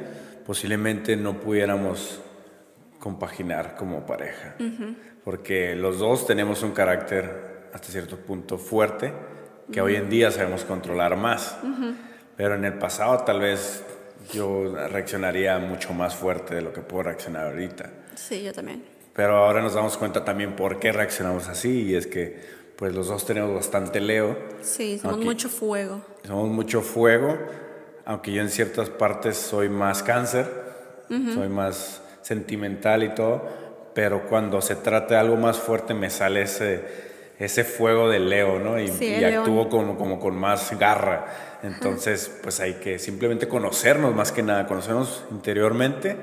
posiblemente 0.46 1.18
no 1.18 1.40
pudiéramos 1.40 2.22
compaginar 3.00 3.76
como 3.76 4.06
pareja. 4.06 4.56
Porque 5.24 5.76
los 5.76 6.00
dos 6.00 6.26
tenemos 6.26 6.64
un 6.64 6.72
carácter 6.72 7.70
hasta 7.74 7.90
cierto 7.90 8.18
punto 8.18 8.58
fuerte 8.58 9.14
que 9.72 9.82
hoy 9.82 9.96
en 9.96 10.10
día 10.10 10.32
sabemos 10.32 10.64
controlar 10.64 11.16
más. 11.16 11.58
Pero 12.38 12.56
en 12.56 12.66
el 12.66 12.74
pasado 12.74 13.18
tal 13.20 13.40
vez 13.40 13.84
yo 14.34 14.76
reaccionaría 14.88 15.58
mucho 15.60 15.94
más 15.94 16.16
fuerte 16.16 16.56
de 16.56 16.62
lo 16.62 16.74
que 16.74 16.82
puedo 16.82 17.04
reaccionar 17.04 17.48
ahorita. 17.48 17.90
Sí, 18.16 18.44
yo 18.44 18.54
también. 18.54 18.84
Pero 19.14 19.38
ahora 19.38 19.62
nos 19.62 19.74
damos 19.74 19.98
cuenta 19.98 20.26
también 20.26 20.56
por 20.56 20.80
qué 20.80 20.92
reaccionamos 20.92 21.48
así 21.48 21.84
y 21.84 21.96
es 21.96 22.08
que 22.08 22.40
pues 22.76 22.94
los 22.94 23.08
dos 23.08 23.26
tenemos 23.26 23.54
bastante 23.54 24.02
Leo. 24.02 24.38
Sí, 24.62 25.00
somos 25.00 25.20
mucho 25.20 25.50
fuego. 25.50 26.02
Somos 26.26 26.50
mucho 26.50 26.82
fuego, 26.82 27.38
aunque 28.06 28.34
yo 28.34 28.42
en 28.42 28.50
ciertas 28.50 28.90
partes 28.90 29.38
soy 29.38 29.70
más 29.70 30.04
cáncer, 30.04 30.46
soy 31.08 31.48
más 31.48 32.02
sentimental 32.22 33.04
y 33.04 33.16
todo, 33.16 33.48
pero 33.94 34.28
cuando 34.28 34.62
se 34.62 34.76
trata 34.76 35.14
de 35.14 35.20
algo 35.22 35.38
más 35.38 35.58
fuerte 35.58 35.94
me 35.94 36.10
sale 36.10 36.42
ese, 36.42 36.84
ese 37.40 37.64
fuego 37.64 38.10
de 38.10 38.20
Leo, 38.20 38.60
¿no? 38.60 38.80
Y, 38.80 38.90
y 38.90 39.24
actúo 39.24 39.70
como, 39.70 39.98
como 39.98 40.20
con 40.20 40.38
más 40.38 40.78
garra. 40.78 41.60
Entonces, 41.64 42.32
pues 42.42 42.60
hay 42.60 42.76
que 42.76 43.00
simplemente 43.00 43.48
conocernos 43.48 44.14
más 44.16 44.32
que 44.32 44.44
nada, 44.44 44.68
conocernos 44.68 45.24
interiormente, 45.32 46.18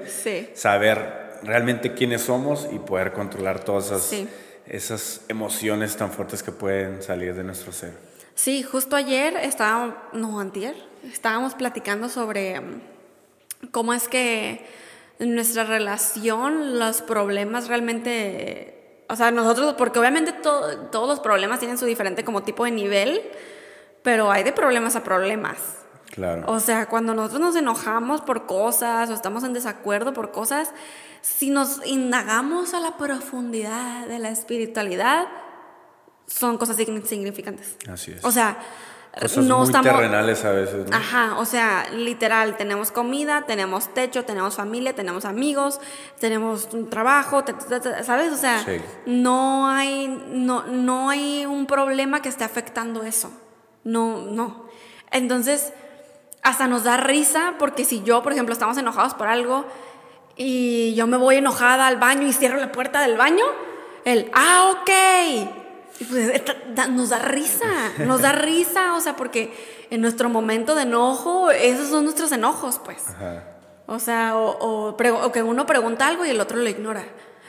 saber 0.55 1.23
realmente 1.43 1.95
quiénes 1.95 2.23
somos 2.23 2.69
y 2.73 2.79
poder 2.79 3.13
controlar 3.13 3.65
todas 3.65 3.87
esas, 3.87 4.29
esas 4.67 5.21
emociones 5.29 5.97
tan 5.97 6.11
fuertes 6.11 6.43
que 6.43 6.53
pueden 6.53 7.03
salir 7.03 7.35
de 7.35 7.43
nuestro 7.43 7.73
ser. 7.73 7.93
Sí, 8.35 8.63
justo 8.63 8.97
ayer 8.97 9.37
estábamos, 9.37 9.95
no, 10.13 10.41
antier, 10.41 10.75
estábamos 11.13 11.55
platicando 11.55 12.09
sobre 12.09 12.61
mm, 12.61 12.81
cómo 13.71 13.93
es 13.93 14.09
que 14.09 14.65
nuestra 15.19 15.65
relación 15.65 16.79
los 16.79 17.03
problemas 17.03 17.69
realmente, 17.69 18.82
o 19.09 19.17
sea, 19.17 19.31
nosotros, 19.31 19.75
porque 19.77 19.99
obviamente 19.99 20.33
todos 20.33 21.09
los 21.09 21.21
problemas 21.21 21.59
tienen 21.59 21.79
su 21.79 21.85
diferente 21.85 22.25
como 22.25 22.43
tipo 22.43 22.65
de 22.65 22.71
nivel, 22.71 23.21
pero 24.03 24.31
hay 24.31 24.43
de 24.43 24.53
problemas 24.53 24.97
a 24.97 25.05
problemas. 25.05 25.59
Claro. 26.11 26.45
O 26.47 26.61
sea, 26.61 26.87
cuando 26.87 27.15
nosotros 27.15 27.41
nos 27.41 27.57
enojamos 27.57 28.21
por 28.21 28.47
cosas 28.47 29.09
o 29.09 29.15
estamos 29.15 29.45
en 29.45 29.53
desacuerdo 29.53 30.13
por 30.13 30.31
cosas, 30.31 30.73
si 31.23 31.51
nos 31.51 31.87
indagamos 31.87 32.75
a 32.75 32.81
la 32.81 32.97
profundidad 32.97 34.07
de 34.07 34.19
la 34.19 34.29
espiritualidad, 34.29 35.27
son 36.27 36.59
cosas 36.59 36.79
insignificantes. 36.81 37.77
Así 37.91 38.13
es. 38.13 38.25
O 38.25 38.31
sea, 38.31 38.59
cosas 39.21 39.45
no 39.45 39.59
muy 39.59 39.67
estamos... 39.67 39.93
terrenales 39.93 40.45
a 40.45 40.53
veces. 40.53 40.89
¿no? 40.89 40.97
Ajá, 40.97 41.39
o 41.39 41.45
sea, 41.45 41.89
literal, 41.91 42.57
tenemos 42.57 42.91
comida, 42.91 43.43
tenemos 43.47 43.93
techo, 43.93 44.25
tenemos 44.25 44.57
familia, 44.57 44.95
tenemos 44.95 45.25
amigos, 45.25 45.81
tenemos 46.19 46.69
un 46.73 46.89
trabajo, 46.89 47.45
¿sabes? 48.03 48.33
O 48.33 48.37
sea, 48.37 48.65
no, 49.07 49.69
hay, 49.69 50.09
no, 50.29 50.65
no 50.67 51.11
hay 51.11 51.45
un 51.45 51.67
problema 51.67 52.23
que 52.23 52.29
esté 52.29 52.45
afectando 52.45 53.03
eso. 53.03 53.31
No, 53.85 54.23
no. 54.23 54.67
Entonces, 55.11 55.73
hasta 56.43 56.67
nos 56.67 56.85
da 56.85 56.97
risa 56.97 57.55
porque 57.59 57.85
si 57.85 58.03
yo, 58.03 58.23
por 58.23 58.33
ejemplo, 58.33 58.53
estamos 58.53 58.79
enojados 58.79 59.15
por 59.15 59.29
algo 59.29 59.67
y 60.37 60.95
yo 60.95 61.07
me 61.07 61.17
voy 61.17 61.37
enojada 61.37 61.87
al 61.87 61.99
baño 61.99 62.27
y 62.27 62.33
cierro 62.33 62.57
la 62.57 62.73
puerta 62.73 63.03
del 63.03 63.17
baño, 63.17 63.45
el, 64.05 64.31
ah, 64.35 64.73
ok. 64.73 65.62
Y 66.03 66.05
pues, 66.05 66.43
nos 66.91 67.11
da 67.11 67.21
risa, 67.21 67.93
nos 67.99 68.23
da 68.23 68.33
risa, 68.33 68.95
o 68.95 69.01
sea, 69.01 69.15
porque 69.15 69.55
en 69.89 70.01
nuestro 70.01 70.29
momento 70.29 70.75
de 70.75 70.83
enojo, 70.83 71.53
esos 71.53 71.91
son 71.91 72.03
nuestros 72.03 72.33
enojos, 72.33 72.81
pues. 72.85 73.05
O 73.87 74.01
sea, 74.01 74.37
o, 74.37 74.97
que 75.33 75.43
uno 75.45 75.65
pregunta 75.65 76.09
algo 76.09 76.25
y 76.25 76.31
el 76.31 76.41
otro 76.41 76.57
lo 76.57 76.69
ignora. 76.69 77.05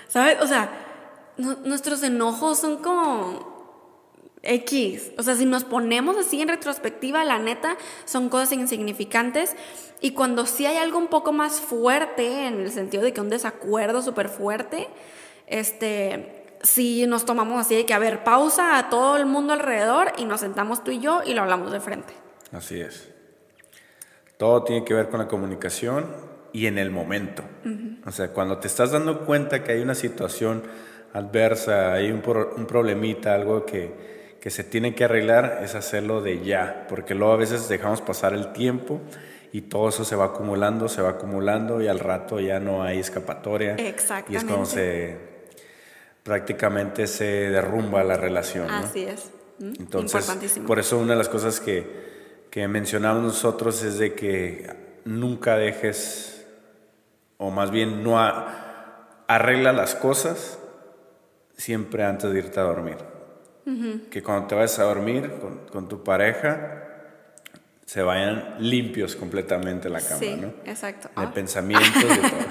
¿Sabes? 0.07 0.37
O 0.39 0.45
sea, 0.45 0.69
nuestros 1.37 2.03
enojos 2.03 2.59
son 2.59 2.77
como 2.77 4.37
X. 4.43 5.13
O 5.17 5.23
sea, 5.23 5.35
si 5.35 5.45
nos 5.45 5.63
ponemos 5.63 6.15
así 6.15 6.39
en 6.39 6.49
retrospectiva, 6.49 7.25
la 7.25 7.39
neta, 7.39 7.75
son 8.05 8.29
cosas 8.29 8.51
insignificantes. 8.51 9.55
Y 9.99 10.11
cuando 10.11 10.45
sí 10.45 10.67
hay 10.67 10.77
algo 10.77 10.99
un 10.99 11.07
poco 11.07 11.31
más 11.31 11.59
fuerte, 11.59 12.45
en 12.45 12.61
el 12.61 12.71
sentido 12.71 13.01
de 13.01 13.13
que 13.13 13.21
un 13.21 13.29
desacuerdo 13.29 14.03
súper 14.03 14.29
fuerte, 14.29 14.89
este, 15.47 16.42
sí 16.63 17.05
nos 17.07 17.25
tomamos 17.25 17.61
así 17.61 17.75
de 17.75 17.85
que, 17.85 17.93
a 17.93 17.99
ver, 17.99 18.23
pausa 18.23 18.79
a 18.79 18.89
todo 18.89 19.17
el 19.17 19.25
mundo 19.25 19.53
alrededor 19.53 20.11
y 20.17 20.25
nos 20.25 20.39
sentamos 20.39 20.83
tú 20.83 20.91
y 20.91 20.99
yo 20.99 21.21
y 21.25 21.33
lo 21.33 21.43
hablamos 21.43 21.71
de 21.71 21.79
frente. 21.79 22.13
Así 22.51 22.81
es. 22.81 23.09
Todo 24.37 24.63
tiene 24.63 24.83
que 24.83 24.93
ver 24.93 25.09
con 25.09 25.19
la 25.19 25.27
comunicación 25.27 26.07
y 26.51 26.65
en 26.65 26.77
el 26.77 26.89
momento. 26.89 27.43
O 28.05 28.11
sea, 28.11 28.29
cuando 28.29 28.57
te 28.57 28.67
estás 28.67 28.91
dando 28.91 29.25
cuenta 29.25 29.63
que 29.63 29.73
hay 29.73 29.81
una 29.81 29.95
situación 29.95 30.63
adversa, 31.13 31.93
hay 31.93 32.11
un, 32.11 32.23
un 32.57 32.65
problemita, 32.65 33.35
algo 33.35 33.65
que 33.65 34.13
que 34.43 34.49
se 34.49 34.65
tiene 34.65 34.93
que 34.93 35.05
arreglar 35.05 35.61
es 35.63 35.73
hacerlo 35.73 36.19
de 36.19 36.43
ya, 36.43 36.85
porque 36.89 37.15
luego 37.15 37.31
a 37.31 37.37
veces 37.37 37.69
dejamos 37.69 38.01
pasar 38.01 38.33
el 38.33 38.51
tiempo 38.51 38.99
y 39.53 39.61
todo 39.61 39.87
eso 39.87 40.03
se 40.03 40.17
va 40.17 40.25
acumulando, 40.25 40.89
se 40.89 41.01
va 41.01 41.11
acumulando 41.11 41.81
y 41.81 41.87
al 41.87 41.97
rato 41.97 42.41
ya 42.41 42.59
no 42.59 42.83
hay 42.83 42.99
escapatoria. 42.99 43.75
Exactamente. 43.75 44.33
Y 44.33 44.35
es 44.35 44.43
cuando 44.43 44.65
se 44.65 45.32
prácticamente 46.23 47.07
se 47.07 47.25
derrumba 47.25 48.03
la 48.03 48.17
relación. 48.17 48.69
Así 48.71 49.03
es. 49.03 49.31
Mm, 49.59 49.73
Entonces, 49.79 50.59
por 50.65 50.79
eso 50.79 50.97
una 50.97 51.11
de 51.13 51.17
las 51.17 51.29
cosas 51.29 51.59
que, 51.59 52.47
que 52.49 52.67
mencionamos 52.67 53.21
nosotros 53.23 53.83
es 53.83 53.99
de 53.99 54.13
que 54.13 55.01
nunca 55.05 55.57
dejes, 55.57 56.45
o 57.37 57.51
más 57.51 57.71
bien 57.71 58.03
no 58.03 58.17
arregla 59.27 59.73
las 59.73 59.95
cosas 59.95 60.59
siempre 61.57 62.03
antes 62.03 62.31
de 62.31 62.39
irte 62.39 62.59
a 62.59 62.63
dormir. 62.63 62.97
Que 64.09 64.21
cuando 64.21 64.47
te 64.47 64.55
vayas 64.55 64.77
a 64.79 64.83
dormir 64.83 65.31
con, 65.71 65.87
tu 65.87 66.03
pareja, 66.03 66.83
se 67.85 68.01
vayan 68.01 68.57
limpios 68.59 69.15
completamente 69.15 69.87
la 69.87 70.01
cama, 70.01 70.19
sí, 70.19 70.35
¿no? 70.35 70.47
Exacto. 70.65 71.07
De 71.15 71.25
ah. 71.25 71.33
pensamientos 71.33 72.03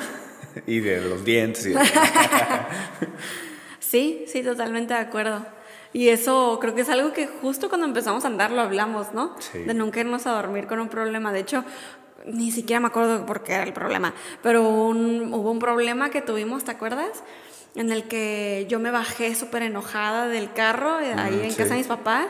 y 0.66 0.80
de 0.80 1.02
los 1.02 1.22
dientes. 1.22 1.76
sí, 3.92 4.24
sí, 4.26 4.42
totalmente 4.42 4.94
de 4.94 5.00
acuerdo. 5.00 5.44
Y 5.92 6.08
eso 6.08 6.58
creo 6.62 6.74
que 6.74 6.80
es 6.80 6.88
algo 6.88 7.12
que 7.12 7.26
justo 7.26 7.68
cuando 7.68 7.86
empezamos 7.86 8.24
a 8.24 8.28
andar 8.28 8.50
lo 8.50 8.62
hablamos, 8.62 9.12
¿no? 9.12 9.36
De 9.52 9.74
nunca 9.74 10.00
irnos 10.00 10.26
a 10.26 10.32
dormir 10.32 10.66
con 10.66 10.80
un 10.80 10.88
problema. 10.88 11.30
De 11.30 11.40
hecho, 11.40 11.62
ni 12.24 12.50
siquiera 12.50 12.80
me 12.80 12.86
acuerdo 12.86 13.26
por 13.26 13.42
qué 13.42 13.52
era 13.52 13.64
el 13.64 13.74
problema, 13.74 14.14
pero 14.42 14.62
hubo 14.62 15.50
un 15.50 15.58
problema 15.58 16.08
que 16.08 16.22
tuvimos, 16.22 16.64
¿te 16.64 16.70
acuerdas? 16.70 17.22
En 17.74 17.90
el 17.90 18.04
que 18.04 18.66
yo 18.68 18.78
me 18.78 18.90
bajé 18.90 19.34
súper 19.34 19.62
enojada 19.62 20.28
del 20.28 20.52
carro, 20.52 21.00
eh, 21.00 21.14
ahí 21.16 21.40
en 21.42 21.54
casa 21.54 21.70
de 21.70 21.76
mis 21.76 21.86
papás, 21.86 22.26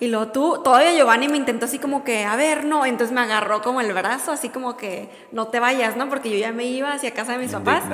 y 0.00 0.08
luego 0.08 0.28
tú, 0.28 0.62
todavía 0.64 0.94
Giovanni 0.94 1.28
me 1.28 1.36
intentó 1.36 1.66
así 1.66 1.78
como 1.78 2.02
que, 2.02 2.24
a 2.24 2.34
ver, 2.36 2.64
no, 2.64 2.86
entonces 2.86 3.14
me 3.14 3.20
agarró 3.20 3.60
como 3.60 3.82
el 3.82 3.92
brazo, 3.92 4.32
así 4.32 4.48
como 4.48 4.76
que, 4.76 5.10
no 5.32 5.48
te 5.48 5.60
vayas, 5.60 5.96
¿no? 5.96 6.08
Porque 6.08 6.30
yo 6.30 6.38
ya 6.38 6.52
me 6.52 6.64
iba 6.64 6.92
hacia 6.92 7.12
casa 7.12 7.32
de 7.32 7.38
mis 7.38 7.52
papás. 7.52 7.84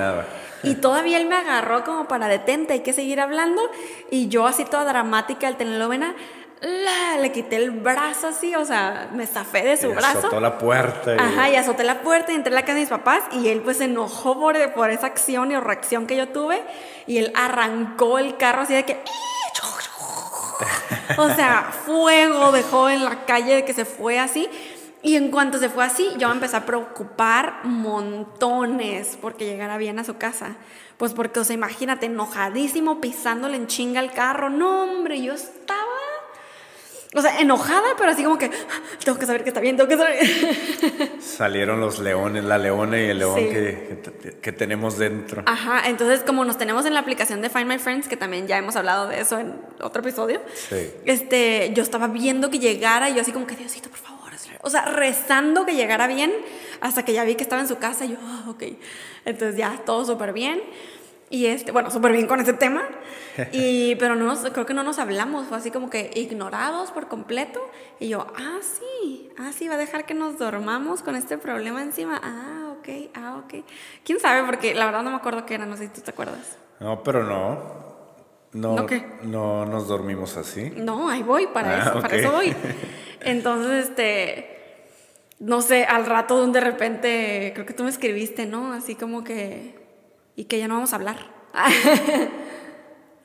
Y 0.63 0.75
todavía 0.81 1.17
él 1.17 1.27
me 1.27 1.35
agarró 1.35 1.83
como 1.83 2.07
para 2.07 2.27
detente, 2.29 2.73
hay 2.73 2.81
que 2.81 2.93
seguir 2.93 3.19
hablando, 3.19 3.61
y 4.09 4.29
yo 4.29 4.47
así 4.47 4.63
toda 4.63 4.85
dramática, 4.85 5.49
el 5.49 5.57
telenovela, 5.57 6.13
le 6.63 7.31
quité 7.31 7.57
el 7.57 7.71
brazo 7.71 8.27
así, 8.27 8.55
o 8.55 8.65
sea, 8.65 9.09
me 9.13 9.27
zafé 9.27 9.63
de 9.63 9.77
su 9.77 9.87
y 9.87 9.93
brazo. 9.93 10.19
Azotó 10.19 10.39
la 10.39 10.57
puerta. 10.57 11.15
Y... 11.15 11.19
Ajá, 11.19 11.49
y 11.49 11.55
azoté 11.55 11.83
la 11.83 12.01
puerta 12.01 12.31
y 12.31 12.35
entré 12.35 12.53
a 12.53 12.55
la 12.55 12.61
casa 12.61 12.75
de 12.75 12.81
mis 12.81 12.89
papás 12.89 13.23
y 13.31 13.49
él 13.49 13.61
pues 13.61 13.77
se 13.77 13.85
enojó 13.85 14.39
por, 14.39 14.73
por 14.73 14.89
esa 14.89 15.07
acción 15.07 15.51
y 15.51 15.57
reacción 15.57 16.07
que 16.07 16.15
yo 16.15 16.29
tuve 16.29 16.61
y 17.05 17.17
él 17.17 17.31
arrancó 17.35 18.17
el 18.17 18.37
carro 18.37 18.61
así 18.61 18.73
de 18.73 18.85
que... 18.85 19.01
o 21.17 21.29
sea, 21.35 21.71
fuego 21.85 22.51
dejó 22.51 22.89
en 22.89 23.03
la 23.03 23.25
calle 23.25 23.55
de 23.55 23.65
que 23.65 23.73
se 23.73 23.85
fue 23.85 24.19
así. 24.19 24.49
Y 25.01 25.17
en 25.17 25.31
cuanto 25.31 25.57
se 25.57 25.67
fue 25.67 25.83
así, 25.83 26.09
yo 26.17 26.29
me 26.29 26.35
empecé 26.35 26.55
a 26.55 26.65
preocupar 26.65 27.65
montones 27.65 29.17
porque 29.21 29.45
llegara 29.45 29.77
bien 29.77 29.99
a 29.99 30.05
su 30.05 30.15
casa. 30.15 30.55
Pues 30.95 31.13
porque, 31.13 31.41
o 31.41 31.43
sea, 31.43 31.53
imagínate, 31.53 32.05
enojadísimo, 32.05 33.01
pisándole 33.01 33.57
en 33.57 33.67
chinga 33.67 33.99
el 33.99 34.11
carro. 34.11 34.49
No, 34.49 34.83
hombre, 34.83 35.21
yo 35.21 35.33
estaba 35.33 35.82
o 37.15 37.21
sea, 37.21 37.39
enojada, 37.39 37.95
pero 37.97 38.11
así 38.11 38.23
como 38.23 38.37
que 38.37 38.49
tengo 39.03 39.17
que 39.17 39.25
saber 39.25 39.43
que 39.43 39.49
está 39.49 39.59
bien, 39.59 39.77
tengo 39.77 39.89
que 39.89 39.97
saber. 39.97 41.21
Salieron 41.21 41.79
los 41.79 41.99
leones, 41.99 42.43
la 42.43 42.57
leona 42.57 42.99
y 42.99 43.09
el 43.09 43.19
león 43.19 43.35
que, 43.35 43.99
que, 44.41 44.51
tenemos 44.51 44.97
dentro. 44.97 45.43
Ajá, 45.45 45.87
entonces 45.87 46.21
como 46.21 46.45
nos 46.45 46.57
tenemos 46.57 46.85
en 46.85 46.93
la 46.93 46.99
aplicación 46.99 47.41
de 47.41 47.49
Find 47.49 47.67
My 47.67 47.77
Friends, 47.77 48.07
que 48.07 48.17
también 48.17 48.47
ya 48.47 48.57
hemos 48.57 48.75
hablado 48.75 49.07
de 49.07 49.21
eso 49.21 49.39
en 49.39 49.55
otro 49.81 50.01
episodio, 50.01 50.41
sí. 50.69 50.91
este, 51.05 51.71
yo 51.73 51.83
estaba 51.83 52.07
viendo 52.07 52.49
que 52.49 52.59
llegara 52.59 53.09
y 53.09 53.15
yo 53.15 53.21
así 53.21 53.31
como 53.31 53.47
que 53.47 53.55
Diosito, 53.55 53.89
por 53.89 53.99
favor. 53.99 54.23
O 54.61 54.69
sea, 54.69 54.85
rezando 54.85 55.65
que 55.65 55.75
llegara 55.75 56.07
bien 56.07 56.33
hasta 56.79 57.03
que 57.03 57.13
ya 57.13 57.23
vi 57.23 57.35
que 57.35 57.43
estaba 57.43 57.61
en 57.61 57.67
su 57.67 57.77
casa 57.77 58.05
y 58.05 58.11
yo, 58.11 58.17
oh, 58.47 58.51
ok. 58.51 58.63
Entonces 59.25 59.57
ya, 59.57 59.81
todo 59.85 60.05
súper 60.05 60.33
bien. 60.33 60.61
Y 61.33 61.47
este, 61.47 61.71
bueno, 61.71 61.89
súper 61.89 62.11
bien 62.11 62.27
con 62.27 62.39
ese 62.39 62.53
tema. 62.53 62.83
Y, 63.51 63.95
pero 63.95 64.15
no 64.15 64.25
nos, 64.25 64.41
creo 64.41 64.67
que 64.67 64.75
no 64.75 64.83
nos 64.83 64.99
hablamos, 64.99 65.47
fue 65.47 65.57
así 65.57 65.71
como 65.71 65.89
que 65.89 66.11
ignorados 66.13 66.91
por 66.91 67.07
completo. 67.07 67.59
Y 67.99 68.09
yo, 68.09 68.27
ah, 68.37 68.59
sí, 68.61 69.31
ah, 69.39 69.51
sí, 69.51 69.67
va 69.67 69.73
a 69.73 69.77
dejar 69.79 70.05
que 70.05 70.13
nos 70.13 70.37
dormamos 70.37 71.01
con 71.01 71.15
este 71.15 71.39
problema 71.39 71.81
encima. 71.81 72.21
Ah, 72.23 72.75
ok, 72.77 73.09
ah, 73.15 73.41
ok. 73.43 73.65
¿Quién 74.05 74.19
sabe? 74.19 74.43
Porque 74.43 74.75
la 74.75 74.85
verdad 74.85 75.01
no 75.01 75.09
me 75.09 75.15
acuerdo 75.15 75.47
qué 75.47 75.55
era, 75.55 75.65
no 75.65 75.75
sé 75.75 75.87
si 75.87 75.93
tú 75.93 76.01
te 76.01 76.11
acuerdas. 76.11 76.59
No, 76.79 77.01
pero 77.01 77.23
no. 77.23 77.57
No, 78.51 78.75
¿No, 78.75 78.87
no 79.23 79.65
nos 79.65 79.87
dormimos 79.87 80.37
así. 80.37 80.71
No, 80.75 81.09
ahí 81.09 81.23
voy, 81.23 81.47
para 81.47 81.77
ah, 81.77 81.81
eso, 81.81 82.01
para 82.01 82.15
eso 82.15 82.31
voy. 82.31 82.55
Entonces, 83.21 83.89
este, 83.89 84.85
no 85.39 85.63
sé, 85.63 85.85
al 85.85 86.05
rato 86.05 86.45
de 86.45 86.61
repente, 86.61 87.51
creo 87.55 87.65
que 87.65 87.73
tú 87.73 87.83
me 87.83 87.89
escribiste, 87.89 88.45
¿no? 88.45 88.73
Así 88.73 88.93
como 88.93 89.23
que 89.23 89.82
y 90.35 90.45
que 90.45 90.59
ya 90.59 90.67
no 90.67 90.75
vamos 90.75 90.93
a 90.93 90.95
hablar. 90.95 91.17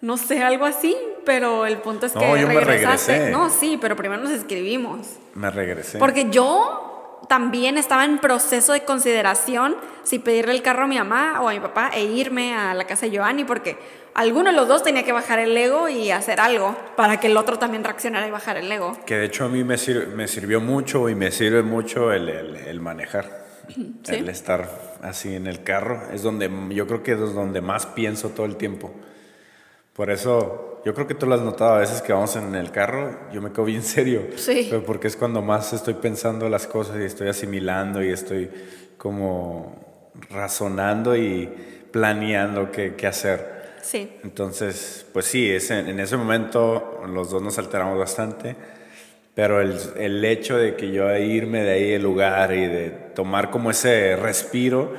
no 0.00 0.16
sé, 0.16 0.42
algo 0.42 0.64
así, 0.64 0.96
pero 1.24 1.66
el 1.66 1.78
punto 1.78 2.06
es 2.06 2.12
que 2.12 2.26
no, 2.26 2.36
yo 2.36 2.46
regresaste. 2.46 3.30
no, 3.30 3.50
sí, 3.50 3.78
pero 3.80 3.96
primero 3.96 4.22
nos 4.22 4.32
escribimos. 4.32 5.16
Me 5.34 5.50
regresé. 5.50 5.98
Porque 5.98 6.28
yo 6.30 7.20
también 7.28 7.76
estaba 7.78 8.04
en 8.04 8.18
proceso 8.18 8.72
de 8.72 8.84
consideración 8.84 9.76
si 10.02 10.18
pedirle 10.18 10.52
el 10.52 10.62
carro 10.62 10.84
a 10.84 10.86
mi 10.86 10.96
mamá 10.96 11.40
o 11.42 11.48
a 11.48 11.52
mi 11.52 11.60
papá 11.60 11.90
e 11.94 12.04
irme 12.04 12.54
a 12.54 12.74
la 12.74 12.86
casa 12.86 13.06
de 13.06 13.12
Giovanni, 13.12 13.44
porque 13.44 13.76
alguno 14.14 14.50
de 14.50 14.56
los 14.56 14.68
dos 14.68 14.82
tenía 14.82 15.02
que 15.02 15.12
bajar 15.12 15.38
el 15.38 15.56
ego 15.56 15.88
y 15.88 16.10
hacer 16.10 16.40
algo 16.40 16.76
para 16.96 17.20
que 17.20 17.26
el 17.26 17.36
otro 17.36 17.58
también 17.58 17.84
reaccionara 17.84 18.26
y 18.26 18.30
bajar 18.30 18.56
el 18.56 18.70
ego. 18.70 18.96
Que 19.04 19.16
de 19.16 19.26
hecho 19.26 19.44
a 19.44 19.48
mí 19.48 19.64
me, 19.64 19.76
me 20.14 20.28
sirvió 20.28 20.60
mucho 20.60 21.08
y 21.08 21.14
me 21.14 21.30
sirve 21.30 21.62
mucho 21.62 22.12
el, 22.12 22.28
el 22.28 22.80
manejar. 22.80 23.47
El 24.08 24.28
estar 24.28 24.98
así 25.02 25.34
en 25.34 25.46
el 25.46 25.62
carro 25.62 26.02
es 26.12 26.22
donde 26.22 26.50
yo 26.70 26.86
creo 26.86 27.02
que 27.02 27.12
es 27.12 27.18
donde 27.18 27.60
más 27.60 27.86
pienso 27.86 28.30
todo 28.30 28.46
el 28.46 28.56
tiempo. 28.56 28.92
Por 29.92 30.10
eso, 30.10 30.80
yo 30.84 30.94
creo 30.94 31.06
que 31.06 31.14
tú 31.14 31.26
lo 31.26 31.34
has 31.34 31.40
notado 31.40 31.74
a 31.74 31.78
veces 31.78 32.02
que 32.02 32.12
vamos 32.12 32.36
en 32.36 32.54
el 32.54 32.70
carro, 32.70 33.18
yo 33.32 33.42
me 33.42 33.50
quedo 33.50 33.64
bien 33.64 33.82
serio. 33.96 34.22
Sí. 34.36 34.70
porque 34.86 35.08
es 35.08 35.16
cuando 35.16 35.42
más 35.42 35.72
estoy 35.72 35.94
pensando 35.94 36.48
las 36.48 36.66
cosas 36.66 36.98
y 37.00 37.04
estoy 37.04 37.28
asimilando 37.28 38.02
y 38.02 38.10
estoy 38.10 38.50
como 38.96 40.10
razonando 40.30 41.16
y 41.16 41.48
planeando 41.90 42.70
qué, 42.70 42.94
qué 42.94 43.06
hacer. 43.06 43.58
Sí. 43.82 44.12
Entonces, 44.22 45.06
pues 45.12 45.26
sí, 45.26 45.48
en 45.48 46.00
ese 46.00 46.16
momento 46.16 47.02
los 47.06 47.30
dos 47.30 47.42
nos 47.42 47.58
alteramos 47.58 47.98
bastante 47.98 48.56
pero 49.38 49.60
el, 49.60 49.78
el, 49.98 50.24
hecho 50.24 50.56
de 50.56 50.74
que 50.74 50.90
yo 50.90 51.16
irme 51.16 51.62
de 51.62 51.70
ahí 51.70 51.90
del 51.92 52.02
lugar 52.02 52.52
y 52.52 52.66
de 52.66 52.90
tomar 52.90 53.52
como 53.52 53.70
ese 53.70 54.16
respiro 54.16 54.94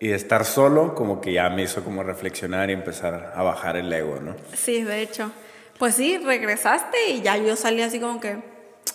y 0.00 0.08
de 0.08 0.16
estar 0.16 0.44
solo, 0.44 0.96
como 0.96 1.20
que 1.20 1.32
ya 1.32 1.48
me 1.48 1.62
hizo 1.62 1.84
como 1.84 2.02
reflexionar 2.02 2.70
y 2.70 2.72
empezar 2.72 3.32
a 3.36 3.42
bajar 3.44 3.76
el 3.76 3.92
ego, 3.92 4.18
¿no? 4.20 4.34
Sí, 4.52 4.82
de 4.82 5.00
hecho. 5.00 5.30
Pues 5.78 5.94
sí, 5.94 6.18
regresaste 6.18 7.10
y 7.10 7.22
ya 7.22 7.36
yo 7.36 7.54
salí 7.54 7.82
así 7.82 8.00
como 8.00 8.18
que, 8.18 8.36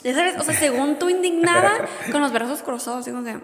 ya 0.03 0.13
sabes, 0.13 0.37
o 0.37 0.43
sea, 0.43 0.53
según 0.53 0.99
tú 0.99 1.07
indignada, 1.07 1.87
con 2.11 2.19
los 2.19 2.33
brazos 2.33 2.61
cruzados, 2.61 3.03
así 3.03 3.11
como 3.11 3.23
que, 3.23 3.37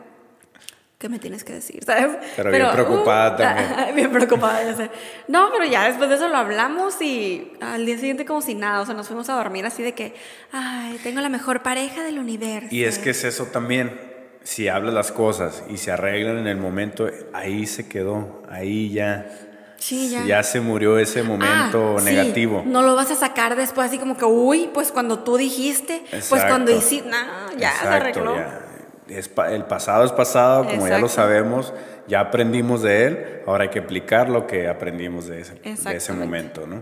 ¿qué 1.03 1.09
me 1.09 1.19
tienes 1.19 1.43
que 1.43 1.51
decir? 1.51 1.83
¿Sabes? 1.85 2.15
Pero, 2.37 2.49
bien 2.49 2.65
preocupada 2.71 3.33
uh, 3.33 3.37
también. 3.37 3.95
bien 3.95 4.11
preocupada, 4.11 4.63
ya 4.63 4.73
sé. 4.73 4.89
No, 5.27 5.49
pero 5.51 5.65
ya 5.65 5.85
después 5.85 6.07
de 6.07 6.15
eso 6.15 6.29
lo 6.29 6.37
hablamos 6.37 7.01
y 7.01 7.51
al 7.59 7.85
día 7.85 7.97
siguiente 7.97 8.23
como 8.23 8.41
si 8.41 8.55
nada, 8.55 8.79
o 8.79 8.85
sea, 8.85 8.95
nos 8.95 9.07
fuimos 9.07 9.27
a 9.27 9.33
dormir 9.35 9.65
así 9.65 9.83
de 9.83 9.91
que, 9.91 10.15
ay, 10.53 10.97
tengo 11.03 11.19
la 11.19 11.27
mejor 11.27 11.61
pareja 11.61 12.03
del 12.03 12.19
universo. 12.19 12.69
Y 12.71 12.85
es 12.85 12.99
que 12.99 13.09
es 13.09 13.25
eso 13.25 13.47
también, 13.47 13.99
si 14.43 14.69
hablas 14.69 14.93
las 14.93 15.11
cosas 15.11 15.63
y 15.69 15.75
se 15.75 15.91
arreglan 15.91 16.37
en 16.37 16.47
el 16.47 16.55
momento, 16.57 17.09
ahí 17.33 17.65
se 17.67 17.89
quedó, 17.89 18.41
ahí 18.49 18.89
ya. 18.93 19.29
Sí, 19.75 20.09
ya. 20.09 20.23
Ya 20.23 20.43
se 20.43 20.61
murió 20.61 20.97
ese 20.97 21.21
momento 21.23 21.95
Ah, 21.97 21.99
sí. 21.99 22.05
negativo. 22.05 22.63
No 22.65 22.81
lo 22.81 22.95
vas 22.95 23.11
a 23.11 23.15
sacar 23.15 23.57
después 23.57 23.87
así 23.89 23.97
como 23.97 24.15
que, 24.15 24.23
uy, 24.23 24.69
pues 24.73 24.93
cuando 24.93 25.19
tú 25.19 25.35
dijiste, 25.35 26.01
pues 26.29 26.45
cuando 26.45 26.71
hiciste, 26.71 27.09
no, 27.09 27.17
ya 27.57 27.71
se 27.71 27.75
Exacto, 27.83 27.89
arregló. 27.89 28.35
ya. 28.37 28.62
Es 29.09 29.27
pa- 29.29 29.51
el 29.51 29.65
pasado 29.65 30.03
es 30.05 30.11
pasado, 30.11 30.63
como 30.65 30.87
ya 30.87 30.97
lo 30.99 31.05
Exacto. 31.07 31.09
sabemos, 31.09 31.73
ya 32.07 32.19
aprendimos 32.21 32.81
de 32.81 33.05
él, 33.05 33.25
ahora 33.45 33.63
hay 33.63 33.69
que 33.69 33.79
aplicar 33.79 34.29
lo 34.29 34.47
que 34.47 34.67
aprendimos 34.67 35.27
de 35.27 35.41
ese, 35.41 35.55
de 35.55 35.95
ese 35.95 36.13
momento, 36.13 36.65
¿no? 36.67 36.81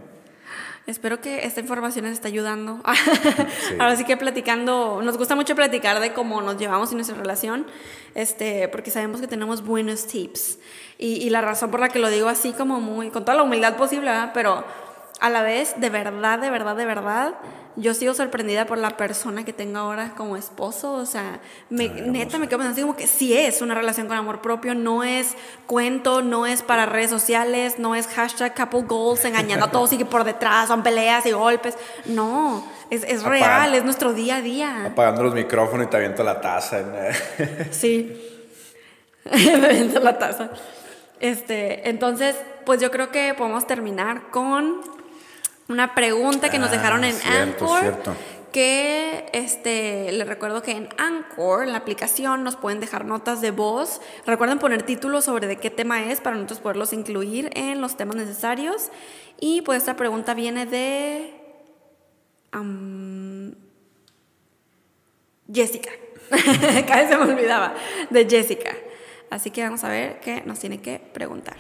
Espero 0.88 1.22
que 1.22 1.46
esta 1.46 1.60
información 1.60 2.06
les 2.06 2.14
esté 2.16 2.28
ayudando. 2.28 2.82
Ahora 3.80 3.96
sí 3.96 4.04
que 4.04 4.18
platicando, 4.18 5.02
nos 5.04 5.16
gusta 5.16 5.36
mucho 5.36 5.56
platicar 5.56 6.00
de 6.00 6.12
cómo 6.12 6.42
nos 6.42 6.58
llevamos 6.58 6.90
en 6.90 6.98
nuestra 6.98 7.16
relación, 7.16 7.68
este, 8.16 8.68
porque 8.68 8.90
sabemos 8.90 9.22
que 9.22 9.28
tenemos 9.28 9.64
buenos 9.64 10.08
tips. 10.08 10.58
Y, 10.98 11.18
y 11.24 11.30
la 11.30 11.42
razón 11.42 11.70
por 11.70 11.80
la 11.82 11.90
que 11.90 12.00
lo 12.00 12.10
digo 12.10 12.28
así 12.30 12.52
como 12.54 12.80
muy, 12.82 13.10
con 13.12 13.24
toda 13.24 13.38
la 13.38 13.44
humildad 13.44 13.76
posible, 13.78 14.10
¿verdad? 14.10 14.32
pero 14.34 14.64
a 15.22 15.30
la 15.30 15.44
vez, 15.44 15.76
de 15.78 15.92
verdad, 15.92 16.40
de 16.40 16.50
verdad, 16.50 16.76
de 16.76 16.86
verdad, 16.86 17.36
yo 17.76 17.94
sigo 17.94 18.16
sorprendida 18.16 18.66
por 18.66 18.80
la 18.80 18.98
persona 18.98 19.46
que 19.46 19.54
tengo 19.54 19.78
ahora 19.78 20.14
como 20.18 20.36
esposo. 20.36 20.94
O 20.94 21.06
sea, 21.06 21.40
me, 21.70 21.90
neta 21.90 22.40
me 22.40 22.48
quedo 22.48 22.58
pensando 22.58 22.72
así 22.74 22.82
como 22.82 22.96
que 22.96 23.06
sí 23.06 23.38
es 23.38 23.62
una 23.62 23.76
relación 23.76 24.08
con 24.08 24.18
amor 24.18 24.42
propio, 24.42 24.74
no 24.74 25.04
es 25.04 25.36
cuento, 25.68 26.24
no 26.24 26.48
es 26.48 26.64
para 26.64 26.88
redes 26.88 27.12
sociales, 27.12 27.78
no 27.78 27.94
es 27.94 28.08
hashtag 28.08 28.56
couple 28.56 28.82
goals, 28.82 29.24
engañando 29.24 29.68
a 29.68 29.72
todos 29.72 29.94
y 29.94 30.00
que 30.00 30.06
por 30.06 30.24
detrás 30.24 30.70
son 30.70 30.82
peleas 30.82 31.24
y 31.28 31.32
golpes. 31.34 31.78
No, 32.06 32.66
es, 32.90 33.04
es 33.04 33.22
real, 33.22 33.76
es 33.76 33.84
nuestro 33.84 34.14
día 34.14 34.38
a 34.38 34.42
día. 34.42 34.86
Apagando 34.88 35.22
los 35.22 35.36
micrófonos 35.36 35.86
y 35.86 35.90
te 35.92 35.98
aviento 35.98 36.24
la 36.24 36.42
taza. 36.42 36.80
Sí. 37.70 38.28
Me 39.32 39.68
aviento 39.68 40.00
la 40.00 40.18
taza. 40.18 40.50
Este, 41.20 41.88
entonces, 41.88 42.36
pues 42.66 42.82
yo 42.82 42.90
creo 42.90 43.12
que 43.12 43.36
podemos 43.36 43.68
terminar 43.68 44.32
con 44.32 44.82
una 45.72 45.96
pregunta 45.96 46.50
que 46.50 46.60
nos 46.60 46.70
Ah, 46.70 46.74
dejaron 46.74 47.04
en 47.04 47.14
cierto, 47.14 47.66
Anchor. 47.66 47.80
cierto. 47.82 48.16
Que 48.52 49.30
este, 49.32 50.12
les 50.12 50.28
recuerdo 50.28 50.62
que 50.62 50.72
en 50.72 50.90
Anchor, 50.98 51.64
en 51.64 51.72
la 51.72 51.78
aplicación, 51.78 52.44
nos 52.44 52.58
pueden 52.58 52.82
dejar 52.82 53.06
notas 53.06 53.40
de 53.40 53.52
voz. 53.52 54.02
Recuerden 54.26 54.60
poner 54.60 54.84
títulos 54.84 55.24
sobre 55.26 55.48
de 55.48 55.56
qué 55.56 55.70
tema 55.70 56.04
es 56.12 56.20
para 56.20 56.36
nosotros 56.36 56.60
poderlos 56.60 56.92
incluir 56.92 57.50
en 57.56 57.80
los 57.80 57.96
temas 57.96 58.18
necesarios. 58.18 58.90
Y 59.40 59.62
pues 59.62 59.78
esta 59.80 59.96
pregunta 59.96 60.34
viene 60.34 60.66
de 60.66 61.34
Jessica. 65.52 65.90
Cada 66.30 67.02
vez 67.02 67.10
se 67.10 67.18
me 67.18 67.34
olvidaba. 67.34 67.74
De 68.10 68.28
Jessica. 68.30 68.72
Así 69.30 69.50
que 69.52 69.64
vamos 69.64 69.84
a 69.84 69.90
ver 69.90 70.20
qué 70.20 70.44
nos 70.46 70.60
tiene 70.60 70.82
que 70.82 71.00
preguntar. 71.00 71.56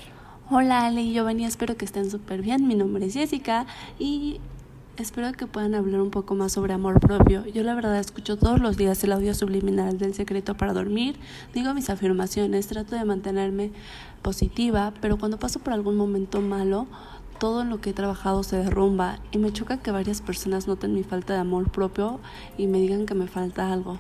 Hola 0.53 0.85
Ale 0.85 1.01
y 1.01 1.13
Giovanni, 1.13 1.45
espero 1.45 1.77
que 1.77 1.85
estén 1.85 2.11
súper 2.11 2.41
bien. 2.41 2.67
Mi 2.67 2.75
nombre 2.75 3.05
es 3.05 3.13
Jessica 3.13 3.65
y 3.97 4.41
espero 4.97 5.31
que 5.31 5.47
puedan 5.47 5.75
hablar 5.75 6.01
un 6.01 6.09
poco 6.09 6.35
más 6.35 6.51
sobre 6.51 6.73
amor 6.73 6.99
propio. 6.99 7.45
Yo 7.45 7.63
la 7.63 7.73
verdad 7.73 7.97
escucho 7.97 8.35
todos 8.35 8.59
los 8.59 8.75
días 8.75 9.01
el 9.05 9.13
audio 9.13 9.33
subliminal 9.33 9.97
del 9.97 10.13
secreto 10.13 10.57
para 10.57 10.73
dormir, 10.73 11.15
digo 11.53 11.73
mis 11.73 11.89
afirmaciones, 11.89 12.67
trato 12.67 12.97
de 12.97 13.05
mantenerme 13.05 13.71
positiva, 14.21 14.93
pero 14.99 15.17
cuando 15.17 15.39
paso 15.39 15.59
por 15.59 15.71
algún 15.71 15.95
momento 15.95 16.41
malo, 16.41 16.85
todo 17.39 17.63
lo 17.63 17.79
que 17.79 17.91
he 17.91 17.93
trabajado 17.93 18.43
se 18.43 18.57
derrumba 18.57 19.19
y 19.31 19.37
me 19.37 19.53
choca 19.53 19.77
que 19.77 19.91
varias 19.91 20.19
personas 20.19 20.67
noten 20.67 20.93
mi 20.93 21.03
falta 21.03 21.33
de 21.33 21.39
amor 21.39 21.71
propio 21.71 22.19
y 22.57 22.67
me 22.67 22.79
digan 22.79 23.05
que 23.05 23.15
me 23.15 23.27
falta 23.27 23.71
algo. 23.71 23.99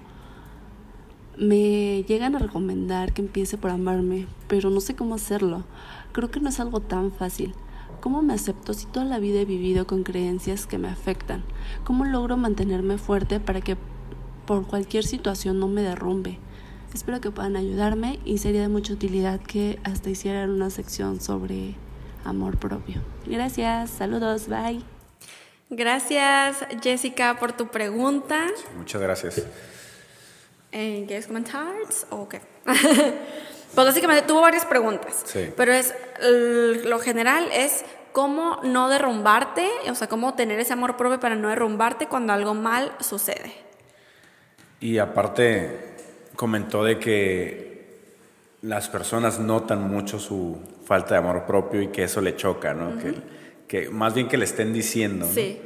Me 1.37 2.03
llegan 2.03 2.35
a 2.35 2.39
recomendar 2.39 3.13
que 3.13 3.21
empiece 3.21 3.57
por 3.57 3.71
amarme, 3.71 4.27
pero 4.49 4.69
no 4.69 4.81
sé 4.81 4.95
cómo 4.95 5.15
hacerlo. 5.15 5.63
Creo 6.11 6.31
que 6.31 6.39
no 6.39 6.49
es 6.49 6.59
algo 6.59 6.79
tan 6.79 7.11
fácil. 7.11 7.53
¿Cómo 8.01 8.21
me 8.21 8.33
acepto 8.33 8.73
si 8.73 8.87
toda 8.87 9.05
la 9.05 9.19
vida 9.19 9.41
he 9.41 9.45
vivido 9.45 9.85
con 9.85 10.03
creencias 10.03 10.65
que 10.65 10.77
me 10.77 10.89
afectan? 10.89 11.43
¿Cómo 11.83 12.03
logro 12.03 12.35
mantenerme 12.35 12.97
fuerte 12.97 13.39
para 13.39 13.61
que 13.61 13.77
por 14.45 14.65
cualquier 14.65 15.03
situación 15.03 15.59
no 15.59 15.67
me 15.67 15.83
derrumbe? 15.83 16.39
Espero 16.93 17.21
que 17.21 17.31
puedan 17.31 17.55
ayudarme 17.55 18.19
y 18.25 18.39
sería 18.39 18.61
de 18.61 18.67
mucha 18.67 18.93
utilidad 18.93 19.39
que 19.39 19.79
hasta 19.83 20.09
hicieran 20.09 20.49
una 20.49 20.69
sección 20.69 21.21
sobre 21.21 21.75
amor 22.25 22.57
propio. 22.57 23.01
Gracias, 23.25 23.91
saludos, 23.91 24.47
bye. 24.47 24.81
Gracias, 25.69 26.65
Jessica, 26.81 27.37
por 27.39 27.53
tu 27.53 27.67
pregunta. 27.67 28.47
Muchas 28.77 29.01
gracias. 29.01 29.45
Eh, 30.73 31.05
¿Quieres 31.07 31.27
comentar? 31.27 31.73
¿O 32.09 32.27
qué? 32.27 32.41
pues 33.73 33.87
básicamente 33.87 34.25
tuvo 34.27 34.41
varias 34.41 34.65
preguntas. 34.65 35.23
Sí. 35.25 35.51
Pero 35.55 35.73
es 35.73 35.93
lo 36.85 36.99
general 36.99 37.47
es 37.51 37.83
cómo 38.11 38.59
no 38.63 38.89
derrumbarte, 38.89 39.67
o 39.89 39.95
sea, 39.95 40.07
cómo 40.07 40.33
tener 40.33 40.59
ese 40.59 40.73
amor 40.73 40.97
propio 40.97 41.19
para 41.19 41.35
no 41.35 41.49
derrumbarte 41.49 42.07
cuando 42.07 42.33
algo 42.33 42.53
mal 42.53 42.91
sucede. 42.99 43.53
Y 44.79 44.97
aparte 44.97 45.95
comentó 46.35 46.83
de 46.83 46.99
que 46.99 47.71
las 48.61 48.89
personas 48.89 49.39
notan 49.39 49.89
mucho 49.89 50.19
su 50.19 50.59
falta 50.85 51.15
de 51.15 51.19
amor 51.19 51.45
propio 51.45 51.81
y 51.81 51.87
que 51.87 52.03
eso 52.03 52.21
le 52.21 52.35
choca, 52.35 52.73
¿no? 52.73 52.97
que, 52.97 53.15
que 53.67 53.89
más 53.89 54.13
bien 54.13 54.27
que 54.27 54.37
le 54.37 54.45
estén 54.45 54.73
diciendo. 54.73 55.25
¿no? 55.25 55.33
Sí. 55.33 55.61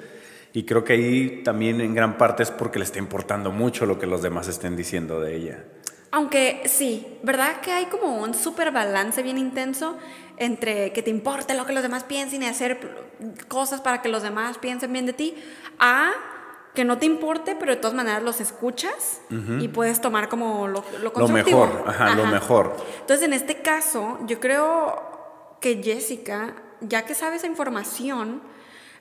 Y 0.53 0.63
creo 0.63 0.83
que 0.85 0.93
ahí 0.93 1.41
también 1.43 1.81
en 1.81 1.93
gran 1.93 2.17
parte 2.17 2.43
es 2.43 2.51
porque 2.51 2.79
le 2.79 2.85
está 2.85 2.99
importando 2.99 3.51
mucho 3.51 3.85
lo 3.85 3.99
que 3.99 4.05
los 4.05 4.21
demás 4.21 4.47
estén 4.47 4.77
diciendo 4.77 5.19
de 5.19 5.35
ella. 5.35 5.63
Aunque 6.15 6.63
sí, 6.67 7.05
¿verdad 7.23 7.59
que 7.59 7.73
hay 7.73 7.87
como 7.87 8.15
un 8.23 8.33
super 8.33 8.71
balance 8.71 9.21
bien 9.21 9.37
intenso 9.37 9.97
entre 10.37 10.93
que 10.93 11.03
te 11.03 11.09
importe 11.09 11.53
lo 11.55 11.65
que 11.65 11.73
los 11.73 11.83
demás 11.83 12.05
piensen 12.05 12.41
y 12.41 12.45
hacer 12.45 12.79
cosas 13.49 13.81
para 13.81 14.01
que 14.01 14.07
los 14.07 14.23
demás 14.23 14.57
piensen 14.57 14.93
bien 14.93 15.05
de 15.05 15.11
ti, 15.11 15.35
a 15.77 16.13
que 16.73 16.85
no 16.85 16.97
te 16.99 17.05
importe, 17.05 17.57
pero 17.59 17.73
de 17.73 17.81
todas 17.81 17.93
maneras 17.97 18.23
los 18.23 18.39
escuchas 18.39 19.19
y 19.59 19.67
puedes 19.67 19.99
tomar 19.99 20.29
como 20.29 20.69
lo, 20.69 20.85
lo 20.93 21.03
Lo 21.03 21.11
constructivo. 21.11 21.65
mejor, 21.65 21.83
ajá, 21.89 22.15
lo 22.15 22.25
mejor. 22.27 22.77
Entonces, 23.01 23.25
en 23.25 23.33
este 23.33 23.57
caso, 23.61 24.17
yo 24.25 24.39
creo 24.39 25.57
que 25.59 25.83
Jessica, 25.83 26.55
ya 26.79 27.03
que 27.03 27.13
sabe 27.13 27.35
esa 27.35 27.47
información, 27.47 28.41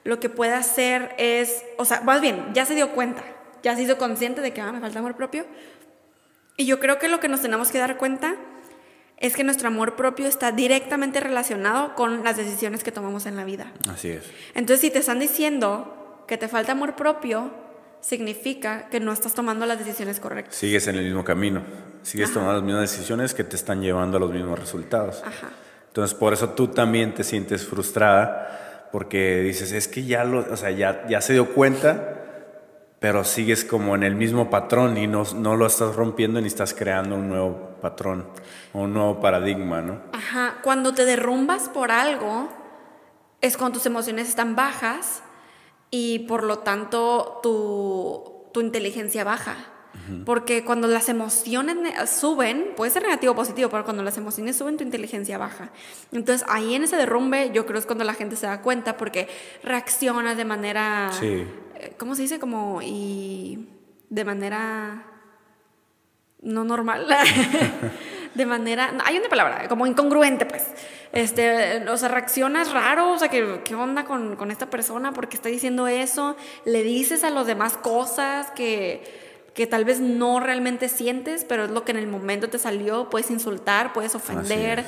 lo 0.03 0.19
que 0.19 0.31
puede 0.31 0.55
hacer 0.55 1.15
es, 1.19 1.65
o 1.79 1.85
sea, 1.85 2.01
más 2.01 2.21
bien, 2.21 2.45
ya 2.55 2.67
se 2.67 2.75
dio 2.75 2.91
cuenta, 2.91 3.23
ya 3.63 3.77
se 3.77 3.83
hizo 3.83 3.99
consciente 3.99 4.41
de 4.41 4.53
que 4.53 4.61
ah, 4.61 4.73
me 4.73 4.81
falta 4.81 4.99
amor 4.99 5.15
propio. 5.15 5.47
Y 6.57 6.67
yo 6.67 6.81
creo 6.81 6.99
que 6.99 7.09
lo 7.09 7.21
que 7.21 7.29
nos 7.29 7.43
tenemos 7.43 7.71
que 7.71 7.79
dar 7.79 7.97
cuenta 7.97 8.37
es 9.19 9.37
que 9.37 9.45
nuestro 9.45 9.69
amor 9.69 9.97
propio 9.97 10.27
está 10.27 10.53
directamente 10.53 11.21
relacionado 11.21 11.95
con 11.95 12.25
las 12.25 12.37
decisiones 12.37 12.85
que 12.85 12.93
tomamos 12.93 13.27
en 13.27 13.37
la 13.37 13.45
vida. 13.45 13.73
Así 13.89 14.11
es. 14.11 14.25
Entonces, 14.55 14.81
si 14.81 14.91
te 14.91 14.99
están 14.99 15.19
diciendo 15.19 16.25
que 16.29 16.37
te 16.37 16.49
falta 16.49 16.73
amor 16.73 16.97
propio, 16.97 17.51
significa 18.01 18.89
que 18.91 19.01
no 19.01 19.13
estás 19.13 19.35
tomando 19.35 19.67
las 19.67 19.79
decisiones 19.79 20.21
correctas. 20.21 20.55
Sigues 20.57 20.87
en 20.89 20.97
el 20.97 21.05
mismo 21.05 21.25
camino. 21.25 21.63
Sigues 22.03 22.33
tomando 22.33 22.55
las 22.55 22.63
mismas 22.63 22.83
decisiones 22.83 23.33
que 23.33 23.45
te 23.45 23.57
están 23.57 23.81
llevando 23.81 24.19
a 24.19 24.21
los 24.21 24.31
mismos 24.31 24.59
resultados. 24.59 25.23
Ajá. 25.25 25.51
Entonces, 25.89 26.17
por 26.17 26.33
eso 26.33 26.51
tú 26.51 26.69
también 26.69 27.15
te 27.15 27.25
sientes 27.25 27.65
frustrada 27.67 28.89
porque 28.93 29.41
dices, 29.41 29.73
es 29.73 29.89
que 29.89 30.05
ya 30.05 30.25
lo, 30.25 30.41
o 30.41 30.57
sea, 30.57 30.71
ya, 30.71 31.07
ya 31.09 31.21
se 31.21 31.33
dio 31.33 31.53
cuenta, 31.55 32.24
pero 33.05 33.23
sigues 33.23 33.67
como 33.67 33.95
en 33.95 34.03
el 34.03 34.15
mismo 34.15 34.49
patrón 34.49 34.97
y 34.97 35.07
no, 35.07 35.25
no 35.35 35.57
lo 35.57 35.67
estás 35.67 35.95
rompiendo 35.95 36.41
ni 36.41 36.47
estás 36.47 36.73
creando 36.73 37.17
un 37.17 37.29
nuevo 37.29 37.77
patrón 37.83 38.27
o 38.73 38.79
un 38.79 38.95
nuevo 38.95 39.21
paradigma, 39.21 39.83
¿no? 39.83 40.01
Ajá, 40.15 40.55
cuando 40.63 40.95
te 40.95 41.05
derrumbas 41.05 41.69
por 41.69 41.91
algo, 41.91 42.49
es 43.43 43.59
cuando 43.59 43.77
tus 43.77 43.85
emociones 43.85 44.31
están 44.31 44.57
bajas 44.57 45.23
y 45.91 46.21
por 46.21 46.45
lo 46.45 46.61
tanto 46.61 47.41
tu, 47.43 48.49
tu 48.55 48.63
inteligencia 48.63 49.23
baja. 49.23 49.55
Porque 50.27 50.65
cuando 50.65 50.87
las 50.87 51.09
emociones 51.09 51.77
ne- 51.77 52.07
suben, 52.07 52.73
puede 52.77 52.91
ser 52.91 53.03
negativo 53.03 53.33
o 53.33 53.37
positivo, 53.37 53.71
pero 53.71 53.85
cuando 53.85 54.03
las 54.03 54.19
emociones 54.19 54.57
suben, 54.57 54.77
tu 54.77 54.85
inteligencia 54.85 55.39
baja. 55.39 55.71
Entonces 56.13 56.47
ahí 56.49 56.75
en 56.75 56.85
ese 56.85 56.97
derrumbe 56.97 57.51
yo 57.53 57.65
creo 57.67 57.79
es 57.79 57.87
cuando 57.87 58.05
la 58.05 58.15
gente 58.15 58.37
se 58.37 58.47
da 58.47 58.61
cuenta 58.61 58.97
porque 58.97 59.29
reacciona 59.63 60.35
de 60.35 60.45
manera... 60.45 61.11
Sí. 61.19 61.47
eh, 61.77 61.95
¿Cómo 61.97 62.15
se 62.15 62.23
dice? 62.23 62.39
Como... 62.39 62.81
y 62.83 63.69
de 64.11 64.25
manera 64.25 65.05
no 66.45 66.63
normal. 66.65 67.07
de 68.35 68.47
manera. 68.47 68.93
hay 69.05 69.19
una 69.19 69.29
palabra, 69.29 69.67
como 69.69 69.87
incongruente, 69.87 70.47
pues. 70.47 70.65
Este, 71.13 71.89
o 71.89 71.97
sea, 71.97 72.09
reaccionas 72.09 72.73
raro, 72.73 73.13
o 73.13 73.19
sea, 73.19 73.29
¿qué, 73.29 73.61
qué 73.65 73.75
onda 73.75 74.05
con, 74.05 74.37
con 74.37 74.51
esta 74.51 74.69
persona? 74.69 75.13
porque 75.13 75.37
está 75.37 75.49
diciendo 75.49 75.87
eso? 75.87 76.37
Le 76.65 76.83
dices 76.83 77.25
a 77.25 77.31
los 77.31 77.47
demás 77.47 77.77
cosas 77.77 78.51
que, 78.51 79.24
que 79.55 79.67
tal 79.67 79.85
vez 79.85 80.01
no 80.01 80.41
realmente 80.41 80.89
sientes, 80.89 81.45
pero 81.45 81.65
es 81.65 81.71
lo 81.71 81.85
que 81.85 81.93
en 81.93 81.99
el 81.99 82.09
momento 82.09 82.49
te 82.49 82.59
salió. 82.59 83.09
Puedes 83.09 83.31
insultar, 83.31 83.93
puedes 83.93 84.15
ofender. 84.15 84.85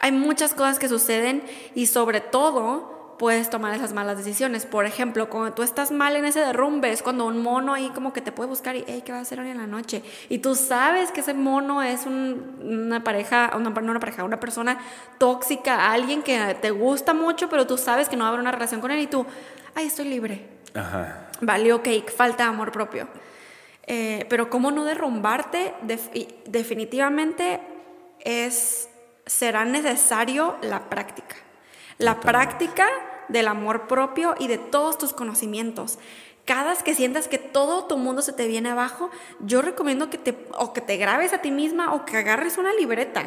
Hay 0.00 0.12
muchas 0.12 0.52
cosas 0.52 0.78
que 0.78 0.88
suceden 0.88 1.42
y 1.74 1.86
sobre 1.86 2.20
todo 2.20 3.16
puedes 3.20 3.50
tomar 3.50 3.74
esas 3.74 3.92
malas 3.92 4.16
decisiones. 4.16 4.64
Por 4.64 4.86
ejemplo, 4.86 5.28
cuando 5.28 5.52
tú 5.52 5.62
estás 5.62 5.90
mal 5.90 6.16
en 6.16 6.24
ese 6.24 6.40
derrumbe, 6.40 6.90
es 6.90 7.02
cuando 7.02 7.26
un 7.26 7.42
mono 7.42 7.74
ahí 7.74 7.90
como 7.90 8.14
que 8.14 8.22
te 8.22 8.32
puede 8.32 8.48
buscar 8.48 8.76
y, 8.76 8.84
hey, 8.88 9.02
¿qué 9.04 9.12
va 9.12 9.18
a 9.18 9.20
hacer 9.20 9.38
hoy 9.38 9.50
en 9.50 9.58
la 9.58 9.66
noche? 9.66 10.02
Y 10.30 10.38
tú 10.38 10.54
sabes 10.54 11.12
que 11.12 11.20
ese 11.20 11.34
mono 11.34 11.82
es 11.82 12.06
una 12.06 13.04
pareja, 13.04 13.52
una, 13.54 13.68
no 13.68 13.90
una 13.90 14.00
pareja, 14.00 14.24
una 14.24 14.40
persona 14.40 14.78
tóxica, 15.18 15.92
alguien 15.92 16.22
que 16.22 16.56
te 16.62 16.70
gusta 16.70 17.12
mucho, 17.12 17.50
pero 17.50 17.66
tú 17.66 17.76
sabes 17.76 18.08
que 18.08 18.16
no 18.16 18.24
va 18.24 18.28
a 18.28 18.30
haber 18.30 18.40
una 18.40 18.52
relación 18.52 18.80
con 18.80 18.90
él 18.90 19.00
y 19.00 19.06
tú, 19.06 19.26
ay, 19.74 19.86
estoy 19.86 20.08
libre. 20.08 20.48
Ajá. 20.74 21.28
Vale, 21.42 21.74
ok, 21.74 21.88
falta 22.16 22.46
amor 22.46 22.72
propio. 22.72 23.06
Eh, 23.92 24.24
pero 24.28 24.50
cómo 24.50 24.70
no 24.70 24.84
derrumbarte, 24.84 25.74
definitivamente 26.46 27.60
es, 28.20 28.88
será 29.26 29.64
necesario 29.64 30.54
la 30.62 30.88
práctica. 30.88 31.34
La 31.98 32.20
práctica 32.20 32.86
del 33.28 33.48
amor 33.48 33.88
propio 33.88 34.36
y 34.38 34.46
de 34.46 34.58
todos 34.58 34.96
tus 34.96 35.12
conocimientos. 35.12 35.98
Cada 36.44 36.70
vez 36.70 36.84
que 36.84 36.94
sientas 36.94 37.26
que 37.26 37.38
todo 37.38 37.86
tu 37.86 37.96
mundo 37.96 38.22
se 38.22 38.32
te 38.32 38.46
viene 38.46 38.70
abajo, 38.70 39.10
yo 39.40 39.60
recomiendo 39.60 40.08
que 40.08 40.18
te, 40.18 40.38
o 40.56 40.72
que 40.72 40.80
te 40.80 40.96
grabes 40.96 41.32
a 41.32 41.38
ti 41.38 41.50
misma 41.50 41.92
o 41.92 42.04
que 42.04 42.16
agarres 42.16 42.58
una 42.58 42.72
libreta 42.72 43.24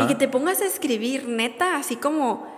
y 0.00 0.06
que 0.08 0.16
te 0.16 0.26
pongas 0.26 0.62
a 0.62 0.64
escribir, 0.64 1.28
neta, 1.28 1.76
así 1.76 1.94
como 1.94 2.51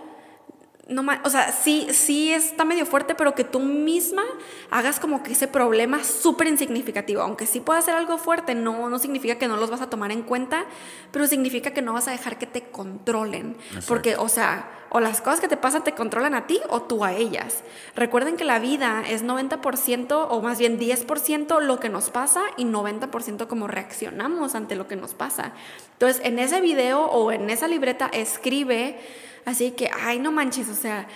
no 0.87 1.03
o 1.23 1.29
sea, 1.29 1.51
sí, 1.51 1.87
sí 1.91 2.31
está 2.31 2.63
medio 2.63 2.85
fuerte, 2.85 3.15
pero 3.15 3.33
que 3.33 3.43
tú 3.43 3.59
misma 3.59 4.23
hagas 4.69 4.99
como 4.99 5.23
que 5.23 5.31
ese 5.31 5.47
problema 5.47 6.03
súper 6.03 6.47
insignificativo. 6.47 7.21
Aunque 7.21 7.47
sí 7.47 7.59
pueda 7.59 7.81
ser 7.81 7.95
algo 7.95 8.17
fuerte, 8.19 8.53
no, 8.53 8.87
no 8.89 8.99
significa 8.99 9.35
que 9.35 9.47
no 9.47 9.57
los 9.57 9.71
vas 9.71 9.81
a 9.81 9.89
tomar 9.89 10.11
en 10.11 10.21
cuenta, 10.21 10.65
pero 11.11 11.25
significa 11.25 11.71
que 11.71 11.81
no 11.81 11.93
vas 11.93 12.07
a 12.07 12.11
dejar 12.11 12.37
que 12.37 12.45
te 12.45 12.61
controlen. 12.63 13.57
Porque, 13.87 14.15
o 14.15 14.29
sea, 14.29 14.69
o 14.89 14.99
las 14.99 15.21
cosas 15.21 15.41
que 15.41 15.47
te 15.47 15.57
pasan 15.57 15.83
te 15.83 15.93
controlan 15.93 16.35
a 16.35 16.45
ti 16.45 16.61
o 16.69 16.83
tú 16.83 17.03
a 17.03 17.13
ellas. 17.13 17.63
Recuerden 17.95 18.37
que 18.37 18.43
la 18.43 18.59
vida 18.59 19.03
es 19.09 19.25
90% 19.25 20.27
o 20.29 20.41
más 20.41 20.59
bien 20.59 20.79
10% 20.79 21.61
lo 21.61 21.79
que 21.79 21.89
nos 21.89 22.11
pasa 22.11 22.43
y 22.57 22.65
90% 22.65 23.47
como 23.47 23.67
reaccionamos 23.67 24.53
ante 24.53 24.75
lo 24.75 24.87
que 24.87 24.95
nos 24.95 25.15
pasa. 25.15 25.53
Entonces, 25.93 26.21
en 26.23 26.37
ese 26.37 26.61
video 26.61 27.05
o 27.05 27.31
en 27.31 27.49
esa 27.49 27.67
libreta 27.67 28.07
escribe 28.13 28.99
Así 29.45 29.71
que, 29.71 29.89
ay, 30.01 30.19
no 30.19 30.31
manches, 30.31 30.69
o 30.69 30.73
sea, 30.73 31.07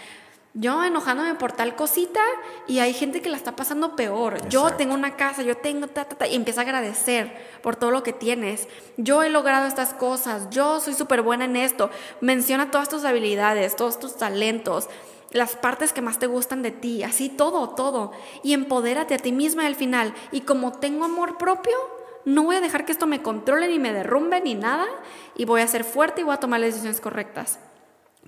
yo 0.55 0.83
enojándome 0.83 1.35
por 1.35 1.51
tal 1.51 1.75
cosita 1.75 2.21
y 2.67 2.79
hay 2.79 2.93
gente 2.93 3.21
que 3.21 3.29
la 3.29 3.37
está 3.37 3.55
pasando 3.55 3.95
peor. 3.95 4.47
Yo 4.49 4.71
tengo 4.71 4.95
una 4.95 5.15
casa, 5.15 5.43
yo 5.43 5.55
tengo 5.55 5.87
ta, 5.87 6.05
ta, 6.05 6.15
ta, 6.15 6.27
y 6.27 6.35
empieza 6.35 6.61
a 6.61 6.63
agradecer 6.63 7.31
por 7.61 7.75
todo 7.75 7.91
lo 7.91 8.01
que 8.01 8.13
tienes. 8.13 8.67
Yo 8.97 9.21
he 9.21 9.29
logrado 9.29 9.67
estas 9.67 9.93
cosas, 9.93 10.49
yo 10.49 10.79
soy 10.79 10.95
súper 10.95 11.21
buena 11.21 11.45
en 11.45 11.55
esto. 11.55 11.91
Menciona 12.19 12.71
todas 12.71 12.89
tus 12.89 13.05
habilidades, 13.05 13.75
todos 13.75 13.99
tus 13.99 14.17
talentos, 14.17 14.89
las 15.31 15.55
partes 15.55 15.93
que 15.93 16.01
más 16.01 16.17
te 16.17 16.25
gustan 16.25 16.63
de 16.63 16.71
ti, 16.71 17.03
así 17.03 17.29
todo, 17.29 17.69
todo. 17.69 18.11
Y 18.43 18.53
empodérate 18.53 19.13
a 19.13 19.19
ti 19.19 19.31
misma 19.31 19.67
al 19.67 19.75
final. 19.75 20.15
Y 20.31 20.41
como 20.41 20.71
tengo 20.71 21.05
amor 21.05 21.37
propio, 21.37 21.77
no 22.25 22.43
voy 22.43 22.55
a 22.55 22.61
dejar 22.61 22.85
que 22.85 22.91
esto 22.91 23.05
me 23.05 23.21
controle 23.21 23.67
ni 23.67 23.77
me 23.77 23.93
derrumbe 23.93 24.41
ni 24.41 24.55
nada. 24.55 24.87
Y 25.35 25.45
voy 25.45 25.61
a 25.61 25.67
ser 25.67 25.83
fuerte 25.83 26.21
y 26.21 26.23
voy 26.23 26.33
a 26.33 26.39
tomar 26.39 26.59
las 26.59 26.71
decisiones 26.71 26.99
correctas 26.99 27.59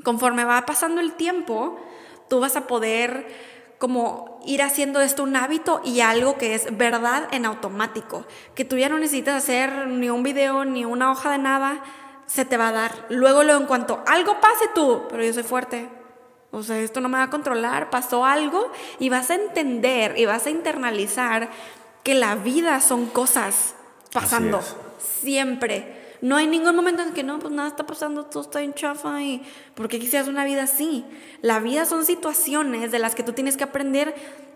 conforme 0.03 0.45
va 0.45 0.65
pasando 0.65 1.01
el 1.01 1.13
tiempo, 1.13 1.79
tú 2.27 2.39
vas 2.39 2.55
a 2.55 2.67
poder 2.67 3.27
como 3.77 4.39
ir 4.45 4.61
haciendo 4.61 5.01
esto 5.01 5.23
un 5.23 5.35
hábito 5.35 5.81
y 5.83 6.01
algo 6.01 6.37
que 6.37 6.53
es 6.53 6.77
verdad 6.77 7.27
en 7.31 7.45
automático, 7.45 8.25
que 8.53 8.63
tú 8.63 8.77
ya 8.77 8.89
no 8.89 8.97
necesitas 8.97 9.43
hacer 9.43 9.87
ni 9.87 10.09
un 10.09 10.21
video 10.23 10.65
ni 10.65 10.85
una 10.85 11.11
hoja 11.11 11.31
de 11.31 11.39
nada, 11.39 11.83
se 12.27 12.45
te 12.45 12.57
va 12.57 12.69
a 12.69 12.71
dar. 12.71 13.05
Luego, 13.09 13.43
luego, 13.43 13.59
en 13.59 13.67
cuanto 13.67 14.03
algo 14.05 14.39
pase 14.39 14.65
tú, 14.75 15.03
pero 15.09 15.23
yo 15.23 15.33
soy 15.33 15.43
fuerte, 15.43 15.89
o 16.51 16.63
sea, 16.63 16.77
esto 16.79 17.01
no 17.01 17.09
me 17.09 17.17
va 17.17 17.23
a 17.23 17.29
controlar, 17.29 17.89
pasó 17.89 18.25
algo 18.25 18.71
y 18.99 19.09
vas 19.09 19.31
a 19.31 19.35
entender 19.35 20.17
y 20.17 20.25
vas 20.25 20.45
a 20.45 20.51
internalizar 20.51 21.49
que 22.03 22.13
la 22.13 22.35
vida 22.35 22.81
son 22.81 23.07
cosas 23.07 23.73
pasando 24.11 24.61
siempre 24.99 26.00
no 26.21 26.37
hay 26.37 26.47
ningún 26.47 26.75
momento 26.75 27.01
en 27.01 27.13
que 27.13 27.23
no, 27.23 27.39
pues 27.39 27.53
nada 27.53 27.67
está 27.67 27.85
pasando, 27.85 28.25
todo 28.25 28.43
está 28.43 28.61
en 28.61 28.73
chafa 28.73 29.21
y 29.21 29.43
¿por 29.75 29.87
qué 29.87 29.99
quisieras 29.99 30.27
una 30.27 30.45
vida 30.45 30.63
así? 30.63 31.03
La 31.41 31.59
vida 31.59 31.85
son 31.85 32.05
situaciones 32.05 32.91
de 32.91 32.99
las 32.99 33.15
que 33.15 33.23
tú 33.23 33.33
tienes 33.33 33.57
que 33.57 33.63
aprender 33.63 34.13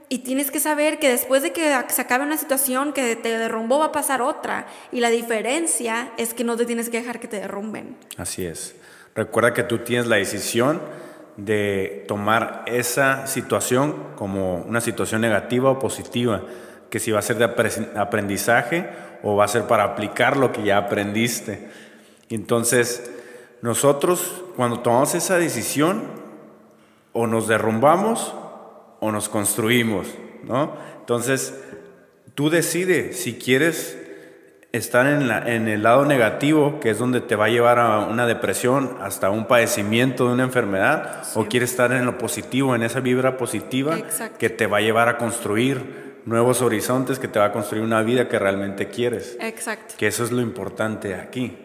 y 0.07 0.19
tienes 0.19 0.51
que 0.51 0.59
saber 0.59 0.99
que 0.99 1.09
después 1.09 1.41
de 1.41 1.51
que 1.51 1.75
se 1.89 2.01
acabe 2.01 2.23
una 2.23 2.37
situación 2.37 2.93
que 2.93 3.15
te 3.15 3.37
derrumbó 3.37 3.79
va 3.79 3.85
a 3.85 3.91
pasar 3.91 4.21
otra 4.21 4.67
y 4.91 4.99
la 4.99 5.09
diferencia 5.09 6.11
es 6.17 6.33
que 6.33 6.43
no 6.43 6.55
te 6.55 6.65
tienes 6.65 6.89
que 6.89 6.99
dejar 6.99 7.19
que 7.19 7.27
te 7.27 7.39
derrumben. 7.39 7.97
Así 8.17 8.45
es. 8.45 8.75
Recuerda 9.15 9.53
que 9.53 9.63
tú 9.63 9.79
tienes 9.79 10.07
la 10.07 10.17
decisión 10.17 10.81
de 11.37 12.05
tomar 12.07 12.63
esa 12.67 13.27
situación 13.27 13.95
como 14.15 14.57
una 14.57 14.81
situación 14.81 15.21
negativa 15.21 15.71
o 15.71 15.79
positiva, 15.79 16.43
que 16.89 16.99
si 16.99 17.11
va 17.11 17.19
a 17.19 17.23
ser 17.23 17.37
de 17.37 17.45
aprendizaje 17.95 18.87
o 19.25 19.35
va 19.35 19.45
a 19.45 19.47
ser 19.49 19.63
para 19.63 19.83
aplicar 19.83 20.37
lo 20.37 20.51
que 20.51 20.63
ya 20.63 20.77
aprendiste. 20.77 21.67
Entonces, 22.29 23.11
nosotros 23.61 24.43
cuando 24.55 24.79
tomamos 24.79 25.15
esa 25.15 25.37
decisión, 25.37 26.03
o 27.11 27.27
nos 27.27 27.47
derrumbamos 27.47 28.35
o 28.99 29.11
nos 29.11 29.27
construimos, 29.29 30.07
¿no? 30.43 30.73
Entonces, 30.99 31.59
tú 32.35 32.49
decides 32.49 33.17
si 33.17 33.35
quieres 33.35 33.97
estar 34.73 35.07
en, 35.07 35.27
la, 35.27 35.39
en, 35.51 35.69
el 35.69 35.81
lado 35.81 36.05
negativo, 36.05 36.79
que 36.79 36.89
es 36.89 36.99
donde 36.99 37.21
te 37.21 37.35
va 37.35 37.45
a 37.45 37.49
llevar 37.49 37.79
a 37.79 37.99
una 37.99 38.27
depresión, 38.27 38.97
hasta 39.01 39.29
un 39.29 39.47
padecimiento 39.47 40.27
de 40.27 40.33
una 40.33 40.43
enfermedad, 40.43 41.23
o 41.35 41.45
quieres 41.45 41.71
estar 41.71 41.93
en 41.93 42.05
lo 42.05 42.17
positivo, 42.17 42.75
en 42.75 42.83
esa 42.83 42.99
vibra 42.99 43.37
positiva 43.37 43.97
que 44.37 44.49
te 44.49 44.67
va 44.67 44.77
a 44.77 44.81
llevar 44.81 45.07
a 45.07 45.17
construir 45.17 46.04
nuevos 46.25 46.61
horizontes 46.61 47.19
que 47.19 47.27
te 47.27 47.39
va 47.39 47.45
a 47.45 47.51
construir 47.51 47.83
una 47.83 48.01
vida 48.01 48.27
que 48.27 48.39
realmente 48.39 48.89
quieres. 48.89 49.37
Exacto. 49.39 49.95
Que 49.97 50.07
eso 50.07 50.23
es 50.23 50.31
lo 50.31 50.41
importante 50.41 51.15
aquí, 51.15 51.57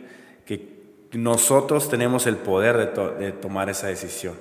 que 0.45 0.81
nosotros 1.13 1.89
tenemos 1.89 2.27
el 2.27 2.37
poder 2.37 2.95
de, 2.95 3.33
tomar 3.33 3.69
esa 3.71 3.89
decisión. 3.89 4.35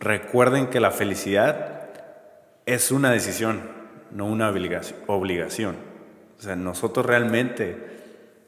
Recuerden 0.00 0.68
que 0.68 0.80
la 0.80 0.90
felicidad 0.90 1.90
es 2.66 2.92
una 2.92 3.10
decisión, 3.10 3.62
no 4.12 4.26
una 4.26 4.48
obligación. 4.48 5.76
O 6.38 6.42
sea, 6.42 6.54
nosotros 6.54 7.04
realmente, 7.04 7.76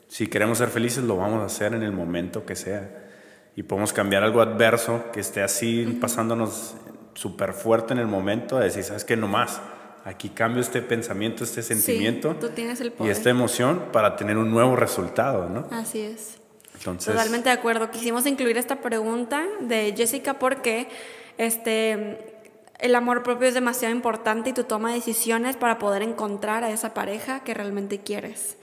si 0.08 0.28
queremos 0.28 0.58
ser 0.58 0.68
felices, 0.68 1.02
lo 1.04 1.16
vamos 1.16 1.42
a 1.42 1.46
hacer 1.46 1.74
en 1.74 1.82
el 1.82 1.92
momento 1.92 2.46
que 2.46 2.54
sea. 2.54 2.88
Y 3.56 3.64
podemos 3.64 3.92
cambiar 3.92 4.22
algo 4.22 4.40
adverso 4.40 5.06
que 5.12 5.20
esté 5.20 5.42
así 5.42 5.98
pasándonos 6.00 6.76
súper 7.14 7.52
fuerte 7.52 7.92
en 7.92 7.98
el 7.98 8.06
momento, 8.06 8.56
a 8.56 8.60
decir, 8.60 8.84
¿sabes 8.84 9.04
qué? 9.04 9.16
No 9.16 9.26
más 9.26 9.60
Aquí 10.04 10.30
cambio 10.30 10.62
este 10.62 10.80
pensamiento, 10.80 11.44
este 11.44 11.62
sentimiento 11.62 12.36
y 13.00 13.08
esta 13.08 13.30
emoción 13.30 13.86
para 13.92 14.16
tener 14.16 14.38
un 14.38 14.50
nuevo 14.50 14.74
resultado, 14.76 15.48
¿no? 15.48 15.66
Así 15.70 16.00
es. 16.00 16.38
Entonces, 16.74 17.12
Totalmente 17.12 17.50
de 17.50 17.54
acuerdo. 17.54 17.90
Quisimos 17.90 18.26
incluir 18.26 18.56
esta 18.56 18.76
pregunta 18.76 19.46
de 19.60 19.92
Jessica 19.94 20.38
porque 20.38 20.88
este, 21.36 22.18
el 22.78 22.94
amor 22.94 23.22
propio 23.22 23.48
es 23.48 23.54
demasiado 23.54 23.94
importante 23.94 24.50
y 24.50 24.52
tú 24.54 24.64
tomas 24.64 24.94
decisiones 24.94 25.56
para 25.56 25.78
poder 25.78 26.02
encontrar 26.02 26.64
a 26.64 26.70
esa 26.70 26.94
pareja 26.94 27.40
que 27.40 27.52
realmente 27.52 28.00
quieres. 28.00 28.56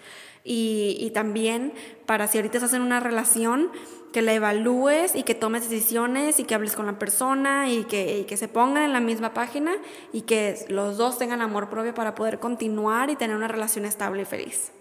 Y, 0.44 0.98
y 1.00 1.12
también 1.12 1.74
para 2.08 2.28
si 2.28 2.40
ahorita 2.40 2.58
estás 2.58 2.74
en 2.74 2.82
una 2.82 3.00
relación, 3.00 3.70
que 4.18 4.24
la 4.24 4.34
evalúes 4.34 5.16
y 5.16 5.22
que 5.22 5.36
tomes 5.36 5.70
decisiones 5.70 6.40
y 6.40 6.44
que 6.44 6.56
hables 6.56 6.76
con 6.76 6.88
la 6.88 6.98
persona 6.98 7.70
y 7.70 7.84
que, 7.84 8.26
que, 8.28 8.36
se 8.36 8.48
pongan 8.48 8.82
en 8.82 8.92
la 8.92 9.00
misma 9.00 9.32
página 9.32 9.76
y 10.12 10.22
que 10.22 10.58
los 10.70 10.98
dos 10.98 11.20
tengan 11.20 11.40
amor 11.40 11.70
propio 11.70 11.94
para 11.94 12.16
poder 12.16 12.40
continuar 12.40 13.12
y 13.12 13.16
tener 13.16 13.36
una 13.36 13.48
relación 13.48 13.86
estable 13.86 14.24
y 14.24 14.26
feliz. 14.26 14.72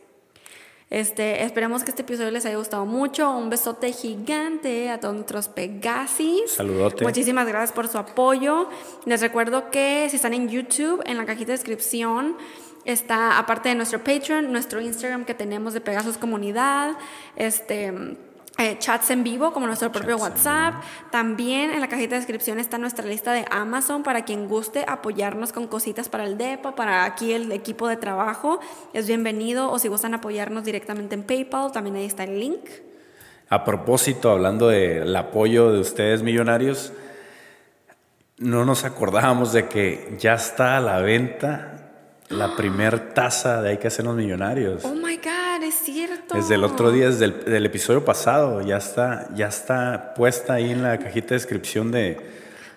Este, 0.88 1.42
esperemos 1.44 1.84
que 1.84 1.90
este 1.90 2.00
episodio 2.00 2.30
les 2.30 2.46
haya 2.46 2.56
gustado 2.56 2.86
mucho. 2.86 3.30
Un 3.30 3.50
besote 3.50 3.92
gigante 3.92 4.88
a 4.88 5.00
todos 5.00 5.14
nuestros 5.14 5.48
Pegasis. 5.48 6.52
Saludote. 6.52 7.04
Muchísimas 7.04 7.46
gracias 7.46 7.72
por 7.72 7.88
su 7.88 7.98
apoyo. 7.98 8.70
Les 9.04 9.20
recuerdo 9.20 9.70
que 9.70 10.06
si 10.08 10.16
están 10.16 10.32
en 10.32 10.48
YouTube, 10.48 11.02
en 11.04 11.18
la 11.18 11.26
cajita 11.26 11.48
de 11.48 11.58
descripción 11.58 12.38
está, 12.86 13.36
aparte 13.36 13.68
de 13.68 13.74
nuestro 13.74 14.02
Patreon, 14.02 14.50
nuestro 14.50 14.80
Instagram 14.80 15.26
que 15.26 15.34
tenemos 15.34 15.74
de 15.74 15.82
Pegasus 15.82 16.16
Comunidad. 16.16 16.96
Este 17.36 18.16
eh, 18.58 18.78
chats 18.78 19.10
en 19.10 19.22
vivo 19.22 19.52
como 19.52 19.66
nuestro 19.66 19.92
propio 19.92 20.16
WhatsApp. 20.16 20.74
También 21.10 21.70
en 21.70 21.80
la 21.80 21.88
cajita 21.88 22.14
de 22.14 22.20
descripción 22.20 22.58
está 22.58 22.78
nuestra 22.78 23.06
lista 23.06 23.32
de 23.32 23.44
Amazon 23.50 24.02
para 24.02 24.24
quien 24.24 24.48
guste 24.48 24.84
apoyarnos 24.88 25.52
con 25.52 25.66
cositas 25.66 26.08
para 26.08 26.24
el 26.24 26.38
DEPA, 26.38 26.74
para 26.74 27.04
aquí 27.04 27.32
el 27.32 27.52
equipo 27.52 27.86
de 27.86 27.96
trabajo. 27.96 28.60
Es 28.94 29.06
bienvenido 29.06 29.70
o 29.70 29.78
si 29.78 29.88
gustan 29.88 30.14
apoyarnos 30.14 30.64
directamente 30.64 31.14
en 31.14 31.22
PayPal, 31.22 31.70
también 31.72 31.96
ahí 31.96 32.06
está 32.06 32.24
el 32.24 32.40
link. 32.40 32.64
A 33.48 33.62
propósito, 33.62 34.30
hablando 34.30 34.68
del 34.68 35.14
apoyo 35.14 35.70
de 35.70 35.80
ustedes 35.80 36.22
millonarios, 36.22 36.92
no 38.38 38.64
nos 38.64 38.84
acordábamos 38.84 39.52
de 39.52 39.68
que 39.68 40.16
ya 40.18 40.34
está 40.34 40.78
a 40.78 40.80
la 40.80 40.98
venta 41.00 41.85
la 42.28 42.56
primer 42.56 43.14
taza 43.14 43.62
de 43.62 43.70
Hay 43.70 43.76
que 43.78 43.86
hacernos 43.88 44.16
millonarios. 44.16 44.84
Oh 44.84 44.94
my 44.94 45.16
God, 45.16 45.62
es 45.62 45.74
cierto. 45.74 46.34
Desde 46.34 46.54
el 46.56 46.64
otro 46.64 46.90
día, 46.90 47.06
desde 47.06 47.26
el 47.26 47.44
del 47.44 47.66
episodio 47.66 48.04
pasado, 48.04 48.60
ya 48.62 48.78
está, 48.78 49.28
ya 49.34 49.46
está 49.48 50.14
puesta 50.14 50.54
ahí 50.54 50.70
en 50.72 50.82
la 50.82 50.98
cajita 50.98 51.28
de 51.28 51.34
descripción 51.36 51.90
de 51.92 52.18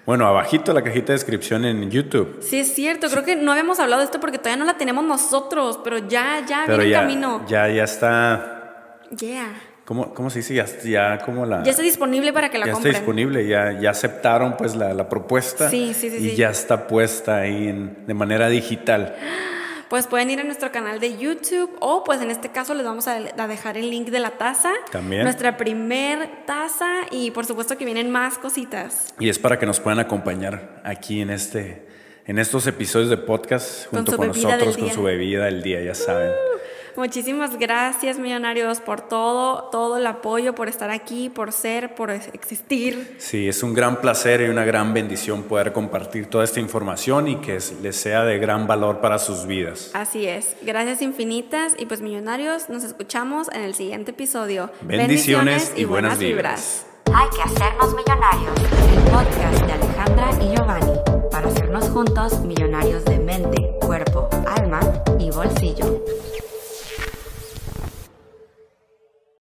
Bueno, 0.06 0.28
abajito 0.28 0.72
la 0.74 0.84
cajita 0.84 1.08
de 1.08 1.14
descripción 1.14 1.66
en 1.66 1.90
YouTube. 1.90 2.38
Sí, 2.42 2.60
es 2.60 2.74
cierto. 2.74 3.10
Creo 3.10 3.24
que 3.24 3.36
no 3.36 3.52
habíamos 3.52 3.80
hablado 3.80 4.02
de 4.02 4.06
esto 4.06 4.20
porque 4.20 4.38
todavía 4.38 4.58
no 4.58 4.66
la 4.66 4.78
tenemos 4.78 5.04
nosotros, 5.04 5.80
pero 5.84 5.98
ya, 5.98 6.46
ya 6.48 6.64
Pero 6.66 6.80
viene 6.80 6.92
ya, 6.92 6.98
en 7.00 7.04
camino. 7.08 7.46
ya, 7.48 7.68
ya 7.70 7.84
está. 7.84 9.00
Yeah. 9.18 9.52
¿Cómo, 9.90 10.14
cómo 10.14 10.30
se 10.30 10.38
dice? 10.38 10.54
Ya, 10.54 10.68
ya 10.84 11.18
como 11.26 11.48
la. 11.48 11.64
Ya 11.64 11.72
está 11.72 11.82
disponible 11.82 12.32
para 12.32 12.52
que 12.52 12.60
la 12.60 12.68
ya 12.68 12.74
está 12.74 12.76
compren. 12.76 12.94
disponible, 12.94 13.48
ya, 13.48 13.72
ya 13.82 13.90
aceptaron 13.90 14.56
pues 14.56 14.76
la, 14.76 14.94
la 14.94 15.10
propuesta. 15.10 15.68
Sí, 15.68 15.96
sí, 15.96 16.12
sí, 16.12 16.18
Y 16.18 16.30
sí. 16.30 16.36
ya 16.36 16.52
está 16.52 16.86
puesta 16.86 17.38
ahí 17.40 17.70
en- 17.70 18.06
de 18.06 18.14
manera 18.14 18.50
digital. 18.50 19.16
Pues 19.90 20.06
pueden 20.06 20.30
ir 20.30 20.40
a 20.40 20.44
nuestro 20.44 20.72
canal 20.72 21.00
de 21.00 21.18
YouTube 21.18 21.76
o 21.80 22.04
pues 22.04 22.22
en 22.22 22.30
este 22.30 22.50
caso 22.50 22.76
les 22.76 22.86
vamos 22.86 23.08
a, 23.08 23.16
a 23.36 23.48
dejar 23.48 23.78
el 23.80 23.90
link 23.90 24.10
de 24.10 24.20
la 24.20 24.30
taza. 24.30 24.70
También. 24.92 25.24
Nuestra 25.24 25.58
primer 25.58 26.46
taza 26.46 26.88
y 27.10 27.32
por 27.32 27.48
supuesto 27.48 27.76
que 27.76 27.86
vienen 27.86 28.12
más 28.12 28.38
cositas. 28.38 29.12
Y 29.20 29.28
es 29.30 29.40
para 29.40 29.58
que 29.58 29.66
nos 29.66 29.80
puedan 29.80 29.98
acompañar 29.98 30.82
aquí 30.84 31.20
en 31.22 31.32
este, 31.32 31.88
en 32.28 32.38
estos 32.38 32.68
episodios 32.68 33.10
de 33.10 33.18
podcast 33.18 33.88
junto 33.88 34.16
con, 34.16 34.28
nosotros, 34.28 34.78
con 34.78 34.92
su 34.92 35.02
bebida 35.02 35.46
del 35.46 35.64
día, 35.64 35.82
ya 35.82 35.96
saben. 35.96 36.30
Muchísimas 37.04 37.58
gracias 37.58 38.20
millonarios 38.20 38.82
por 38.82 39.00
todo, 39.00 39.70
todo 39.72 39.96
el 40.00 40.06
apoyo, 40.06 40.54
por 40.54 40.68
estar 40.68 40.90
aquí, 40.92 41.30
por 41.30 41.54
ser, 41.54 41.96
por 41.96 42.12
existir. 42.12 43.16
Sí, 43.20 43.48
es 43.48 43.64
un 43.64 43.74
gran 43.74 44.02
placer 44.02 44.42
y 44.42 44.50
una 44.50 44.66
gran 44.66 44.94
bendición 44.94 45.44
poder 45.44 45.72
compartir 45.72 46.26
toda 46.26 46.44
esta 46.44 46.60
información 46.60 47.30
y 47.30 47.38
que 47.38 47.56
es- 47.56 47.72
les 47.82 47.96
sea 47.96 48.26
de 48.26 48.38
gran 48.38 48.68
valor 48.68 49.00
para 49.00 49.18
sus 49.18 49.46
vidas. 49.48 49.92
Así 49.94 50.28
es. 50.28 50.58
Gracias 50.62 51.02
infinitas 51.02 51.74
y 51.80 51.86
pues 51.86 52.02
millonarios, 52.02 52.68
nos 52.68 52.84
escuchamos 52.84 53.48
en 53.54 53.62
el 53.62 53.76
siguiente 53.76 54.12
episodio. 54.12 54.70
Bendiciones 54.82 55.72
y 55.78 55.86
buenas 55.86 56.20
vibras. 56.20 56.86
Hay 57.16 57.30
que 57.30 57.42
hacernos 57.42 57.96
millonarios. 57.96 58.52
El 58.94 59.10
podcast 59.10 59.66
de 59.66 59.72
Alejandra 59.72 60.32
y 60.44 60.54
Giovanni 60.54 61.00
para 61.32 61.48
hacernos 61.48 61.90
juntos 61.92 62.42
millonarios 62.42 63.06
de 63.06 63.20
mente, 63.20 63.72
cuerpo, 63.80 64.28
alma 64.46 64.82
y 65.18 65.32
bolsillo. 65.32 66.04